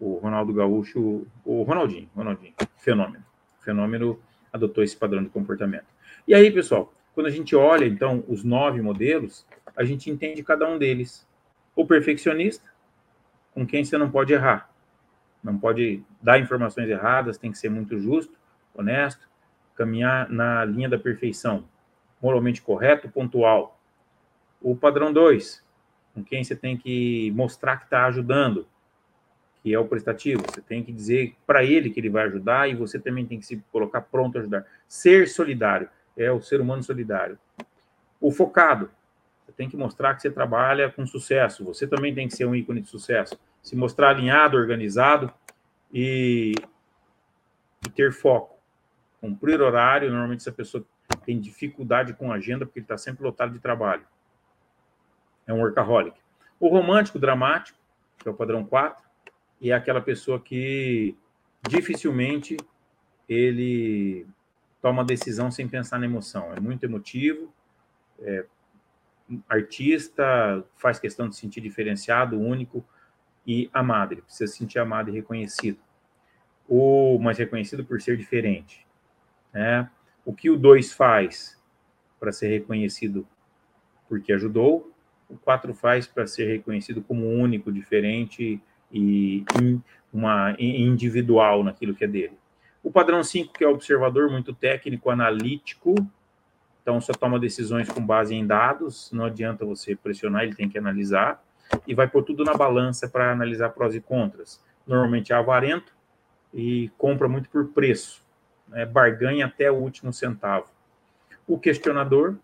o 0.00 0.18
Ronaldo 0.18 0.52
Gaúcho, 0.52 1.26
o 1.44 1.62
Ronaldinho, 1.62 2.08
Ronaldinho, 2.14 2.54
fenômeno. 2.76 3.24
fenômeno 3.60 4.20
adotou 4.52 4.84
esse 4.84 4.96
padrão 4.96 5.22
de 5.22 5.30
comportamento. 5.30 5.86
E 6.26 6.34
aí, 6.34 6.50
pessoal, 6.50 6.92
quando 7.14 7.26
a 7.26 7.30
gente 7.30 7.56
olha, 7.56 7.84
então, 7.84 8.24
os 8.28 8.44
nove 8.44 8.80
modelos, 8.80 9.46
a 9.74 9.84
gente 9.84 10.10
entende 10.10 10.42
cada 10.42 10.68
um 10.68 10.78
deles. 10.78 11.26
O 11.76 11.86
perfeccionista, 11.86 12.68
com 13.52 13.66
quem 13.66 13.84
você 13.84 13.96
não 13.98 14.10
pode 14.10 14.32
errar. 14.32 14.70
Não 15.44 15.56
pode 15.56 16.02
dar 16.20 16.40
informações 16.40 16.88
erradas, 16.88 17.38
tem 17.38 17.52
que 17.52 17.58
ser 17.58 17.68
muito 17.68 17.98
justo, 17.98 18.34
honesto, 18.74 19.28
caminhar 19.76 20.28
na 20.30 20.64
linha 20.64 20.88
da 20.88 20.98
perfeição. 20.98 21.68
Moralmente 22.20 22.62
correto, 22.62 23.08
pontual. 23.08 23.78
O 24.60 24.74
padrão 24.74 25.12
2, 25.12 25.62
com 26.14 26.24
quem 26.24 26.42
você 26.42 26.56
tem 26.56 26.76
que 26.76 27.30
mostrar 27.32 27.76
que 27.76 27.84
está 27.84 28.06
ajudando, 28.06 28.66
que 29.62 29.72
é 29.74 29.78
o 29.78 29.86
prestativo. 29.86 30.42
Você 30.50 30.62
tem 30.62 30.82
que 30.82 30.92
dizer 30.92 31.36
para 31.46 31.62
ele 31.62 31.90
que 31.90 32.00
ele 32.00 32.08
vai 32.08 32.24
ajudar 32.24 32.70
e 32.70 32.74
você 32.74 32.98
também 32.98 33.26
tem 33.26 33.38
que 33.38 33.44
se 33.44 33.62
colocar 33.70 34.00
pronto 34.00 34.38
a 34.38 34.40
ajudar. 34.40 34.66
Ser 34.88 35.28
solidário 35.28 35.88
é 36.16 36.32
o 36.32 36.40
ser 36.40 36.60
humano 36.60 36.82
solidário. 36.82 37.38
O 38.20 38.30
focado, 38.30 38.90
tem 39.56 39.68
que 39.68 39.76
mostrar 39.76 40.14
que 40.14 40.22
você 40.22 40.30
trabalha 40.30 40.90
com 40.90 41.06
sucesso. 41.06 41.64
Você 41.64 41.86
também 41.86 42.14
tem 42.14 42.28
que 42.28 42.36
ser 42.36 42.44
um 42.44 42.54
ícone 42.54 42.82
de 42.82 42.88
sucesso. 42.88 43.38
Se 43.62 43.74
mostrar 43.74 44.10
alinhado, 44.10 44.56
organizado 44.56 45.32
e, 45.92 46.52
e 47.84 47.90
ter 47.90 48.12
foco. 48.12 48.58
Cumprir 49.20 49.60
horário. 49.60 50.10
Normalmente, 50.10 50.40
essa 50.40 50.52
pessoa 50.52 50.84
tem 51.24 51.40
dificuldade 51.40 52.12
com 52.12 52.30
agenda 52.30 52.66
porque 52.66 52.80
ele 52.80 52.84
está 52.84 52.98
sempre 52.98 53.24
lotado 53.24 53.52
de 53.52 53.58
trabalho. 53.58 54.06
É 55.46 55.52
um 55.52 55.60
workaholic. 55.60 56.16
O 56.60 56.68
romântico 56.68 57.18
dramático, 57.18 57.78
que 58.18 58.28
é 58.28 58.30
o 58.30 58.34
padrão 58.34 58.64
4, 58.64 59.02
e 59.60 59.70
é 59.70 59.74
aquela 59.74 60.00
pessoa 60.00 60.38
que 60.38 61.16
dificilmente 61.66 62.56
ele 63.28 64.26
toma 64.82 65.04
decisão 65.04 65.50
sem 65.50 65.66
pensar 65.66 65.98
na 65.98 66.06
emoção. 66.06 66.52
É 66.52 66.60
muito 66.60 66.84
emotivo, 66.84 67.52
é 68.20 68.44
artista, 69.48 70.64
faz 70.76 70.98
questão 70.98 71.28
de 71.28 71.34
se 71.34 71.40
sentir 71.40 71.60
diferenciado, 71.60 72.40
único 72.40 72.84
e 73.46 73.70
amado. 73.72 74.12
Ele 74.12 74.22
precisa 74.22 74.50
se 74.50 74.58
sentir 74.58 74.78
amado 74.78 75.10
e 75.10 75.12
reconhecido. 75.12 75.78
Ou 76.68 77.18
mais 77.18 77.38
reconhecido 77.38 77.84
por 77.84 78.00
ser 78.00 78.16
diferente. 78.16 78.86
Né? 79.52 79.88
O 80.24 80.32
que 80.32 80.50
o 80.50 80.56
2 80.56 80.92
faz 80.92 81.60
para 82.18 82.32
ser 82.32 82.48
reconhecido 82.48 83.26
porque 84.08 84.32
ajudou, 84.32 84.92
o 85.28 85.36
4 85.36 85.74
faz 85.74 86.06
para 86.06 86.26
ser 86.26 86.46
reconhecido 86.46 87.02
como 87.02 87.26
único, 87.26 87.72
diferente 87.72 88.60
e 88.92 89.44
uma 90.12 90.54
individual 90.58 91.64
naquilo 91.64 91.94
que 91.94 92.04
é 92.04 92.08
dele. 92.08 92.38
O 92.82 92.90
padrão 92.90 93.22
5, 93.22 93.52
que 93.52 93.64
é 93.64 93.68
observador, 93.68 94.30
muito 94.30 94.54
técnico, 94.54 95.10
analítico, 95.10 95.94
então 96.86 97.00
só 97.00 97.12
toma 97.12 97.36
decisões 97.36 97.88
com 97.88 98.00
base 98.00 98.32
em 98.32 98.46
dados, 98.46 99.10
não 99.12 99.24
adianta 99.24 99.64
você 99.64 99.96
pressionar, 99.96 100.44
ele 100.44 100.54
tem 100.54 100.68
que 100.68 100.78
analisar, 100.78 101.44
e 101.84 101.96
vai 101.96 102.06
pôr 102.06 102.22
tudo 102.22 102.44
na 102.44 102.54
balança 102.54 103.08
para 103.08 103.32
analisar 103.32 103.70
prós 103.70 103.92
e 103.96 104.00
contras. 104.00 104.62
Normalmente 104.86 105.32
é 105.32 105.34
avarento 105.34 105.92
e 106.54 106.88
compra 106.96 107.28
muito 107.28 107.50
por 107.50 107.66
preço. 107.72 108.24
né, 108.68 108.86
barganha 108.86 109.46
até 109.46 109.68
o 109.68 109.74
último 109.74 110.12
centavo. 110.12 110.66
O 111.44 111.58
questionador, 111.58 112.36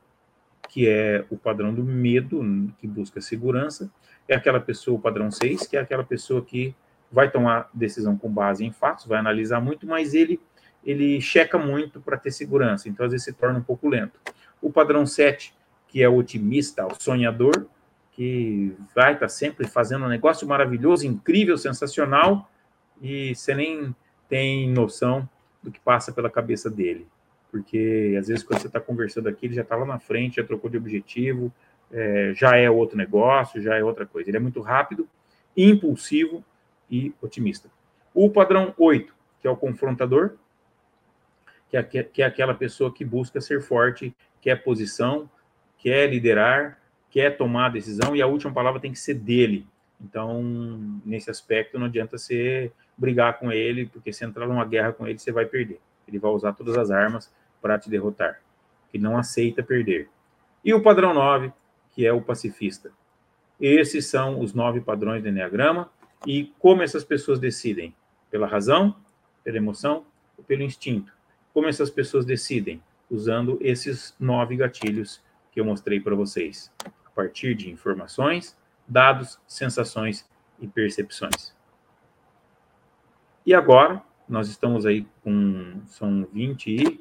que 0.69 0.89
é 0.89 1.25
o 1.31 1.37
padrão 1.37 1.73
do 1.73 1.85
medo, 1.85 2.43
que 2.79 2.87
busca 2.89 3.21
segurança, 3.21 3.93
é 4.27 4.35
aquela 4.35 4.59
pessoa, 4.59 4.99
o 4.99 5.01
padrão 5.01 5.31
6, 5.31 5.69
que 5.69 5.77
é 5.77 5.81
aquela 5.81 6.03
pessoa 6.03 6.43
que 6.43 6.75
vai 7.13 7.31
tomar 7.31 7.71
decisão 7.73 8.17
com 8.19 8.29
base 8.29 8.65
em 8.65 8.73
fatos, 8.73 9.07
vai 9.07 9.21
analisar 9.21 9.61
muito, 9.61 9.87
mas 9.87 10.15
ele 10.15 10.41
ele 10.85 11.21
checa 11.21 11.59
muito 11.59 12.01
para 12.01 12.17
ter 12.17 12.31
segurança, 12.31 12.89
então 12.89 13.07
às 13.07 13.13
vezes 13.13 13.25
se 13.25 13.33
torna 13.33 13.59
um 13.59 13.63
pouco 13.63 13.89
lento. 13.89 14.19
O 14.61 14.73
padrão 14.73 15.07
7, 15.07 15.55
que 15.89 16.03
é 16.03 16.09
o 16.09 16.17
otimista, 16.17 16.87
o 16.87 16.95
sonhador, 17.01 17.67
que 18.13 18.77
vai 18.95 19.15
estar 19.15 19.27
tá 19.27 19.29
sempre 19.29 19.67
fazendo 19.67 20.05
um 20.05 20.09
negócio 20.09 20.47
maravilhoso, 20.47 21.07
incrível, 21.07 21.57
sensacional, 21.57 22.51
e 23.01 23.35
você 23.35 23.55
nem 23.55 23.95
tem 24.29 24.71
noção 24.71 25.29
do 25.63 25.71
que 25.71 25.81
passa 25.81 26.13
pela 26.13 26.31
cabeça 26.31 26.71
dele. 26.71 27.07
Porque 27.51 28.17
às 28.19 28.29
vezes 28.29 28.43
quando 28.43 28.61
você 28.61 28.67
está 28.67 28.81
conversando 28.81 29.29
aqui, 29.29 29.47
ele 29.47 29.55
já 29.55 29.63
está 29.63 29.77
lá 29.77 29.85
na 29.85 29.99
frente, 29.99 30.37
já 30.37 30.45
trocou 30.45 30.71
de 30.71 30.77
objetivo, 30.77 31.53
é, 31.93 32.33
já 32.35 32.57
é 32.57 32.71
outro 32.71 32.97
negócio, 32.97 33.61
já 33.61 33.77
é 33.77 33.85
outra 33.85 34.07
coisa. 34.07 34.31
Ele 34.31 34.39
é 34.39 34.41
muito 34.41 34.61
rápido, 34.61 35.07
impulsivo 35.57 36.43
e 36.91 37.15
otimista. 37.21 37.71
O 38.15 38.31
padrão 38.31 38.75
8, 38.79 39.15
que 39.41 39.47
é 39.47 39.51
o 39.51 39.57
confrontador, 39.57 40.33
que 41.81 41.99
é, 41.99 42.03
que 42.03 42.23
é 42.23 42.27
aquela 42.27 42.55
pessoa 42.55 42.93
que 42.93 43.05
busca 43.05 43.41
ser 43.41 43.63
forte, 43.63 44.15
quer 44.41 44.63
posição, 44.63 45.31
quer 45.79 46.11
liderar, 46.11 46.79
quer 47.11 47.37
tomar 47.37 47.67
a 47.67 47.71
decisão, 47.71 48.15
e 48.15 48.21
a 48.21 48.27
última 48.27 48.53
palavra 48.53 48.81
tem 48.81 48.93
que 48.93 48.99
ser 48.99 49.15
dele. 49.15 49.67
Então, 50.01 50.43
nesse 51.05 51.31
aspecto, 51.31 51.79
não 51.79 51.87
adianta 51.87 52.19
você 52.19 52.73
brigar 52.97 53.39
com 53.39 53.51
ele, 53.51 53.87
porque 53.87 54.13
se 54.13 54.25
entrar 54.25 54.47
numa 54.47 54.65
guerra 54.65 54.93
com 54.93 55.07
ele, 55.07 55.19
você 55.19 55.33
vai 55.33 55.47
perder. 55.47 55.81
Ele 56.07 56.19
vai 56.19 56.31
usar 56.33 56.53
todas 56.53 56.77
as 56.77 56.91
armas 56.91 57.33
para 57.61 57.79
te 57.79 57.89
derrotar. 57.89 58.41
Ele 58.93 59.03
não 59.03 59.17
aceita 59.17 59.63
perder. 59.63 60.09
E 60.65 60.75
o 60.75 60.83
padrão 60.83 61.15
9, 61.15 61.53
que 61.93 62.05
é 62.05 62.13
o 62.13 62.21
pacifista. 62.21 62.91
Esses 63.61 64.07
são 64.07 64.41
os 64.41 64.53
nove 64.53 64.81
padrões 64.81 65.23
do 65.23 65.29
Enneagrama. 65.29 65.91
E 66.27 66.53
como 66.59 66.83
essas 66.83 67.05
pessoas 67.05 67.39
decidem? 67.39 67.95
Pela 68.31 68.47
razão, 68.47 68.97
pela 69.45 69.57
emoção 69.57 70.05
ou 70.37 70.45
pelo 70.45 70.63
instinto? 70.63 71.13
Como 71.53 71.69
essas 71.69 71.91
pessoas 71.91 72.25
decidem? 72.25 72.83
Usando 73.11 73.59
esses 73.61 74.15
nove 74.19 74.57
gatilhos 74.57 75.23
que 75.51 75.61
eu 75.61 75.65
mostrei 75.65 76.01
para 76.01 76.15
vocês. 76.15 76.73
A 77.05 77.11
partir 77.11 77.55
de 77.55 77.71
informações, 77.71 78.57
dados, 78.89 79.39
sensações 79.47 80.29
e 80.61 80.67
percepções. 80.67 81.55
E 83.45 83.53
agora, 83.53 84.03
nós 84.29 84.49
estamos 84.49 84.87
aí 84.87 85.07
com, 85.23 85.83
são 85.87 86.27
20 86.33 86.67
e 86.69 87.01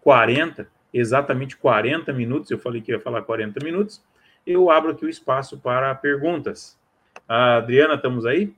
40, 0.00 0.68
exatamente 0.92 1.56
40 1.56 2.12
minutos, 2.12 2.50
eu 2.50 2.58
falei 2.58 2.80
que 2.80 2.90
ia 2.90 2.98
falar 2.98 3.22
40 3.22 3.62
minutos, 3.64 4.02
eu 4.46 4.70
abro 4.70 4.90
aqui 4.90 5.04
o 5.04 5.08
espaço 5.08 5.58
para 5.58 5.94
perguntas. 5.94 6.78
A 7.28 7.56
Adriana, 7.56 7.94
estamos 7.94 8.26
aí? 8.26 8.54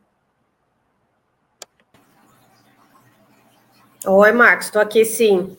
Oi, 4.06 4.32
Marcos, 4.32 4.66
estou 4.66 4.82
aqui 4.82 5.02
sim. 5.04 5.56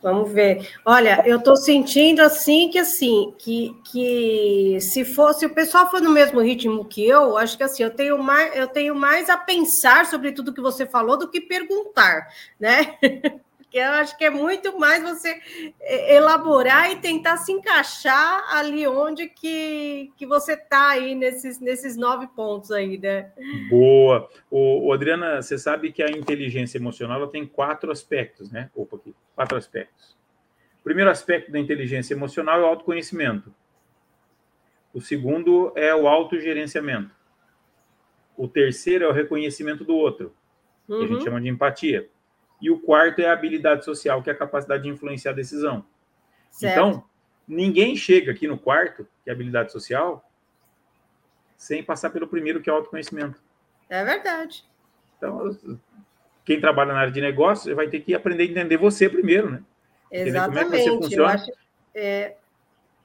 Vamos 0.00 0.30
ver. 0.30 0.68
Olha, 0.84 1.22
eu 1.26 1.38
estou 1.38 1.56
sentindo 1.56 2.20
assim 2.20 2.68
que 2.70 2.78
assim 2.78 3.34
que, 3.38 3.74
que 3.90 4.78
se 4.80 5.04
fosse 5.04 5.46
o 5.46 5.54
pessoal 5.54 5.90
for 5.90 6.00
no 6.00 6.10
mesmo 6.10 6.40
ritmo 6.40 6.84
que 6.84 7.04
eu, 7.04 7.36
acho 7.36 7.56
que 7.56 7.64
assim 7.64 7.82
eu 7.82 7.90
tenho 7.90 8.18
mais 8.22 8.54
eu 8.54 8.68
tenho 8.68 8.94
mais 8.94 9.30
a 9.30 9.36
pensar 9.36 10.06
sobre 10.06 10.30
tudo 10.30 10.52
que 10.52 10.60
você 10.60 10.86
falou 10.86 11.16
do 11.16 11.30
que 11.30 11.40
perguntar, 11.40 12.28
né? 12.60 12.96
Porque 13.74 13.84
eu 13.84 13.90
acho 13.90 14.16
que 14.16 14.24
é 14.24 14.30
muito 14.30 14.78
mais 14.78 15.02
você 15.02 15.36
é, 15.80 16.14
elaborar 16.14 16.92
e 16.92 16.96
tentar 17.00 17.38
se 17.38 17.50
encaixar 17.50 18.54
ali 18.54 18.86
onde 18.86 19.28
que, 19.28 20.12
que 20.16 20.24
você 20.24 20.52
está 20.52 20.90
aí 20.90 21.16
nesses, 21.16 21.58
nesses 21.58 21.96
nove 21.96 22.28
pontos 22.28 22.70
aí, 22.70 22.96
né? 22.96 23.32
Boa. 23.68 24.30
O, 24.48 24.86
o 24.86 24.92
Adriana, 24.92 25.42
você 25.42 25.58
sabe 25.58 25.90
que 25.90 26.04
a 26.04 26.08
inteligência 26.08 26.78
emocional 26.78 27.20
ela 27.20 27.28
tem 27.28 27.44
quatro 27.44 27.90
aspectos, 27.90 28.48
né? 28.52 28.70
Opa, 28.76 28.94
aqui, 28.94 29.12
quatro 29.34 29.58
aspectos. 29.58 30.16
O 30.78 30.84
primeiro 30.84 31.10
aspecto 31.10 31.50
da 31.50 31.58
inteligência 31.58 32.14
emocional 32.14 32.60
é 32.60 32.62
o 32.62 32.66
autoconhecimento. 32.66 33.52
O 34.92 35.00
segundo 35.00 35.72
é 35.74 35.92
o 35.92 36.06
autogerenciamento. 36.06 37.10
O 38.36 38.46
terceiro 38.46 39.04
é 39.04 39.08
o 39.08 39.12
reconhecimento 39.12 39.82
do 39.82 39.96
outro, 39.96 40.32
que 40.86 40.94
a 40.94 41.00
gente 41.00 41.14
uhum. 41.14 41.20
chama 41.22 41.40
de 41.40 41.48
empatia. 41.48 42.08
E 42.64 42.70
o 42.70 42.78
quarto 42.78 43.18
é 43.18 43.26
a 43.26 43.34
habilidade 43.34 43.84
social, 43.84 44.22
que 44.22 44.30
é 44.30 44.32
a 44.32 44.36
capacidade 44.36 44.84
de 44.84 44.88
influenciar 44.88 45.32
a 45.32 45.34
decisão. 45.34 45.84
Certo. 46.50 46.72
Então, 46.72 47.04
ninguém 47.46 47.94
chega 47.94 48.32
aqui 48.32 48.48
no 48.48 48.56
quarto, 48.56 49.06
que 49.22 49.28
é 49.28 49.32
a 49.32 49.34
habilidade 49.34 49.70
social, 49.70 50.26
sem 51.58 51.84
passar 51.84 52.08
pelo 52.08 52.26
primeiro, 52.26 52.62
que 52.62 52.70
é 52.70 52.72
o 52.72 52.76
autoconhecimento. 52.76 53.38
É 53.86 54.02
verdade. 54.02 54.64
Então, 55.18 55.54
quem 56.42 56.58
trabalha 56.58 56.94
na 56.94 57.00
área 57.00 57.12
de 57.12 57.20
negócios 57.20 57.76
vai 57.76 57.86
ter 57.86 58.00
que 58.00 58.14
aprender 58.14 58.44
a 58.44 58.46
entender 58.46 58.78
você 58.78 59.10
primeiro, 59.10 59.50
né? 59.50 59.62
Exatamente. 60.10 60.64
Como 60.64 60.74
é 60.74 60.78
que 60.78 60.84
você 60.84 60.96
funciona 60.96 61.32
acho, 61.34 61.52
é... 61.94 62.36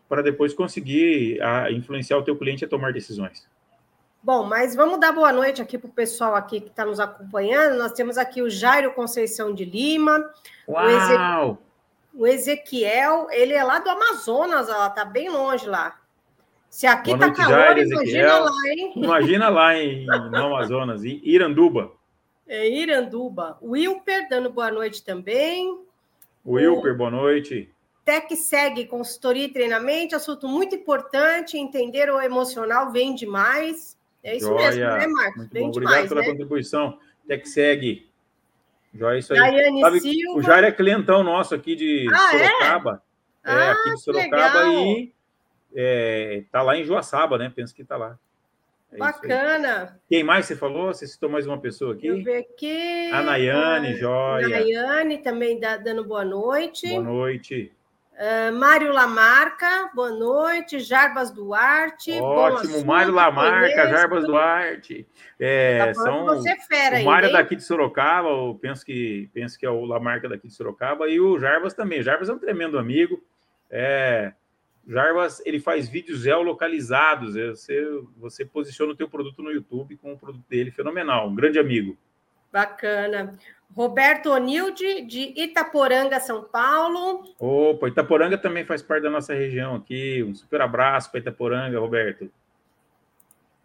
para 0.07 0.21
depois 0.21 0.53
conseguir 0.53 1.41
a, 1.41 1.63
ah, 1.63 1.71
influenciar 1.73 2.17
o 2.17 2.23
teu 2.23 2.37
cliente 2.37 2.63
a 2.63 2.67
tomar 2.69 2.93
decisões. 2.93 3.45
Bom, 4.21 4.43
mas 4.43 4.75
vamos 4.75 4.99
dar 4.99 5.13
boa 5.13 5.31
noite 5.31 5.61
aqui 5.61 5.77
para 5.77 5.87
o 5.87 5.93
pessoal 5.93 6.35
aqui 6.35 6.59
que 6.59 6.67
está 6.67 6.85
nos 6.85 6.99
acompanhando. 6.99 7.77
Nós 7.77 7.93
temos 7.93 8.17
aqui 8.17 8.41
o 8.41 8.49
Jairo 8.49 8.93
Conceição 8.93 9.53
de 9.53 9.63
Lima. 9.63 10.29
Uau! 10.67 11.57
O, 12.13 12.27
Ezequiel, 12.27 13.27
ele 13.31 13.53
é 13.53 13.63
lá 13.63 13.79
do 13.79 13.89
Amazonas, 13.89 14.67
ela 14.67 14.87
está 14.87 15.05
bem 15.05 15.29
longe 15.29 15.65
lá. 15.65 15.97
Se 16.69 16.85
aqui 16.85 17.11
está 17.11 17.31
calor, 17.31 17.49
Jairo, 17.49 17.81
imagina 17.81 18.39
lá, 18.39 18.51
hein? 18.67 18.93
Imagina 18.95 19.49
lá 19.49 19.75
em, 19.77 20.05
no 20.05 20.45
Amazonas, 20.45 21.05
em 21.05 21.21
Iranduba. 21.23 21.93
É 22.45 22.67
Iranduba. 22.67 23.57
Wilper, 23.61 24.27
dando 24.27 24.49
boa 24.49 24.69
noite 24.69 25.03
também. 25.03 25.79
Wilper, 26.45 26.93
o... 26.93 26.97
boa 26.97 27.11
noite. 27.11 27.71
TecSeg, 28.03 28.85
consultoria 28.87 29.45
e 29.45 29.53
treinamento, 29.53 30.15
assunto 30.15 30.47
muito 30.47 30.75
importante, 30.75 31.57
entender 31.57 32.09
o 32.09 32.19
emocional 32.19 32.91
vem 32.91 33.15
demais. 33.15 33.98
É 34.23 34.35
isso 34.35 34.47
Joia. 34.47 34.69
mesmo, 34.69 34.81
né, 34.81 35.07
Marcos? 35.07 35.37
Muito 35.37 35.53
Bem 35.53 35.63
bom. 35.63 35.71
Demais, 35.71 35.87
Obrigado 35.87 36.09
pela 36.09 36.21
né? 36.21 36.27
contribuição. 36.27 36.99
TechSeg. 37.27 38.09
Joia, 38.93 39.19
isso 39.19 39.33
aí. 39.33 39.39
Daiane 39.39 39.81
Sabe, 39.81 39.99
Silva. 39.99 40.39
O 40.39 40.41
Jair 40.41 40.65
é 40.65 40.71
clientão 40.71 41.23
nosso 41.23 41.53
aqui 41.53 41.75
de 41.75 42.07
ah, 42.11 42.35
é? 42.35 42.47
Sorocaba. 42.47 43.03
É, 43.45 43.51
é 43.51 43.69
aqui 43.71 43.89
de 43.91 44.01
Sorocaba 44.01 44.67
e 44.67 45.11
é, 45.75 46.43
tá 46.51 46.61
lá 46.61 46.75
em 46.75 46.83
Joaçaba, 46.83 47.37
né? 47.37 47.51
Penso 47.55 47.75
que 47.75 47.83
tá 47.83 47.95
lá. 47.97 48.17
É 48.91 48.97
Bacana. 48.97 49.99
Quem 50.09 50.23
mais 50.23 50.47
você 50.47 50.55
falou? 50.55 50.87
Você 50.87 51.05
citou 51.05 51.29
mais 51.29 51.45
uma 51.45 51.59
pessoa 51.59 51.93
aqui? 51.93 52.11
Deixa 52.11 52.17
eu 52.17 52.23
ver 52.23 52.37
aqui. 52.37 53.11
A 53.11 53.21
Nayane, 53.21 53.95
joia. 53.95 54.47
A 54.47 54.49
Nayane 54.49 55.19
também 55.19 55.59
dando 55.59 56.03
boa 56.03 56.25
noite. 56.25 56.89
Boa 56.89 57.03
noite. 57.03 57.71
Uh, 58.19 58.51
Mário 58.53 58.91
Lamarca, 58.91 59.89
boa 59.95 60.09
noite. 60.09 60.77
Jarbas 60.81 61.31
Duarte. 61.31 62.11
Ótimo, 62.19 62.83
Mário 62.83 63.13
Lamarca, 63.13 63.87
Jarbas 63.87 64.25
Duarte. 64.25 65.07
É, 65.39 65.85
tá 65.85 65.93
são 65.93 66.25
você 66.25 66.53
fera 66.67 66.99
o 66.99 67.05
Mário 67.05 67.27
aí, 67.27 67.33
daqui 67.33 67.55
de 67.55 67.63
Sorocaba, 67.63 68.27
eu 68.27 68.59
penso 68.61 68.85
que, 68.85 69.29
penso 69.33 69.57
que 69.57 69.65
é 69.65 69.69
o 69.69 69.85
Lamarca 69.85 70.27
daqui 70.27 70.49
de 70.49 70.53
Sorocaba, 70.53 71.07
e 71.07 71.17
o 71.17 71.39
Jarbas 71.39 71.73
também. 71.73 72.03
Jarbas 72.03 72.27
é 72.27 72.33
um 72.33 72.39
tremendo 72.39 72.77
amigo. 72.77 73.23
É, 73.71 74.33
Jarbas, 74.85 75.41
ele 75.45 75.61
faz 75.61 75.87
vídeos 75.87 76.19
geolocalizados. 76.19 77.37
É, 77.37 77.51
você, 77.51 78.01
você 78.17 78.43
posiciona 78.43 78.91
o 78.91 78.97
teu 78.97 79.07
produto 79.07 79.41
no 79.41 79.49
YouTube 79.49 79.95
com 79.95 80.11
o 80.11 80.19
produto 80.19 80.43
dele, 80.49 80.71
fenomenal. 80.71 81.29
Um 81.29 81.35
grande 81.35 81.57
amigo. 81.57 81.97
Bacana. 82.51 83.37
Roberto 83.75 84.31
Onilde, 84.31 85.01
de 85.03 85.33
Itaporanga, 85.37 86.19
São 86.19 86.43
Paulo. 86.43 87.23
Opa, 87.39 87.87
Itaporanga 87.87 88.37
também 88.37 88.65
faz 88.65 88.81
parte 88.81 89.03
da 89.03 89.09
nossa 89.09 89.33
região 89.33 89.75
aqui. 89.75 90.23
Um 90.23 90.33
super 90.33 90.61
abraço 90.61 91.11
para 91.11 91.19
Itaporanga, 91.19 91.79
Roberto. 91.79 92.31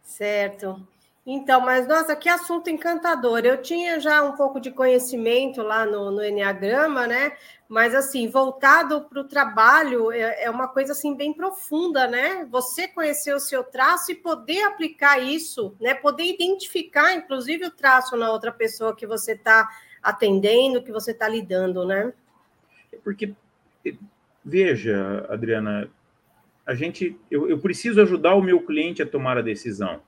Certo. 0.03 0.87
Então, 1.27 1.59
mas 1.61 1.89
nossa, 1.89 2.15
que 2.15 2.29
assunto 2.29 2.69
encantador. 2.69 3.41
Eu 3.41 3.63
tinha 3.63 3.99
já 3.99 4.23
um 4.23 4.33
pouco 4.33 4.61
de 4.61 4.71
conhecimento 4.71 5.63
lá 5.63 5.87
no, 5.87 6.11
no 6.11 6.23
Enneagrama, 6.23 7.07
né? 7.07 7.33
Mas 7.67 7.95
assim, 7.95 8.29
voltado 8.29 9.01
para 9.09 9.23
o 9.23 9.25
trabalho 9.25 10.13
é, 10.13 10.45
é, 10.45 10.51
uma 10.51 10.69
coisa 10.69 10.93
assim 10.93 11.17
bem 11.17 11.33
profunda, 11.33 12.07
né? 12.07 12.47
Você 12.51 12.87
conhecer 12.87 13.35
o 13.35 13.41
seu 13.41 13.65
traço 13.65 14.13
e 14.13 14.15
poder 14.15 14.65
aplicar 14.65 15.19
isso, 15.19 15.75
né? 15.81 15.95
Poder 15.95 16.25
identificar, 16.25 17.15
inclusive, 17.15 17.65
o 17.65 17.71
traço 17.71 18.19
na 18.19 18.31
outra 18.31 18.53
pessoa 18.53 18.95
que 18.95 19.07
você 19.07 19.33
está 19.33 19.67
atendendo, 20.03 20.83
que 20.83 20.93
você 20.93 21.13
está 21.13 21.27
lidando, 21.27 21.87
né? 21.87 22.13
Porque, 23.03 23.33
veja, 24.45 25.27
Adriana, 25.31 25.91
a 26.67 26.75
gente, 26.75 27.19
eu, 27.31 27.49
eu 27.49 27.59
preciso 27.59 28.03
ajudar 28.03 28.35
o 28.35 28.43
meu 28.43 28.61
cliente 28.61 29.03
a 29.03 29.07
tomar 29.07 29.39
a 29.39 29.43
decisão. 29.43 30.03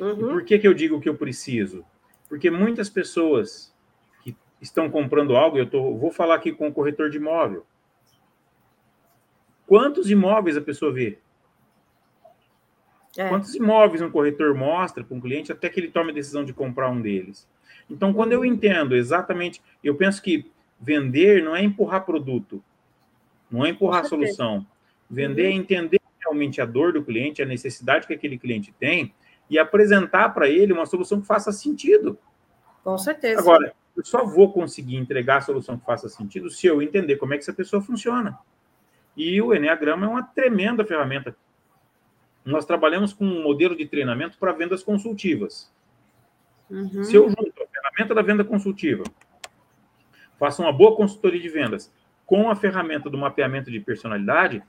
Uhum. 0.00 0.16
por 0.16 0.44
que, 0.44 0.58
que 0.58 0.66
eu 0.66 0.74
digo 0.74 1.00
que 1.00 1.08
eu 1.08 1.14
preciso? 1.14 1.84
Porque 2.28 2.50
muitas 2.50 2.88
pessoas 2.88 3.74
estão 4.60 4.90
comprando 4.90 5.36
algo, 5.36 5.58
eu 5.58 5.66
tô, 5.68 5.96
vou 5.96 6.10
falar 6.10 6.34
aqui 6.34 6.52
com 6.52 6.68
o 6.68 6.72
corretor 6.72 7.10
de 7.10 7.16
imóvel. 7.16 7.64
Quantos 9.66 10.10
imóveis 10.10 10.56
a 10.56 10.60
pessoa 10.60 10.92
vê? 10.92 11.18
É. 13.16 13.28
Quantos 13.28 13.54
imóveis 13.54 14.02
um 14.02 14.10
corretor 14.10 14.54
mostra 14.54 15.02
para 15.02 15.16
um 15.16 15.20
cliente 15.20 15.50
até 15.50 15.68
que 15.68 15.80
ele 15.80 15.90
tome 15.90 16.10
a 16.10 16.14
decisão 16.14 16.44
de 16.44 16.52
comprar 16.52 16.90
um 16.90 17.00
deles? 17.00 17.48
Então, 17.88 18.12
quando 18.12 18.32
eu 18.32 18.44
entendo 18.44 18.94
exatamente, 18.94 19.60
eu 19.82 19.94
penso 19.94 20.22
que 20.22 20.50
vender 20.80 21.42
não 21.42 21.56
é 21.56 21.62
empurrar 21.62 22.04
produto, 22.04 22.62
não 23.50 23.64
é 23.64 23.70
empurrar 23.70 24.04
solução. 24.04 24.64
Vender 25.10 25.46
é 25.46 25.50
uhum. 25.50 25.56
entender 25.56 26.00
realmente 26.20 26.60
a 26.60 26.66
dor 26.66 26.92
do 26.92 27.02
cliente, 27.02 27.42
a 27.42 27.46
necessidade 27.46 28.06
que 28.06 28.14
aquele 28.14 28.38
cliente 28.38 28.72
tem 28.78 29.12
e 29.50 29.58
apresentar 29.58 30.28
para 30.30 30.48
ele 30.48 30.72
uma 30.72 30.86
solução 30.86 31.20
que 31.20 31.26
faça 31.26 31.50
sentido. 31.50 32.16
Com 32.84 32.96
certeza. 32.96 33.40
Agora, 33.40 33.74
eu 33.96 34.04
só 34.04 34.24
vou 34.24 34.52
conseguir 34.52 34.96
entregar 34.96 35.38
a 35.38 35.40
solução 35.40 35.76
que 35.76 35.84
faça 35.84 36.08
sentido 36.08 36.48
se 36.48 36.66
eu 36.66 36.80
entender 36.80 37.16
como 37.16 37.34
é 37.34 37.36
que 37.36 37.42
essa 37.42 37.52
pessoa 37.52 37.82
funciona. 37.82 38.38
E 39.16 39.42
o 39.42 39.52
Enneagrama 39.52 40.06
é 40.06 40.08
uma 40.08 40.22
tremenda 40.22 40.84
ferramenta. 40.84 41.36
Nós 42.44 42.64
trabalhamos 42.64 43.12
com 43.12 43.24
um 43.24 43.42
modelo 43.42 43.76
de 43.76 43.86
treinamento 43.86 44.38
para 44.38 44.52
vendas 44.52 44.82
consultivas. 44.82 45.70
Uhum. 46.70 47.02
Se 47.02 47.16
eu 47.16 47.28
junto 47.28 47.62
a 47.62 47.66
ferramenta 47.66 48.14
da 48.14 48.22
venda 48.22 48.44
consultiva, 48.44 49.02
faço 50.38 50.62
uma 50.62 50.72
boa 50.72 50.96
consultoria 50.96 51.40
de 51.40 51.48
vendas 51.48 51.92
com 52.24 52.48
a 52.48 52.54
ferramenta 52.54 53.10
do 53.10 53.18
mapeamento 53.18 53.70
de 53.70 53.80
personalidade, 53.80 54.62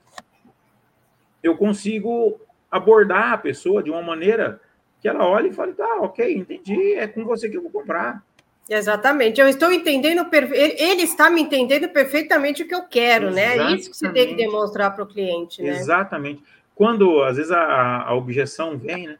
eu 1.40 1.56
consigo 1.56 2.40
abordar 2.68 3.32
a 3.32 3.38
pessoa 3.38 3.82
de 3.82 3.90
uma 3.90 4.02
maneira 4.02 4.60
que 5.02 5.08
ela 5.08 5.26
olhe 5.26 5.48
e 5.48 5.52
fale, 5.52 5.72
tá, 5.72 5.96
ok, 6.00 6.32
entendi, 6.32 6.94
é 6.94 7.08
com 7.08 7.24
você 7.24 7.48
que 7.48 7.56
eu 7.56 7.62
vou 7.62 7.70
comprar. 7.72 8.24
Exatamente, 8.70 9.40
eu 9.40 9.48
estou 9.48 9.72
entendendo, 9.72 10.24
ele 10.32 11.02
está 11.02 11.28
me 11.28 11.42
entendendo 11.42 11.88
perfeitamente 11.88 12.62
o 12.62 12.68
que 12.68 12.74
eu 12.74 12.84
quero, 12.84 13.28
Exatamente. 13.28 13.58
né? 13.58 13.72
É 13.72 13.74
isso 13.74 13.90
que 13.90 13.96
você 13.96 14.08
tem 14.10 14.28
que 14.28 14.36
demonstrar 14.36 14.94
para 14.94 15.02
o 15.02 15.06
cliente, 15.06 15.60
né? 15.60 15.70
Exatamente. 15.70 16.44
Quando, 16.72 17.20
às 17.22 17.36
vezes, 17.36 17.50
a, 17.50 18.02
a 18.02 18.14
objeção 18.14 18.78
vem, 18.78 19.08
né? 19.08 19.18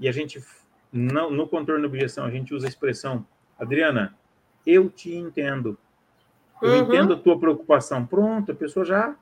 E 0.00 0.08
a 0.08 0.12
gente, 0.12 0.42
no, 0.90 1.30
no 1.30 1.46
contorno 1.46 1.82
da 1.82 1.86
objeção, 1.86 2.24
a 2.24 2.30
gente 2.30 2.54
usa 2.54 2.66
a 2.66 2.68
expressão, 2.68 3.24
Adriana, 3.58 4.16
eu 4.66 4.88
te 4.88 5.14
entendo. 5.14 5.78
Eu 6.62 6.70
uhum. 6.70 6.78
entendo 6.84 7.12
a 7.12 7.16
tua 7.18 7.38
preocupação. 7.38 8.06
Pronto, 8.06 8.50
a 8.50 8.54
pessoa 8.54 8.84
já 8.84 9.14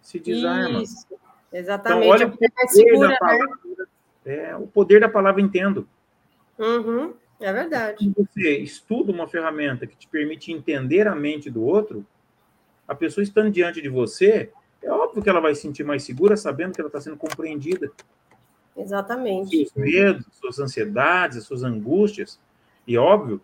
se 0.00 0.20
desarma. 0.20 0.82
Isso. 0.82 1.06
Exatamente. 1.52 2.06
Então, 2.06 2.14
olha 2.14 2.26
o 2.26 2.30
poder, 2.30 2.50
segura, 2.68 3.08
da 3.08 3.16
palavra, 3.16 3.46
né? 3.64 3.73
É, 4.24 4.56
o 4.56 4.66
poder 4.66 5.00
da 5.00 5.08
palavra 5.08 5.40
entendo. 5.40 5.88
Uhum. 6.58 7.14
É 7.40 7.52
verdade. 7.52 7.98
Quando 7.98 8.28
você 8.32 8.58
estuda 8.58 9.12
uma 9.12 9.28
ferramenta 9.28 9.86
que 9.86 9.96
te 9.96 10.08
permite 10.08 10.52
entender 10.52 11.06
a 11.06 11.14
mente 11.14 11.50
do 11.50 11.62
outro, 11.62 12.06
a 12.86 12.94
pessoa 12.94 13.22
estando 13.22 13.50
diante 13.50 13.82
de 13.82 13.88
você, 13.88 14.50
é 14.82 14.90
óbvio 14.90 15.22
que 15.22 15.28
ela 15.28 15.40
vai 15.40 15.54
se 15.54 15.62
sentir 15.62 15.84
mais 15.84 16.04
segura 16.04 16.36
sabendo 16.36 16.74
que 16.74 16.80
ela 16.80 16.88
está 16.88 17.00
sendo 17.00 17.16
compreendida. 17.16 17.90
Exatamente. 18.76 19.68
Seus 19.68 19.74
medos, 19.74 20.26
suas 20.32 20.58
ansiedades, 20.58 21.44
suas 21.44 21.62
angústias. 21.62 22.40
E 22.86 22.98
óbvio, 22.98 23.40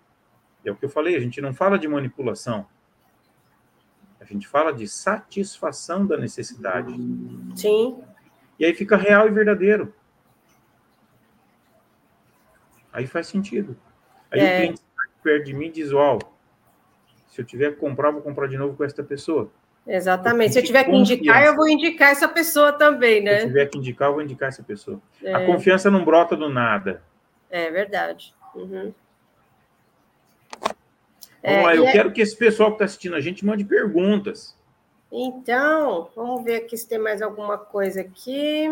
é 0.65 0.71
o 0.71 0.77
que 0.77 0.85
eu 0.85 0.91
falei, 0.91 1.17
a 1.17 1.21
gente 1.21 1.41
não 1.41 1.55
fala 1.55 1.79
de 1.79 1.89
manipulação. 1.89 2.67
A 4.21 4.25
gente 4.25 4.47
fala 4.47 4.73
de 4.73 4.87
satisfação 4.87 6.07
da 6.07 6.17
necessidade. 6.17 6.95
Sim. 7.57 7.99
E 8.59 8.65
aí 8.65 8.75
fica 8.75 8.97
real 8.97 9.27
e 9.27 9.31
verdadeiro. 9.31 9.95
Aí 13.01 13.07
faz 13.07 13.27
sentido. 13.29 13.77
Aí 14.31 14.41
é. 14.41 14.45
o 14.45 14.57
cliente 14.59 14.83
perto 15.23 15.45
de 15.47 15.55
mim 15.55 15.67
e 15.67 15.71
diz: 15.71 15.93
Ó, 15.93 16.19
se 17.29 17.41
eu 17.41 17.45
tiver 17.45 17.71
que 17.73 17.77
comprar, 17.77 18.11
vou 18.11 18.21
comprar 18.21 18.47
de 18.47 18.59
novo 18.59 18.77
com 18.77 18.85
essa 18.85 19.03
pessoa. 19.03 19.51
Exatamente. 19.87 20.53
Se 20.53 20.59
eu 20.59 20.63
tiver 20.63 20.85
que 20.85 20.91
indicar, 20.91 21.43
eu 21.43 21.57
vou 21.57 21.67
indicar 21.67 22.11
essa 22.11 22.29
pessoa 22.29 22.73
também, 22.73 23.23
né? 23.23 23.39
Se 23.39 23.45
eu 23.45 23.49
tiver 23.49 23.67
que 23.67 23.79
indicar, 23.79 24.09
eu 24.09 24.13
vou 24.13 24.23
indicar 24.23 24.51
essa 24.51 24.63
pessoa. 24.63 25.01
É. 25.23 25.35
A 25.35 25.47
confiança 25.47 25.91
não 25.91 26.05
brota 26.05 26.37
do 26.37 26.51
nada. 26.51 27.03
É 27.51 27.71
verdade. 27.71 28.35
Uhum. 28.55 28.93
Vamos 31.43 31.59
é, 31.59 31.63
lá, 31.63 31.75
eu 31.75 31.87
é... 31.87 31.93
quero 31.93 32.13
que 32.13 32.21
esse 32.21 32.37
pessoal 32.37 32.69
que 32.69 32.75
está 32.75 32.85
assistindo 32.85 33.17
a 33.17 33.21
gente 33.21 33.47
mande 33.47 33.65
perguntas. 33.65 34.55
Então, 35.11 36.11
vamos 36.15 36.45
ver 36.45 36.57
aqui 36.57 36.77
se 36.77 36.87
tem 36.87 36.99
mais 36.99 37.23
alguma 37.23 37.57
coisa 37.57 38.03
aqui. 38.03 38.69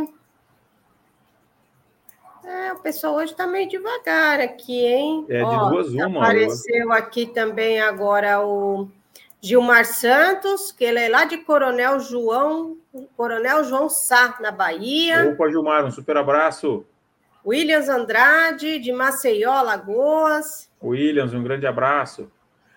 É, 2.44 2.72
o 2.72 2.78
pessoal 2.78 3.14
hoje 3.16 3.32
está 3.32 3.46
meio 3.46 3.68
devagar 3.68 4.40
aqui, 4.40 4.84
hein? 4.84 5.26
É, 5.28 5.38
de 5.38 5.44
Ó, 5.44 5.70
duas 5.70 5.88
uma. 5.88 6.22
Apareceu 6.22 6.92
aqui 6.92 7.26
também 7.26 7.80
agora 7.80 8.40
o 8.40 8.88
Gilmar 9.40 9.84
Santos, 9.84 10.72
que 10.72 10.84
ele 10.84 10.98
é 10.98 11.08
lá 11.08 11.24
de 11.24 11.38
Coronel 11.38 12.00
João, 12.00 12.76
Coronel 13.16 13.64
João 13.64 13.88
Sá, 13.88 14.36
na 14.40 14.50
Bahia. 14.50 15.30
Opa, 15.30 15.48
Gilmar, 15.48 15.84
um 15.84 15.90
super 15.90 16.16
abraço. 16.16 16.84
Williams 17.44 17.88
Andrade, 17.88 18.78
de 18.78 18.92
Maceió, 18.92 19.62
Lagoas. 19.62 20.68
Williams, 20.82 21.32
um 21.32 21.42
grande 21.42 21.66
abraço. 21.66 22.30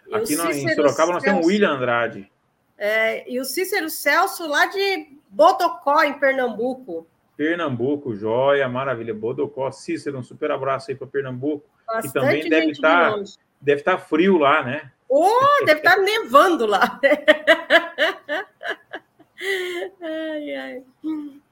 E 0.08 0.16
aqui 0.16 0.36
no, 0.36 0.52
em 0.52 0.74
Sorocaba 0.74 1.14
nós 1.14 1.24
temos 1.24 1.46
o 1.46 1.50
William 1.50 1.72
Andrade. 1.72 2.32
É, 2.78 3.30
e 3.30 3.40
o 3.40 3.46
Cícero 3.46 3.90
Celso, 3.90 4.48
lá 4.48 4.66
de 4.66 5.08
Botocó, 5.30 6.04
em 6.04 6.14
Pernambuco. 6.14 7.06
Pernambuco, 7.42 8.16
joia, 8.16 8.70
maravilha. 8.70 9.16
Bodocó, 9.16 9.72
Cícero, 9.72 10.20
um 10.20 10.24
super 10.24 10.52
abraço 10.52 10.92
aí 10.92 10.96
para 10.96 11.08
Pernambuco. 11.08 11.68
Bastante 11.88 12.08
que 12.08 12.14
também 12.14 12.48
deve 12.48 12.70
estar, 12.70 13.16
tá, 13.16 13.24
deve 13.60 13.82
estar 13.82 13.98
tá 13.98 13.98
frio 13.98 14.38
lá, 14.38 14.64
né? 14.64 14.92
Oh, 15.10 15.26
deve 15.66 15.80
estar 15.80 15.96
tá 15.96 16.02
nevando 16.04 16.68
lá. 16.68 17.02
ai, 20.00 20.54
ai. 20.54 20.84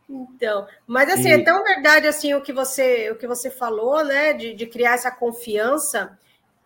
Então, 0.08 0.68
mas 0.86 1.10
assim, 1.10 1.30
e... 1.30 1.32
é 1.32 1.44
tão 1.44 1.64
verdade 1.64 2.06
assim 2.06 2.36
o 2.36 2.42
que 2.42 2.54
você 2.54 3.10
o 3.10 3.16
que 3.16 3.26
você 3.26 3.50
falou, 3.50 4.06
né? 4.06 4.34
De, 4.34 4.54
de 4.54 4.68
criar 4.68 4.94
essa 4.94 5.10
confiança 5.10 6.20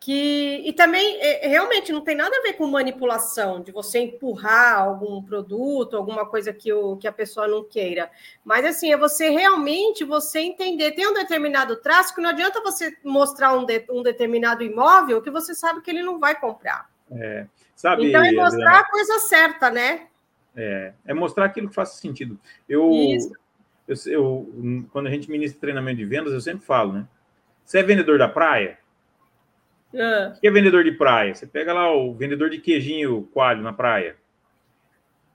que 0.03 0.61
e 0.65 0.73
também 0.73 1.17
é, 1.21 1.47
realmente 1.47 1.93
não 1.93 2.01
tem 2.01 2.13
nada 2.13 2.35
a 2.37 2.41
ver 2.41 2.53
com 2.53 2.67
manipulação 2.67 3.61
de 3.61 3.71
você 3.71 3.99
empurrar 3.99 4.77
algum 4.77 5.23
produto, 5.23 5.95
alguma 5.95 6.25
coisa 6.25 6.51
que, 6.51 6.73
o, 6.73 6.97
que 6.97 7.07
a 7.07 7.11
pessoa 7.11 7.47
não 7.47 7.63
queira. 7.63 8.11
Mas 8.43 8.65
assim, 8.65 8.91
é 8.91 8.97
você 8.97 9.29
realmente 9.29 10.03
você 10.03 10.39
entender, 10.39 10.91
tem 10.91 11.07
um 11.07 11.13
determinado 11.13 11.77
traço 11.77 12.13
que 12.13 12.19
não 12.19 12.31
adianta 12.31 12.59
você 12.59 12.97
mostrar 13.01 13.53
um, 13.53 13.65
de, 13.65 13.85
um 13.89 14.03
determinado 14.03 14.61
imóvel 14.61 15.21
que 15.21 15.31
você 15.31 15.55
sabe 15.55 15.81
que 15.81 15.89
ele 15.89 16.03
não 16.03 16.19
vai 16.19 16.37
comprar. 16.37 16.89
É, 17.09 17.47
sabe, 17.73 18.09
então 18.09 18.21
é 18.21 18.33
mostrar 18.33 18.79
a 18.79 18.89
coisa 18.89 19.19
certa, 19.19 19.69
né? 19.69 20.07
É, 20.53 20.91
é 21.05 21.13
mostrar 21.13 21.45
aquilo 21.45 21.69
que 21.69 21.75
faça 21.75 21.95
sentido. 21.95 22.37
Eu, 22.67 22.91
eu, 23.87 23.95
eu, 24.07 24.85
quando 24.91 25.07
a 25.07 25.09
gente 25.09 25.31
ministra 25.31 25.61
treinamento 25.61 25.99
de 25.99 26.05
vendas, 26.05 26.33
eu 26.33 26.41
sempre 26.41 26.65
falo, 26.65 26.91
né? 26.91 27.07
Você 27.63 27.79
é 27.79 27.83
vendedor 27.83 28.19
da 28.19 28.27
praia? 28.27 28.82
O 29.93 30.39
que 30.39 30.47
é 30.47 30.51
vendedor 30.51 30.83
de 30.83 30.91
praia? 30.91 31.35
Você 31.35 31.45
pega 31.45 31.71
lá 31.71 31.93
o 31.93 32.13
vendedor 32.15 32.49
de 32.49 32.57
queijinho 32.59 33.23
coalho 33.31 33.61
na 33.61 33.71
praia. 33.71 34.15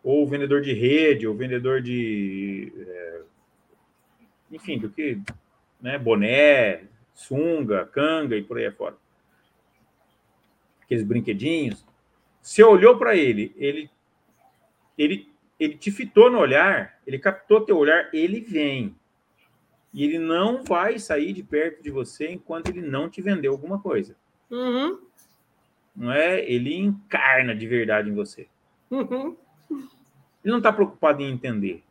Ou 0.02 0.24
o 0.24 0.26
vendedor 0.26 0.60
de 0.60 0.72
rede, 0.72 1.26
ou 1.26 1.36
vendedor 1.36 1.80
de. 1.80 2.72
É, 2.76 3.20
enfim, 4.50 4.78
do 4.78 4.90
que. 4.90 5.20
Né, 5.80 5.96
boné, 5.96 6.82
sunga, 7.14 7.86
canga 7.86 8.36
e 8.36 8.42
por 8.42 8.58
aí 8.58 8.66
afora. 8.66 8.96
Aqueles 10.82 11.04
brinquedinhos. 11.04 11.86
Você 12.42 12.64
olhou 12.64 12.98
para 12.98 13.14
ele, 13.14 13.54
ele, 13.56 13.88
ele, 14.96 15.28
ele 15.60 15.76
te 15.76 15.92
fitou 15.92 16.30
no 16.30 16.38
olhar, 16.38 16.98
ele 17.06 17.18
captou 17.18 17.60
teu 17.60 17.76
olhar, 17.76 18.08
ele 18.12 18.40
vem. 18.40 18.96
E 19.92 20.02
ele 20.02 20.18
não 20.18 20.64
vai 20.64 20.98
sair 20.98 21.32
de 21.32 21.42
perto 21.42 21.82
de 21.82 21.90
você 21.90 22.32
enquanto 22.32 22.68
ele 22.68 22.80
não 22.80 23.08
te 23.08 23.22
vendeu 23.22 23.52
alguma 23.52 23.80
coisa. 23.80 24.16
Uhum. 24.50 24.98
Não 25.94 26.12
é? 26.12 26.40
Ele 26.40 26.76
encarna 26.76 27.54
de 27.54 27.66
verdade 27.66 28.08
em 28.08 28.14
você. 28.14 28.46
Uhum. 28.90 29.36
Ele 29.70 30.52
não 30.52 30.58
está 30.58 30.72
preocupado 30.72 31.22
em 31.22 31.30
entender. 31.30 31.82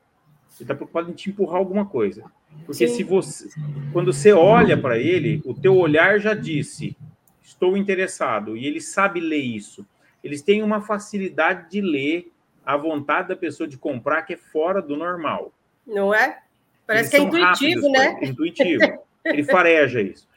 Ele 0.55 0.61
está 0.61 0.73
preocupado 0.73 1.11
em 1.11 1.13
te 1.13 1.29
empurrar 1.29 1.57
alguma 1.57 1.85
coisa. 1.85 2.23
Porque 2.65 2.87
Sim. 2.87 2.95
se 2.95 3.03
você, 3.03 3.49
quando 3.93 4.11
você 4.11 4.31
olha 4.31 4.77
para 4.77 4.97
ele, 4.97 5.41
o 5.45 5.53
teu 5.53 5.75
olhar 5.75 6.19
já 6.19 6.33
disse: 6.33 6.97
estou 7.41 7.77
interessado. 7.77 8.57
E 8.57 8.65
ele 8.65 8.81
sabe 8.81 9.19
ler 9.19 9.37
isso. 9.37 9.85
Eles 10.23 10.41
têm 10.41 10.63
uma 10.63 10.81
facilidade 10.81 11.69
de 11.69 11.81
ler 11.81 12.31
a 12.65 12.75
vontade 12.75 13.29
da 13.29 13.35
pessoa 13.35 13.67
de 13.67 13.77
comprar 13.77 14.23
que 14.23 14.33
é 14.33 14.37
fora 14.37 14.81
do 14.81 14.97
normal. 14.97 15.53
Não 15.85 16.13
é? 16.13 16.39
Parece 16.85 17.15
Eles 17.15 17.29
que 17.29 17.37
é 17.37 17.41
intuitivo, 17.41 17.91
rápidos, 17.91 17.91
né? 17.91 18.29
Intuitivo. 18.29 18.83
Ele 19.23 19.43
fareja 19.43 20.01
isso. 20.01 20.27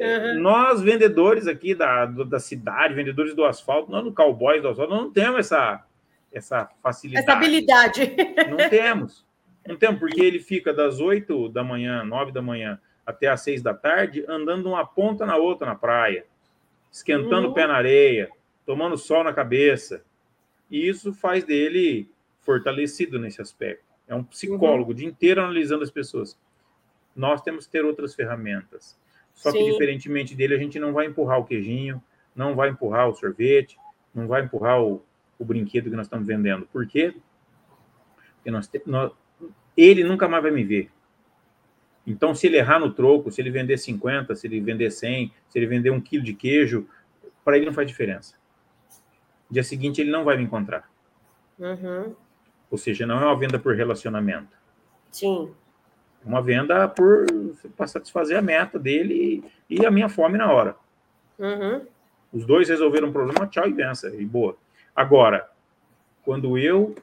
Uhum. 0.00 0.40
Nós, 0.40 0.80
vendedores 0.80 1.46
aqui 1.46 1.74
da, 1.74 2.06
da 2.06 2.40
cidade, 2.40 2.94
vendedores 2.94 3.34
do 3.34 3.44
asfalto, 3.44 3.90
nós 3.90 4.02
no 4.02 4.14
cowboy 4.14 4.58
do 4.58 4.68
asfalto, 4.68 4.94
não 4.94 5.12
temos 5.12 5.40
essa, 5.40 5.84
essa 6.32 6.70
facilidade. 6.82 7.26
Essa 7.26 7.36
habilidade. 7.36 8.16
Não 8.48 8.70
temos. 8.70 9.26
Não 9.66 9.76
temos, 9.76 10.00
porque 10.00 10.22
ele 10.22 10.38
fica 10.38 10.72
das 10.72 11.00
8 11.00 11.50
da 11.50 11.62
manhã, 11.62 12.02
9 12.02 12.32
da 12.32 12.40
manhã, 12.40 12.80
até 13.04 13.28
as 13.28 13.42
6 13.42 13.60
da 13.60 13.74
tarde, 13.74 14.24
andando 14.26 14.70
uma 14.70 14.86
ponta 14.86 15.26
na 15.26 15.36
outra 15.36 15.66
na 15.66 15.74
praia, 15.74 16.24
esquentando 16.90 17.46
uhum. 17.46 17.50
o 17.50 17.54
pé 17.54 17.66
na 17.66 17.74
areia, 17.74 18.30
tomando 18.64 18.96
sol 18.96 19.22
na 19.22 19.34
cabeça. 19.34 20.02
E 20.70 20.88
isso 20.88 21.12
faz 21.12 21.44
dele 21.44 22.08
fortalecido 22.40 23.18
nesse 23.18 23.42
aspecto. 23.42 23.84
É 24.08 24.14
um 24.14 24.24
psicólogo 24.24 24.84
uhum. 24.84 24.90
o 24.90 24.94
dia 24.94 25.06
inteiro 25.06 25.42
analisando 25.42 25.82
as 25.82 25.90
pessoas. 25.90 26.38
Nós 27.14 27.42
temos 27.42 27.66
que 27.66 27.72
ter 27.72 27.84
outras 27.84 28.14
ferramentas. 28.14 28.98
Só 29.40 29.50
Sim. 29.50 29.58
que, 29.58 29.72
diferentemente 29.72 30.34
dele, 30.34 30.54
a 30.54 30.58
gente 30.58 30.78
não 30.78 30.92
vai 30.92 31.06
empurrar 31.06 31.38
o 31.38 31.44
queijinho, 31.46 32.02
não 32.36 32.54
vai 32.54 32.68
empurrar 32.68 33.08
o 33.08 33.14
sorvete, 33.14 33.78
não 34.14 34.28
vai 34.28 34.42
empurrar 34.42 34.82
o, 34.82 35.02
o 35.38 35.44
brinquedo 35.46 35.88
que 35.88 35.96
nós 35.96 36.04
estamos 36.04 36.26
vendendo. 36.26 36.66
Por 36.66 36.86
quê? 36.86 37.14
Porque 38.34 38.50
nós, 38.50 38.70
nós, 38.84 39.12
ele 39.74 40.04
nunca 40.04 40.28
mais 40.28 40.42
vai 40.42 40.52
me 40.52 40.62
ver. 40.62 40.90
Então, 42.06 42.34
se 42.34 42.48
ele 42.48 42.58
errar 42.58 42.78
no 42.78 42.92
troco, 42.92 43.30
se 43.30 43.40
ele 43.40 43.50
vender 43.50 43.78
50, 43.78 44.36
se 44.36 44.46
ele 44.46 44.60
vender 44.60 44.90
100, 44.90 45.32
se 45.48 45.58
ele 45.58 45.66
vender 45.66 45.88
um 45.88 46.02
quilo 46.02 46.22
de 46.22 46.34
queijo, 46.34 46.86
para 47.42 47.56
ele 47.56 47.64
não 47.64 47.72
faz 47.72 47.88
diferença. 47.88 48.36
Dia 49.50 49.64
seguinte, 49.64 50.02
ele 50.02 50.10
não 50.10 50.22
vai 50.22 50.36
me 50.36 50.42
encontrar. 50.42 50.90
Uhum. 51.58 52.14
Ou 52.70 52.76
seja, 52.76 53.06
não 53.06 53.18
é 53.18 53.24
uma 53.24 53.38
venda 53.38 53.58
por 53.58 53.74
relacionamento. 53.74 54.54
Sim. 55.10 55.50
Uma 56.24 56.42
venda 56.42 56.86
por 56.88 57.26
para 57.76 57.86
satisfazer 57.86 58.38
a 58.38 58.42
meta 58.42 58.78
dele 58.78 59.42
e, 59.68 59.78
e, 59.78 59.86
a 59.86 59.90
minha 59.90 60.08
fome 60.08 60.36
na 60.36 60.50
hora. 60.50 60.76
Uhum. 61.38 61.86
Os 62.32 62.44
dois 62.44 62.68
resolveram 62.68 63.08
o 63.08 63.12
problema, 63.12 63.46
tchau 63.46 63.66
e 63.66 63.72
benção, 63.72 64.14
e 64.14 64.24
boa. 64.24 64.56
Agora, 64.94 65.48
quando 66.22 66.58
eu 66.58 66.94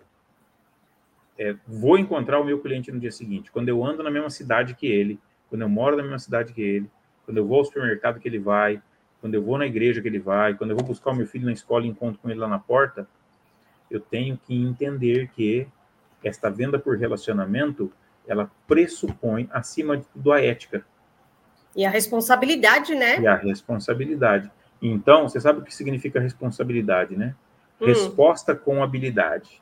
é, 1.37 1.55
vou 1.67 1.97
encontrar 1.97 2.39
o 2.39 2.45
meu 2.45 2.59
cliente 2.59 2.91
no 2.91 2.99
dia 2.99 3.11
seguinte, 3.11 3.51
quando 3.51 3.69
eu 3.69 3.83
ando 3.83 4.03
na 4.03 4.11
mesma 4.11 4.29
cidade 4.29 4.75
que 4.75 4.87
ele, 4.87 5.19
quando 5.49 5.61
eu 5.61 5.69
moro 5.69 5.97
na 5.97 6.03
mesma 6.03 6.19
cidade 6.19 6.53
que 6.53 6.61
ele, 6.61 6.89
quando 7.25 7.37
eu 7.37 7.45
vou 7.45 7.59
ao 7.59 7.65
supermercado 7.65 8.19
que 8.19 8.27
ele 8.27 8.39
vai, 8.39 8.81
quando 9.19 9.33
eu 9.33 9.41
vou 9.41 9.57
na 9.57 9.65
igreja 9.65 10.01
que 10.01 10.07
ele 10.07 10.19
vai, 10.19 10.53
quando 10.53 10.71
eu 10.71 10.77
vou 10.77 10.85
buscar 10.85 11.11
o 11.11 11.15
meu 11.15 11.27
filho 11.27 11.45
na 11.45 11.51
escola 11.51 11.85
e 11.85 11.89
encontro 11.89 12.19
com 12.21 12.29
ele 12.29 12.39
lá 12.39 12.47
na 12.47 12.59
porta, 12.59 13.07
eu 13.89 13.99
tenho 13.99 14.37
que 14.37 14.55
entender 14.55 15.29
que 15.29 15.67
esta 16.23 16.49
venda 16.49 16.77
por 16.77 16.97
relacionamento, 16.97 17.91
ela 18.27 18.51
pressupõe, 18.67 19.49
acima 19.51 19.97
de 19.97 20.05
tudo, 20.05 20.31
a 20.31 20.41
ética. 20.41 20.85
E 21.75 21.85
a 21.85 21.89
responsabilidade, 21.89 22.93
né? 22.95 23.19
E 23.19 23.27
a 23.27 23.35
responsabilidade. 23.35 24.51
Então, 24.81 25.27
você 25.27 25.39
sabe 25.39 25.59
o 25.59 25.63
que 25.63 25.73
significa 25.73 26.19
responsabilidade, 26.19 27.15
né? 27.15 27.35
Hum. 27.79 27.85
Resposta 27.85 28.55
com 28.55 28.83
habilidade. 28.83 29.61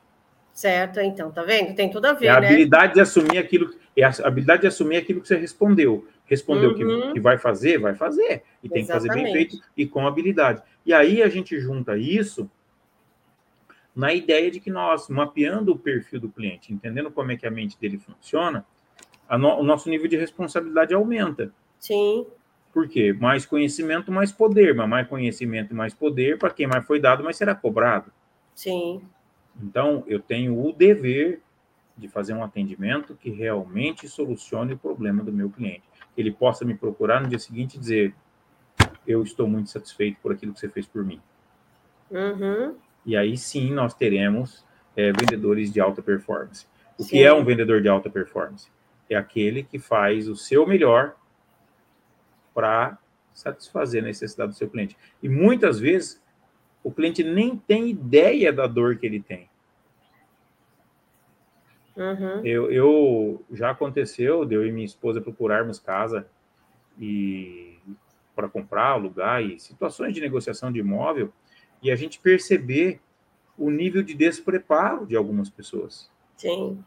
Certo, 0.52 1.00
então, 1.00 1.30
tá 1.30 1.42
vendo? 1.42 1.74
Tem 1.74 1.90
tudo 1.90 2.06
a 2.06 2.14
ver, 2.14 2.26
é 2.26 2.30
a 2.30 2.40
né? 2.40 2.46
habilidade 2.46 2.94
de 2.94 3.00
assumir 3.00 3.36
aquilo, 3.36 3.74
é 3.94 4.02
a 4.02 4.12
habilidade 4.24 4.62
de 4.62 4.68
assumir 4.68 4.96
aquilo 4.96 5.20
que 5.20 5.28
você 5.28 5.36
respondeu. 5.36 6.08
Respondeu 6.24 6.70
uhum. 6.70 7.08
que, 7.08 7.12
que 7.12 7.20
vai 7.20 7.36
fazer, 7.36 7.78
vai 7.78 7.94
fazer. 7.94 8.42
E 8.62 8.68
tem 8.68 8.82
Exatamente. 8.82 9.08
que 9.08 9.14
fazer 9.14 9.22
bem 9.22 9.32
feito 9.32 9.58
e 9.76 9.86
com 9.86 10.06
habilidade. 10.06 10.62
E 10.84 10.94
aí 10.94 11.22
a 11.22 11.28
gente 11.28 11.60
junta 11.60 11.96
isso 11.98 12.50
na 13.96 14.12
ideia 14.12 14.50
de 14.50 14.60
que 14.60 14.70
nós, 14.70 15.08
mapeando 15.08 15.72
o 15.72 15.78
perfil 15.78 16.20
do 16.20 16.28
cliente, 16.28 16.70
entendendo 16.70 17.10
como 17.10 17.32
é 17.32 17.36
que 17.36 17.46
a 17.46 17.50
mente 17.50 17.80
dele 17.80 17.98
funciona, 17.98 18.64
no, 19.30 19.58
o 19.58 19.64
nosso 19.64 19.88
nível 19.88 20.06
de 20.06 20.16
responsabilidade 20.16 20.92
aumenta. 20.92 21.50
Sim. 21.80 22.26
Por 22.74 22.86
quê? 22.86 23.14
Mais 23.14 23.46
conhecimento, 23.46 24.12
mais 24.12 24.30
poder. 24.30 24.74
Mas 24.74 24.86
mais 24.86 25.08
conhecimento 25.08 25.72
e 25.72 25.74
mais 25.74 25.94
poder, 25.94 26.38
para 26.38 26.50
quem 26.50 26.66
mais 26.66 26.86
foi 26.86 27.00
dado, 27.00 27.24
mais 27.24 27.36
será 27.38 27.54
cobrado. 27.54 28.12
Sim. 28.54 29.00
Então, 29.60 30.04
eu 30.06 30.20
tenho 30.20 30.62
o 30.62 30.74
dever 30.74 31.40
de 31.96 32.06
fazer 32.06 32.34
um 32.34 32.44
atendimento 32.44 33.14
que 33.14 33.30
realmente 33.30 34.06
solucione 34.06 34.74
o 34.74 34.78
problema 34.78 35.24
do 35.24 35.32
meu 35.32 35.48
cliente. 35.48 35.84
Ele 36.14 36.30
possa 36.30 36.66
me 36.66 36.74
procurar 36.74 37.22
no 37.22 37.28
dia 37.28 37.38
seguinte 37.38 37.76
e 37.76 37.80
dizer: 37.80 38.14
Eu 39.06 39.22
estou 39.22 39.48
muito 39.48 39.70
satisfeito 39.70 40.18
por 40.20 40.32
aquilo 40.32 40.52
que 40.52 40.60
você 40.60 40.68
fez 40.68 40.86
por 40.86 41.02
mim. 41.02 41.18
Uhum. 42.10 42.76
E 43.06 43.16
aí 43.16 43.38
sim 43.38 43.72
nós 43.72 43.94
teremos 43.94 44.66
é, 44.96 45.12
vendedores 45.12 45.72
de 45.72 45.80
alta 45.80 46.02
performance. 46.02 46.66
O 46.98 47.04
sim. 47.04 47.10
que 47.10 47.22
é 47.22 47.32
um 47.32 47.44
vendedor 47.44 47.80
de 47.80 47.88
alta 47.88 48.10
performance? 48.10 48.68
É 49.08 49.14
aquele 49.14 49.62
que 49.62 49.78
faz 49.78 50.28
o 50.28 50.34
seu 50.34 50.66
melhor 50.66 51.14
para 52.52 52.98
satisfazer 53.32 54.02
a 54.02 54.06
necessidade 54.06 54.52
do 54.52 54.56
seu 54.56 54.68
cliente. 54.68 54.96
E 55.22 55.28
muitas 55.28 55.78
vezes 55.78 56.20
o 56.82 56.90
cliente 56.90 57.22
nem 57.22 57.56
tem 57.56 57.90
ideia 57.90 58.52
da 58.52 58.66
dor 58.66 58.96
que 58.96 59.06
ele 59.06 59.20
tem. 59.20 59.48
Uhum. 61.96 62.44
Eu, 62.44 62.70
eu, 62.70 63.44
já 63.52 63.70
aconteceu 63.70 64.44
de 64.44 64.54
eu 64.54 64.66
e 64.66 64.72
minha 64.72 64.84
esposa 64.84 65.20
procurarmos 65.20 65.78
casa 65.78 66.28
e 66.98 67.78
para 68.34 68.48
comprar, 68.48 68.88
alugar 68.88 69.42
e 69.42 69.58
situações 69.58 70.12
de 70.12 70.20
negociação 70.20 70.70
de 70.70 70.78
imóvel 70.78 71.32
e 71.82 71.90
a 71.90 71.96
gente 71.96 72.18
perceber 72.18 73.00
o 73.58 73.70
nível 73.70 74.02
de 74.02 74.14
despreparo 74.14 75.06
de 75.06 75.16
algumas 75.16 75.48
pessoas. 75.48 76.10
Sim. 76.36 76.82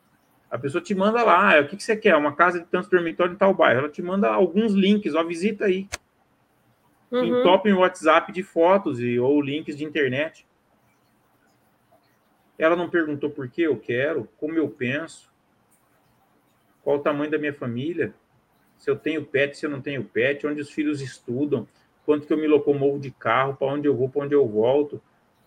A 0.50 0.58
pessoa 0.58 0.84
te 0.84 0.96
manda 0.96 1.24
lá, 1.24 1.58
ah, 1.58 1.62
o 1.62 1.68
que, 1.68 1.78
que 1.78 1.84
você 1.84 1.96
quer? 1.96 2.16
Uma 2.16 2.36
casa 2.36 2.60
de 2.60 2.66
tantos 2.66 2.90
dormitórios 2.90 3.36
em 3.36 3.38
tal 3.38 3.54
bairro. 3.54 3.80
Ela 3.80 3.90
te 3.90 4.02
manda 4.02 4.30
alguns 4.30 4.74
links, 4.74 5.14
ó, 5.16 5.24
visita 5.24 5.66
aí 5.66 5.88
uhum. 7.12 7.40
entopem 7.40 7.74
o 7.74 7.80
WhatsApp 7.80 8.32
de 8.32 8.44
fotos 8.44 9.00
e, 9.00 9.20
ou 9.20 9.42
links 9.42 9.78
de 9.78 9.84
internet. 9.84 10.46
Ela 12.58 12.76
não 12.76 12.90
perguntou 12.90 13.30
por 13.30 13.50
que 13.50 13.62
eu 13.62 13.78
quero, 13.78 14.28
como 14.38 14.56
eu 14.56 14.70
penso, 14.70 15.32
qual 16.84 16.98
o 16.98 17.02
tamanho 17.02 17.32
da 17.32 17.38
minha 17.38 17.54
família, 17.54 18.14
se 18.78 18.90
eu 18.90 18.98
tenho 18.98 19.26
pet, 19.26 19.58
se 19.58 19.66
eu 19.66 19.70
não 19.70 19.82
tenho 19.82 20.04
pet, 20.04 20.46
onde 20.46 20.62
os 20.62 20.70
filhos 20.70 21.02
estudam, 21.02 21.68
quanto 22.10 22.26
que 22.26 22.34
eu 22.34 22.40
me 22.40 22.48
locomovo 22.48 22.98
de 22.98 23.12
carro, 23.12 23.56
para 23.56 23.68
onde 23.68 23.88
eu 23.88 23.96
vou, 23.96 24.10
para 24.10 24.24
onde 24.24 24.34
eu 24.34 24.44
volto, 24.48 25.00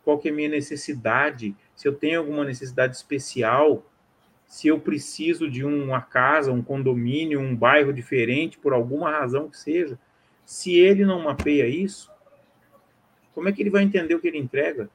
qual 0.05 0.17
que 0.17 0.29
é 0.29 0.31
a 0.31 0.35
minha 0.35 0.49
necessidade, 0.49 1.57
se 1.75 1.89
eu 1.89 1.93
tenho 1.93 2.21
alguma 2.21 2.45
necessidade 2.45 2.95
especial, 2.95 3.85
se 4.47 4.69
eu 4.69 4.79
preciso 4.79 5.51
de 5.51 5.65
uma 5.65 6.01
casa, 6.01 6.53
um 6.53 6.63
condomínio, 6.63 7.41
um 7.41 7.57
bairro 7.57 7.93
diferente, 7.93 8.59
por 8.59 8.73
alguma 8.73 9.11
razão 9.11 9.49
que 9.49 9.59
seja. 9.59 9.99
Se 10.47 10.79
ele 10.79 11.05
não 11.05 11.21
mapeia 11.21 11.67
isso, 11.67 12.09
como 13.35 13.49
é 13.49 13.53
que 13.53 13.61
ele 13.61 13.71
vai 13.71 13.83
entender 13.83 14.15
o 14.15 14.21
que 14.21 14.29
ele 14.29 14.39
entrega? 14.39 14.89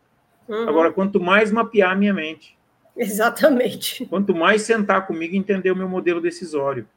Uhum. 0.47 0.70
Agora, 0.70 0.89
quanto 0.93 1.20
mais 1.20 1.51
mapear 1.51 1.91
a 1.91 1.95
minha 1.95 2.13
mente. 2.13 2.57
Exatamente. 2.95 4.05
Quanto 4.07 4.34
mais 4.34 4.61
sentar 4.61 5.05
comigo 5.05 5.36
e 5.36 5.38
entender 5.38 5.70
o 5.72 5.76
meu 5.76 5.89
modelo 5.89 6.22
decisório. 6.22 6.88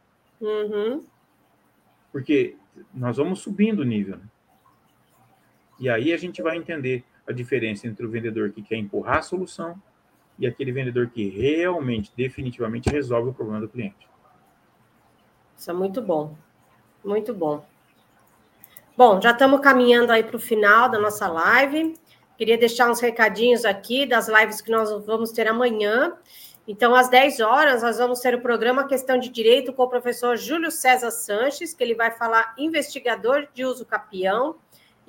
Uhum. 0.41 1.03
Porque 2.12 2.55
nós 2.95 3.16
vamos 3.16 3.41
subindo 3.41 3.81
o 3.81 3.85
nível. 3.85 4.16
Né? 4.16 4.23
E 5.81 5.89
aí 5.89 6.12
a 6.12 6.16
gente 6.18 6.43
vai 6.43 6.59
entender 6.59 7.03
a 7.26 7.33
diferença 7.33 7.87
entre 7.87 8.05
o 8.05 8.11
vendedor 8.11 8.51
que 8.51 8.62
quer 8.62 8.76
empurrar 8.76 9.18
a 9.18 9.22
solução 9.22 9.81
e 10.39 10.47
aquele 10.47 10.70
vendedor 10.70 11.09
que 11.09 11.28
realmente, 11.28 12.12
definitivamente 12.14 12.91
resolve 12.91 13.31
o 13.31 13.35
problema 13.35 13.61
do 13.61 13.68
cliente. 13.68 14.09
Isso 15.57 15.70
é 15.70 15.74
muito 15.74 16.03
bom. 16.03 16.37
Muito 17.03 17.33
bom. 17.33 17.64
Bom, 18.97 19.20
já 19.20 19.31
estamos 19.31 19.61
caminhando 19.61 20.12
aí 20.12 20.22
para 20.22 20.37
o 20.37 20.41
final 20.41 20.89
da 20.91 20.99
nossa 20.99 21.26
live. 21.26 21.99
Queria 22.37 22.59
deixar 22.59 22.91
uns 22.91 23.01
recadinhos 23.01 23.64
aqui 23.64 24.05
das 24.05 24.28
lives 24.28 24.61
que 24.61 24.70
nós 24.70 24.91
vamos 25.07 25.31
ter 25.33 25.49
amanhã. 25.49 26.14
Então, 26.68 26.95
às 26.95 27.09
10 27.09 27.41
horas, 27.41 27.83
nós 27.83 27.99
vamos 27.99 28.20
ter 28.20 28.35
o 28.35 28.41
programa 28.41 28.87
Questão 28.87 29.18
de 29.18 29.28
Direito 29.28 29.72
com 29.72 29.83
o 29.83 29.89
professor 29.89 30.37
Júlio 30.37 30.70
César 30.70 31.11
Sanches, 31.11 31.72
que 31.72 31.83
ele 31.83 31.95
vai 31.95 32.11
falar 32.11 32.55
investigador 32.59 33.49
de 33.53 33.64
uso 33.64 33.85
capião. 33.85 34.57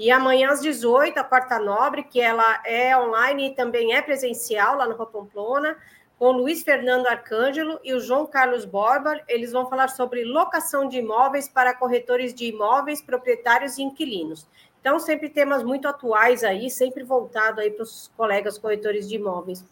E 0.01 0.09
amanhã, 0.09 0.49
às 0.49 0.59
18, 0.59 1.19
a 1.19 1.23
Quarta 1.23 1.59
Nobre, 1.59 2.01
que 2.01 2.19
ela 2.19 2.59
é 2.65 2.97
online 2.97 3.49
e 3.49 3.53
também 3.53 3.93
é 3.93 4.01
presencial 4.01 4.75
lá 4.75 4.87
no 4.87 4.95
Rua 4.95 5.05
Pamplona, 5.05 5.77
com 6.17 6.31
Luiz 6.31 6.63
Fernando 6.63 7.05
Arcângelo 7.05 7.79
e 7.83 7.93
o 7.93 7.99
João 7.99 8.25
Carlos 8.25 8.65
Borba. 8.65 9.21
Eles 9.27 9.51
vão 9.51 9.69
falar 9.69 9.89
sobre 9.89 10.23
locação 10.23 10.89
de 10.89 10.97
imóveis 10.97 11.47
para 11.47 11.75
corretores 11.75 12.33
de 12.33 12.45
imóveis, 12.45 12.99
proprietários 12.99 13.77
e 13.77 13.83
inquilinos. 13.83 14.47
Então, 14.79 14.97
sempre 14.99 15.29
temas 15.29 15.63
muito 15.63 15.87
atuais 15.87 16.43
aí, 16.43 16.71
sempre 16.71 17.03
voltado 17.03 17.61
aí 17.61 17.69
para 17.69 17.83
os 17.83 18.11
colegas 18.17 18.57
corretores 18.57 19.07
de 19.07 19.17
imóveis. 19.17 19.63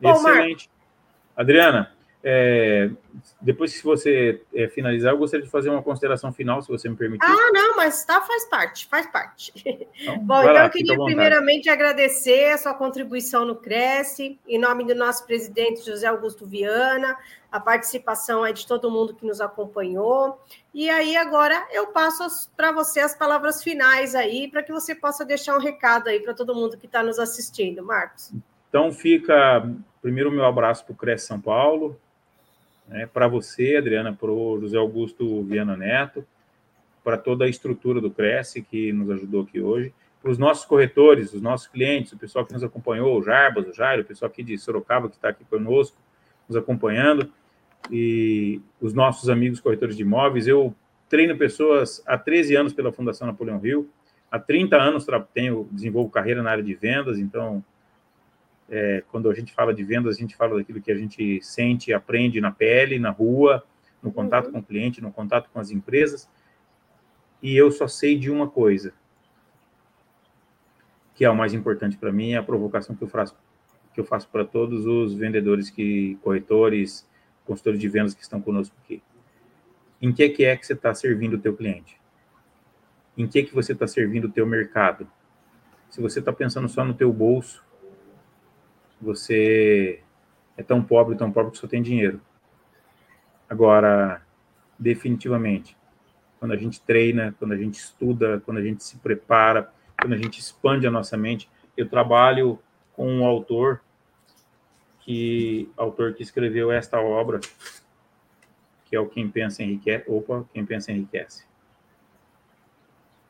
Bom, 0.00 0.12
Excelente. 0.12 0.70
Adriana, 1.36 1.92
é, 2.22 2.90
depois 3.40 3.74
que 3.74 3.82
você 3.82 4.42
é, 4.54 4.68
finalizar, 4.68 5.12
eu 5.12 5.18
gostaria 5.18 5.44
de 5.44 5.50
fazer 5.50 5.70
uma 5.70 5.82
consideração 5.82 6.30
final, 6.32 6.60
se 6.60 6.68
você 6.68 6.88
me 6.88 6.94
permitir. 6.94 7.24
Ah, 7.24 7.50
não, 7.52 7.76
mas 7.76 8.04
tá, 8.04 8.20
faz 8.20 8.44
parte, 8.44 8.86
faz 8.88 9.06
parte. 9.06 9.52
Então, 9.56 10.18
Bom, 10.20 10.40
então 10.40 10.52
lá, 10.52 10.64
eu 10.66 10.70
queria 10.70 10.96
primeiramente 10.96 11.70
agradecer 11.70 12.50
a 12.50 12.58
sua 12.58 12.74
contribuição 12.74 13.46
no 13.46 13.56
Cresce, 13.56 14.38
em 14.46 14.58
nome 14.58 14.84
do 14.84 14.94
nosso 14.94 15.26
presidente 15.26 15.84
José 15.84 16.06
Augusto 16.06 16.46
Viana, 16.46 17.16
a 17.50 17.58
participação 17.58 18.44
aí 18.44 18.52
de 18.52 18.66
todo 18.66 18.90
mundo 18.90 19.14
que 19.14 19.24
nos 19.26 19.40
acompanhou. 19.40 20.38
E 20.74 20.90
aí, 20.90 21.16
agora 21.16 21.66
eu 21.72 21.86
passo 21.86 22.50
para 22.54 22.70
você 22.70 23.00
as 23.00 23.14
palavras 23.14 23.62
finais 23.62 24.14
aí, 24.14 24.46
para 24.46 24.62
que 24.62 24.72
você 24.72 24.94
possa 24.94 25.24
deixar 25.24 25.56
um 25.56 25.60
recado 25.60 26.08
aí 26.08 26.20
para 26.20 26.34
todo 26.34 26.54
mundo 26.54 26.76
que 26.76 26.86
está 26.86 27.02
nos 27.02 27.18
assistindo, 27.18 27.82
Marcos. 27.82 28.30
Então, 28.68 28.92
fica 28.92 29.66
primeiro 30.02 30.30
meu 30.30 30.44
abraço 30.44 30.84
para 30.84 30.92
o 30.92 30.96
Cresce 30.96 31.26
São 31.26 31.40
Paulo, 31.40 31.98
né, 32.90 33.06
para 33.06 33.28
você, 33.28 33.76
Adriana, 33.76 34.12
para 34.12 34.30
o 34.30 34.60
José 34.60 34.76
Augusto 34.76 35.44
Viana 35.44 35.76
Neto, 35.76 36.26
para 37.02 37.16
toda 37.16 37.44
a 37.44 37.48
estrutura 37.48 38.00
do 38.00 38.10
Cresce 38.10 38.60
que 38.60 38.92
nos 38.92 39.08
ajudou 39.10 39.42
aqui 39.42 39.60
hoje, 39.60 39.94
para 40.20 40.30
os 40.30 40.36
nossos 40.36 40.66
corretores, 40.66 41.32
os 41.32 41.40
nossos 41.40 41.68
clientes, 41.68 42.12
o 42.12 42.18
pessoal 42.18 42.44
que 42.44 42.52
nos 42.52 42.62
acompanhou, 42.62 43.18
o 43.18 43.22
Jarbas, 43.22 43.68
o 43.68 43.72
Jairo, 43.72 44.02
o 44.02 44.04
pessoal 44.04 44.30
aqui 44.30 44.42
de 44.42 44.58
Sorocaba 44.58 45.08
que 45.08 45.14
está 45.14 45.30
aqui 45.30 45.44
conosco, 45.44 45.96
nos 46.46 46.56
acompanhando, 46.56 47.32
e 47.90 48.60
os 48.80 48.92
nossos 48.92 49.30
amigos 49.30 49.60
corretores 49.60 49.96
de 49.96 50.02
imóveis. 50.02 50.46
Eu 50.46 50.74
treino 51.08 51.38
pessoas 51.38 52.02
há 52.06 52.18
13 52.18 52.56
anos 52.56 52.72
pela 52.74 52.92
Fundação 52.92 53.26
Napoleão 53.26 53.58
Rio, 53.58 53.88
há 54.30 54.38
30 54.38 54.76
anos 54.76 55.06
tenho, 55.32 55.66
desenvolvo 55.70 56.10
carreira 56.10 56.42
na 56.42 56.50
área 56.50 56.62
de 56.62 56.74
vendas, 56.74 57.18
então, 57.18 57.64
é, 58.70 59.02
quando 59.10 59.28
a 59.28 59.34
gente 59.34 59.52
fala 59.52 59.74
de 59.74 59.82
vendas, 59.82 60.16
a 60.16 60.18
gente 60.18 60.36
fala 60.36 60.56
daquilo 60.56 60.80
que 60.80 60.92
a 60.92 60.96
gente 60.96 61.42
sente, 61.42 61.92
aprende 61.92 62.40
na 62.40 62.52
pele, 62.52 62.98
na 62.98 63.10
rua, 63.10 63.64
no 64.02 64.12
contato 64.12 64.46
uhum. 64.46 64.52
com 64.52 64.58
o 64.60 64.62
cliente, 64.62 65.02
no 65.02 65.12
contato 65.12 65.50
com 65.52 65.58
as 65.58 65.70
empresas, 65.70 66.28
e 67.42 67.56
eu 67.56 67.70
só 67.70 67.88
sei 67.88 68.16
de 68.16 68.30
uma 68.30 68.48
coisa, 68.48 68.92
que 71.14 71.24
é 71.24 71.30
o 71.30 71.36
mais 71.36 71.52
importante 71.52 71.96
para 71.96 72.12
mim, 72.12 72.32
é 72.32 72.36
a 72.36 72.42
provocação 72.42 72.94
que 72.94 73.02
eu 73.02 73.08
faço 73.08 73.36
que 73.92 74.00
eu 74.00 74.04
faço 74.04 74.28
para 74.28 74.44
todos 74.44 74.86
os 74.86 75.14
vendedores 75.14 75.68
que 75.68 76.16
corretores, 76.22 77.04
consultores 77.44 77.80
de 77.80 77.88
vendas 77.88 78.14
que 78.14 78.22
estão 78.22 78.40
conosco 78.40 78.76
aqui. 78.84 79.02
Em 80.00 80.12
que, 80.12 80.28
que 80.28 80.44
é 80.44 80.56
que 80.56 80.64
você 80.64 80.74
está 80.74 80.94
servindo 80.94 81.34
o 81.34 81.38
teu 81.40 81.56
cliente? 81.56 82.00
Em 83.18 83.26
que 83.26 83.42
que 83.42 83.52
você 83.52 83.72
está 83.72 83.88
servindo 83.88 84.26
o 84.26 84.30
teu 84.30 84.46
mercado? 84.46 85.10
Se 85.90 86.00
você 86.00 86.20
está 86.20 86.32
pensando 86.32 86.68
só 86.68 86.84
no 86.84 86.94
teu 86.94 87.12
bolso, 87.12 87.64
você 89.00 90.00
é 90.56 90.62
tão 90.62 90.82
pobre, 90.82 91.16
tão 91.16 91.32
pobre 91.32 91.52
que 91.52 91.58
só 91.58 91.66
tem 91.66 91.82
dinheiro. 91.82 92.20
Agora, 93.48 94.22
definitivamente, 94.78 95.76
quando 96.38 96.52
a 96.52 96.56
gente 96.56 96.80
treina, 96.80 97.34
quando 97.38 97.52
a 97.52 97.56
gente 97.56 97.74
estuda, 97.74 98.40
quando 98.44 98.58
a 98.58 98.62
gente 98.62 98.84
se 98.84 98.96
prepara, 98.98 99.72
quando 100.00 100.14
a 100.14 100.16
gente 100.16 100.38
expande 100.38 100.86
a 100.86 100.90
nossa 100.90 101.16
mente, 101.16 101.50
eu 101.76 101.88
trabalho 101.88 102.58
com 102.92 103.06
um 103.06 103.24
autor 103.24 103.82
que 105.00 105.70
autor 105.76 106.14
que 106.14 106.22
escreveu 106.22 106.70
esta 106.70 107.00
obra, 107.00 107.40
que 108.84 108.94
é 108.94 109.00
o 109.00 109.06
Quem 109.06 109.28
Pensa 109.28 109.62
Enriquece, 109.62 110.04
opa, 110.08 110.44
Quem 110.52 110.64
Pensa 110.64 110.92
Enriquece. 110.92 111.44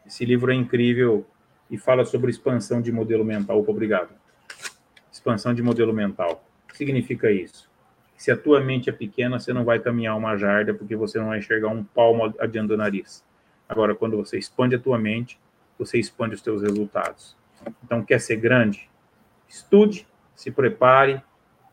Esse 0.06 0.24
livro 0.24 0.50
é 0.52 0.54
incrível 0.54 1.26
e 1.70 1.78
fala 1.78 2.04
sobre 2.04 2.30
expansão 2.30 2.82
de 2.82 2.90
modelo 2.90 3.24
mental. 3.24 3.60
Opa, 3.60 3.70
obrigado. 3.70 4.19
Expansão 5.20 5.52
de 5.52 5.62
modelo 5.62 5.92
mental. 5.92 6.42
O 6.64 6.68
que 6.68 6.78
significa 6.78 7.30
isso? 7.30 7.70
Se 8.16 8.30
a 8.30 8.36
tua 8.36 8.58
mente 8.58 8.88
é 8.88 8.92
pequena, 8.92 9.38
você 9.38 9.52
não 9.52 9.66
vai 9.66 9.78
caminhar 9.78 10.16
uma 10.16 10.34
jarda 10.34 10.72
porque 10.72 10.96
você 10.96 11.18
não 11.18 11.26
vai 11.26 11.40
enxergar 11.40 11.68
um 11.68 11.84
palmo 11.84 12.34
adiante 12.38 12.68
do 12.68 12.76
nariz. 12.78 13.22
Agora, 13.68 13.94
quando 13.94 14.16
você 14.16 14.38
expande 14.38 14.76
a 14.76 14.78
tua 14.78 14.98
mente, 14.98 15.38
você 15.78 15.98
expande 15.98 16.36
os 16.36 16.40
teus 16.40 16.62
resultados. 16.62 17.36
Então, 17.84 18.02
quer 18.02 18.18
ser 18.18 18.36
grande? 18.36 18.88
Estude, 19.46 20.06
se 20.34 20.50
prepare, 20.50 21.22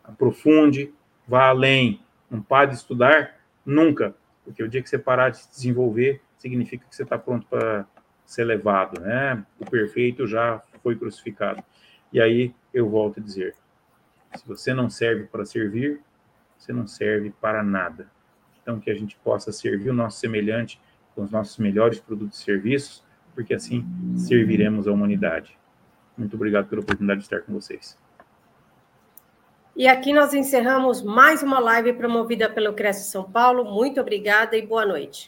aprofunde, 0.03 0.93
vá 1.25 1.47
além. 1.47 2.01
Não 2.29 2.41
pare 2.41 2.71
de 2.71 2.75
estudar 2.75 3.39
nunca, 3.65 4.13
porque 4.43 4.61
o 4.61 4.67
dia 4.67 4.83
que 4.83 4.89
você 4.89 4.99
parar 4.99 5.29
de 5.29 5.37
se 5.37 5.49
desenvolver, 5.49 6.21
significa 6.37 6.85
que 6.85 6.93
você 6.93 7.03
está 7.03 7.17
pronto 7.17 7.47
para 7.47 7.85
ser 8.25 8.43
levado, 8.43 8.99
né? 8.99 9.41
O 9.57 9.65
perfeito 9.65 10.27
já 10.27 10.61
foi 10.83 10.97
crucificado. 10.97 11.63
E 12.11 12.21
aí 12.21 12.53
eu 12.73 12.89
volto 12.89 13.19
a 13.19 13.23
dizer: 13.23 13.55
se 14.35 14.47
você 14.47 14.73
não 14.73 14.89
serve 14.89 15.25
para 15.25 15.45
servir, 15.45 16.01
você 16.57 16.73
não 16.73 16.87
serve 16.87 17.31
para 17.41 17.63
nada. 17.63 18.09
Então, 18.61 18.79
que 18.79 18.91
a 18.91 18.95
gente 18.95 19.15
possa 19.23 19.51
servir 19.51 19.89
o 19.89 19.93
nosso 19.93 20.19
semelhante 20.19 20.79
com 21.15 21.23
os 21.23 21.31
nossos 21.31 21.57
melhores 21.57 21.99
produtos 21.99 22.39
e 22.39 22.43
serviços, 22.43 23.03
porque 23.33 23.53
assim 23.53 23.85
serviremos 24.17 24.87
a 24.87 24.91
humanidade. 24.91 25.57
Muito 26.17 26.35
obrigado 26.35 26.67
pela 26.67 26.81
oportunidade 26.81 27.21
de 27.21 27.25
estar 27.25 27.41
com 27.41 27.53
vocês. 27.53 27.97
E 29.75 29.87
aqui 29.87 30.11
nós 30.11 30.33
encerramos 30.33 31.03
mais 31.03 31.43
uma 31.43 31.59
live 31.59 31.93
promovida 31.93 32.49
pelo 32.49 32.73
Cresce 32.73 33.11
São 33.11 33.23
Paulo. 33.23 33.63
Muito 33.63 34.01
obrigada 34.01 34.57
e 34.57 34.65
boa 34.65 34.85
noite. 34.85 35.27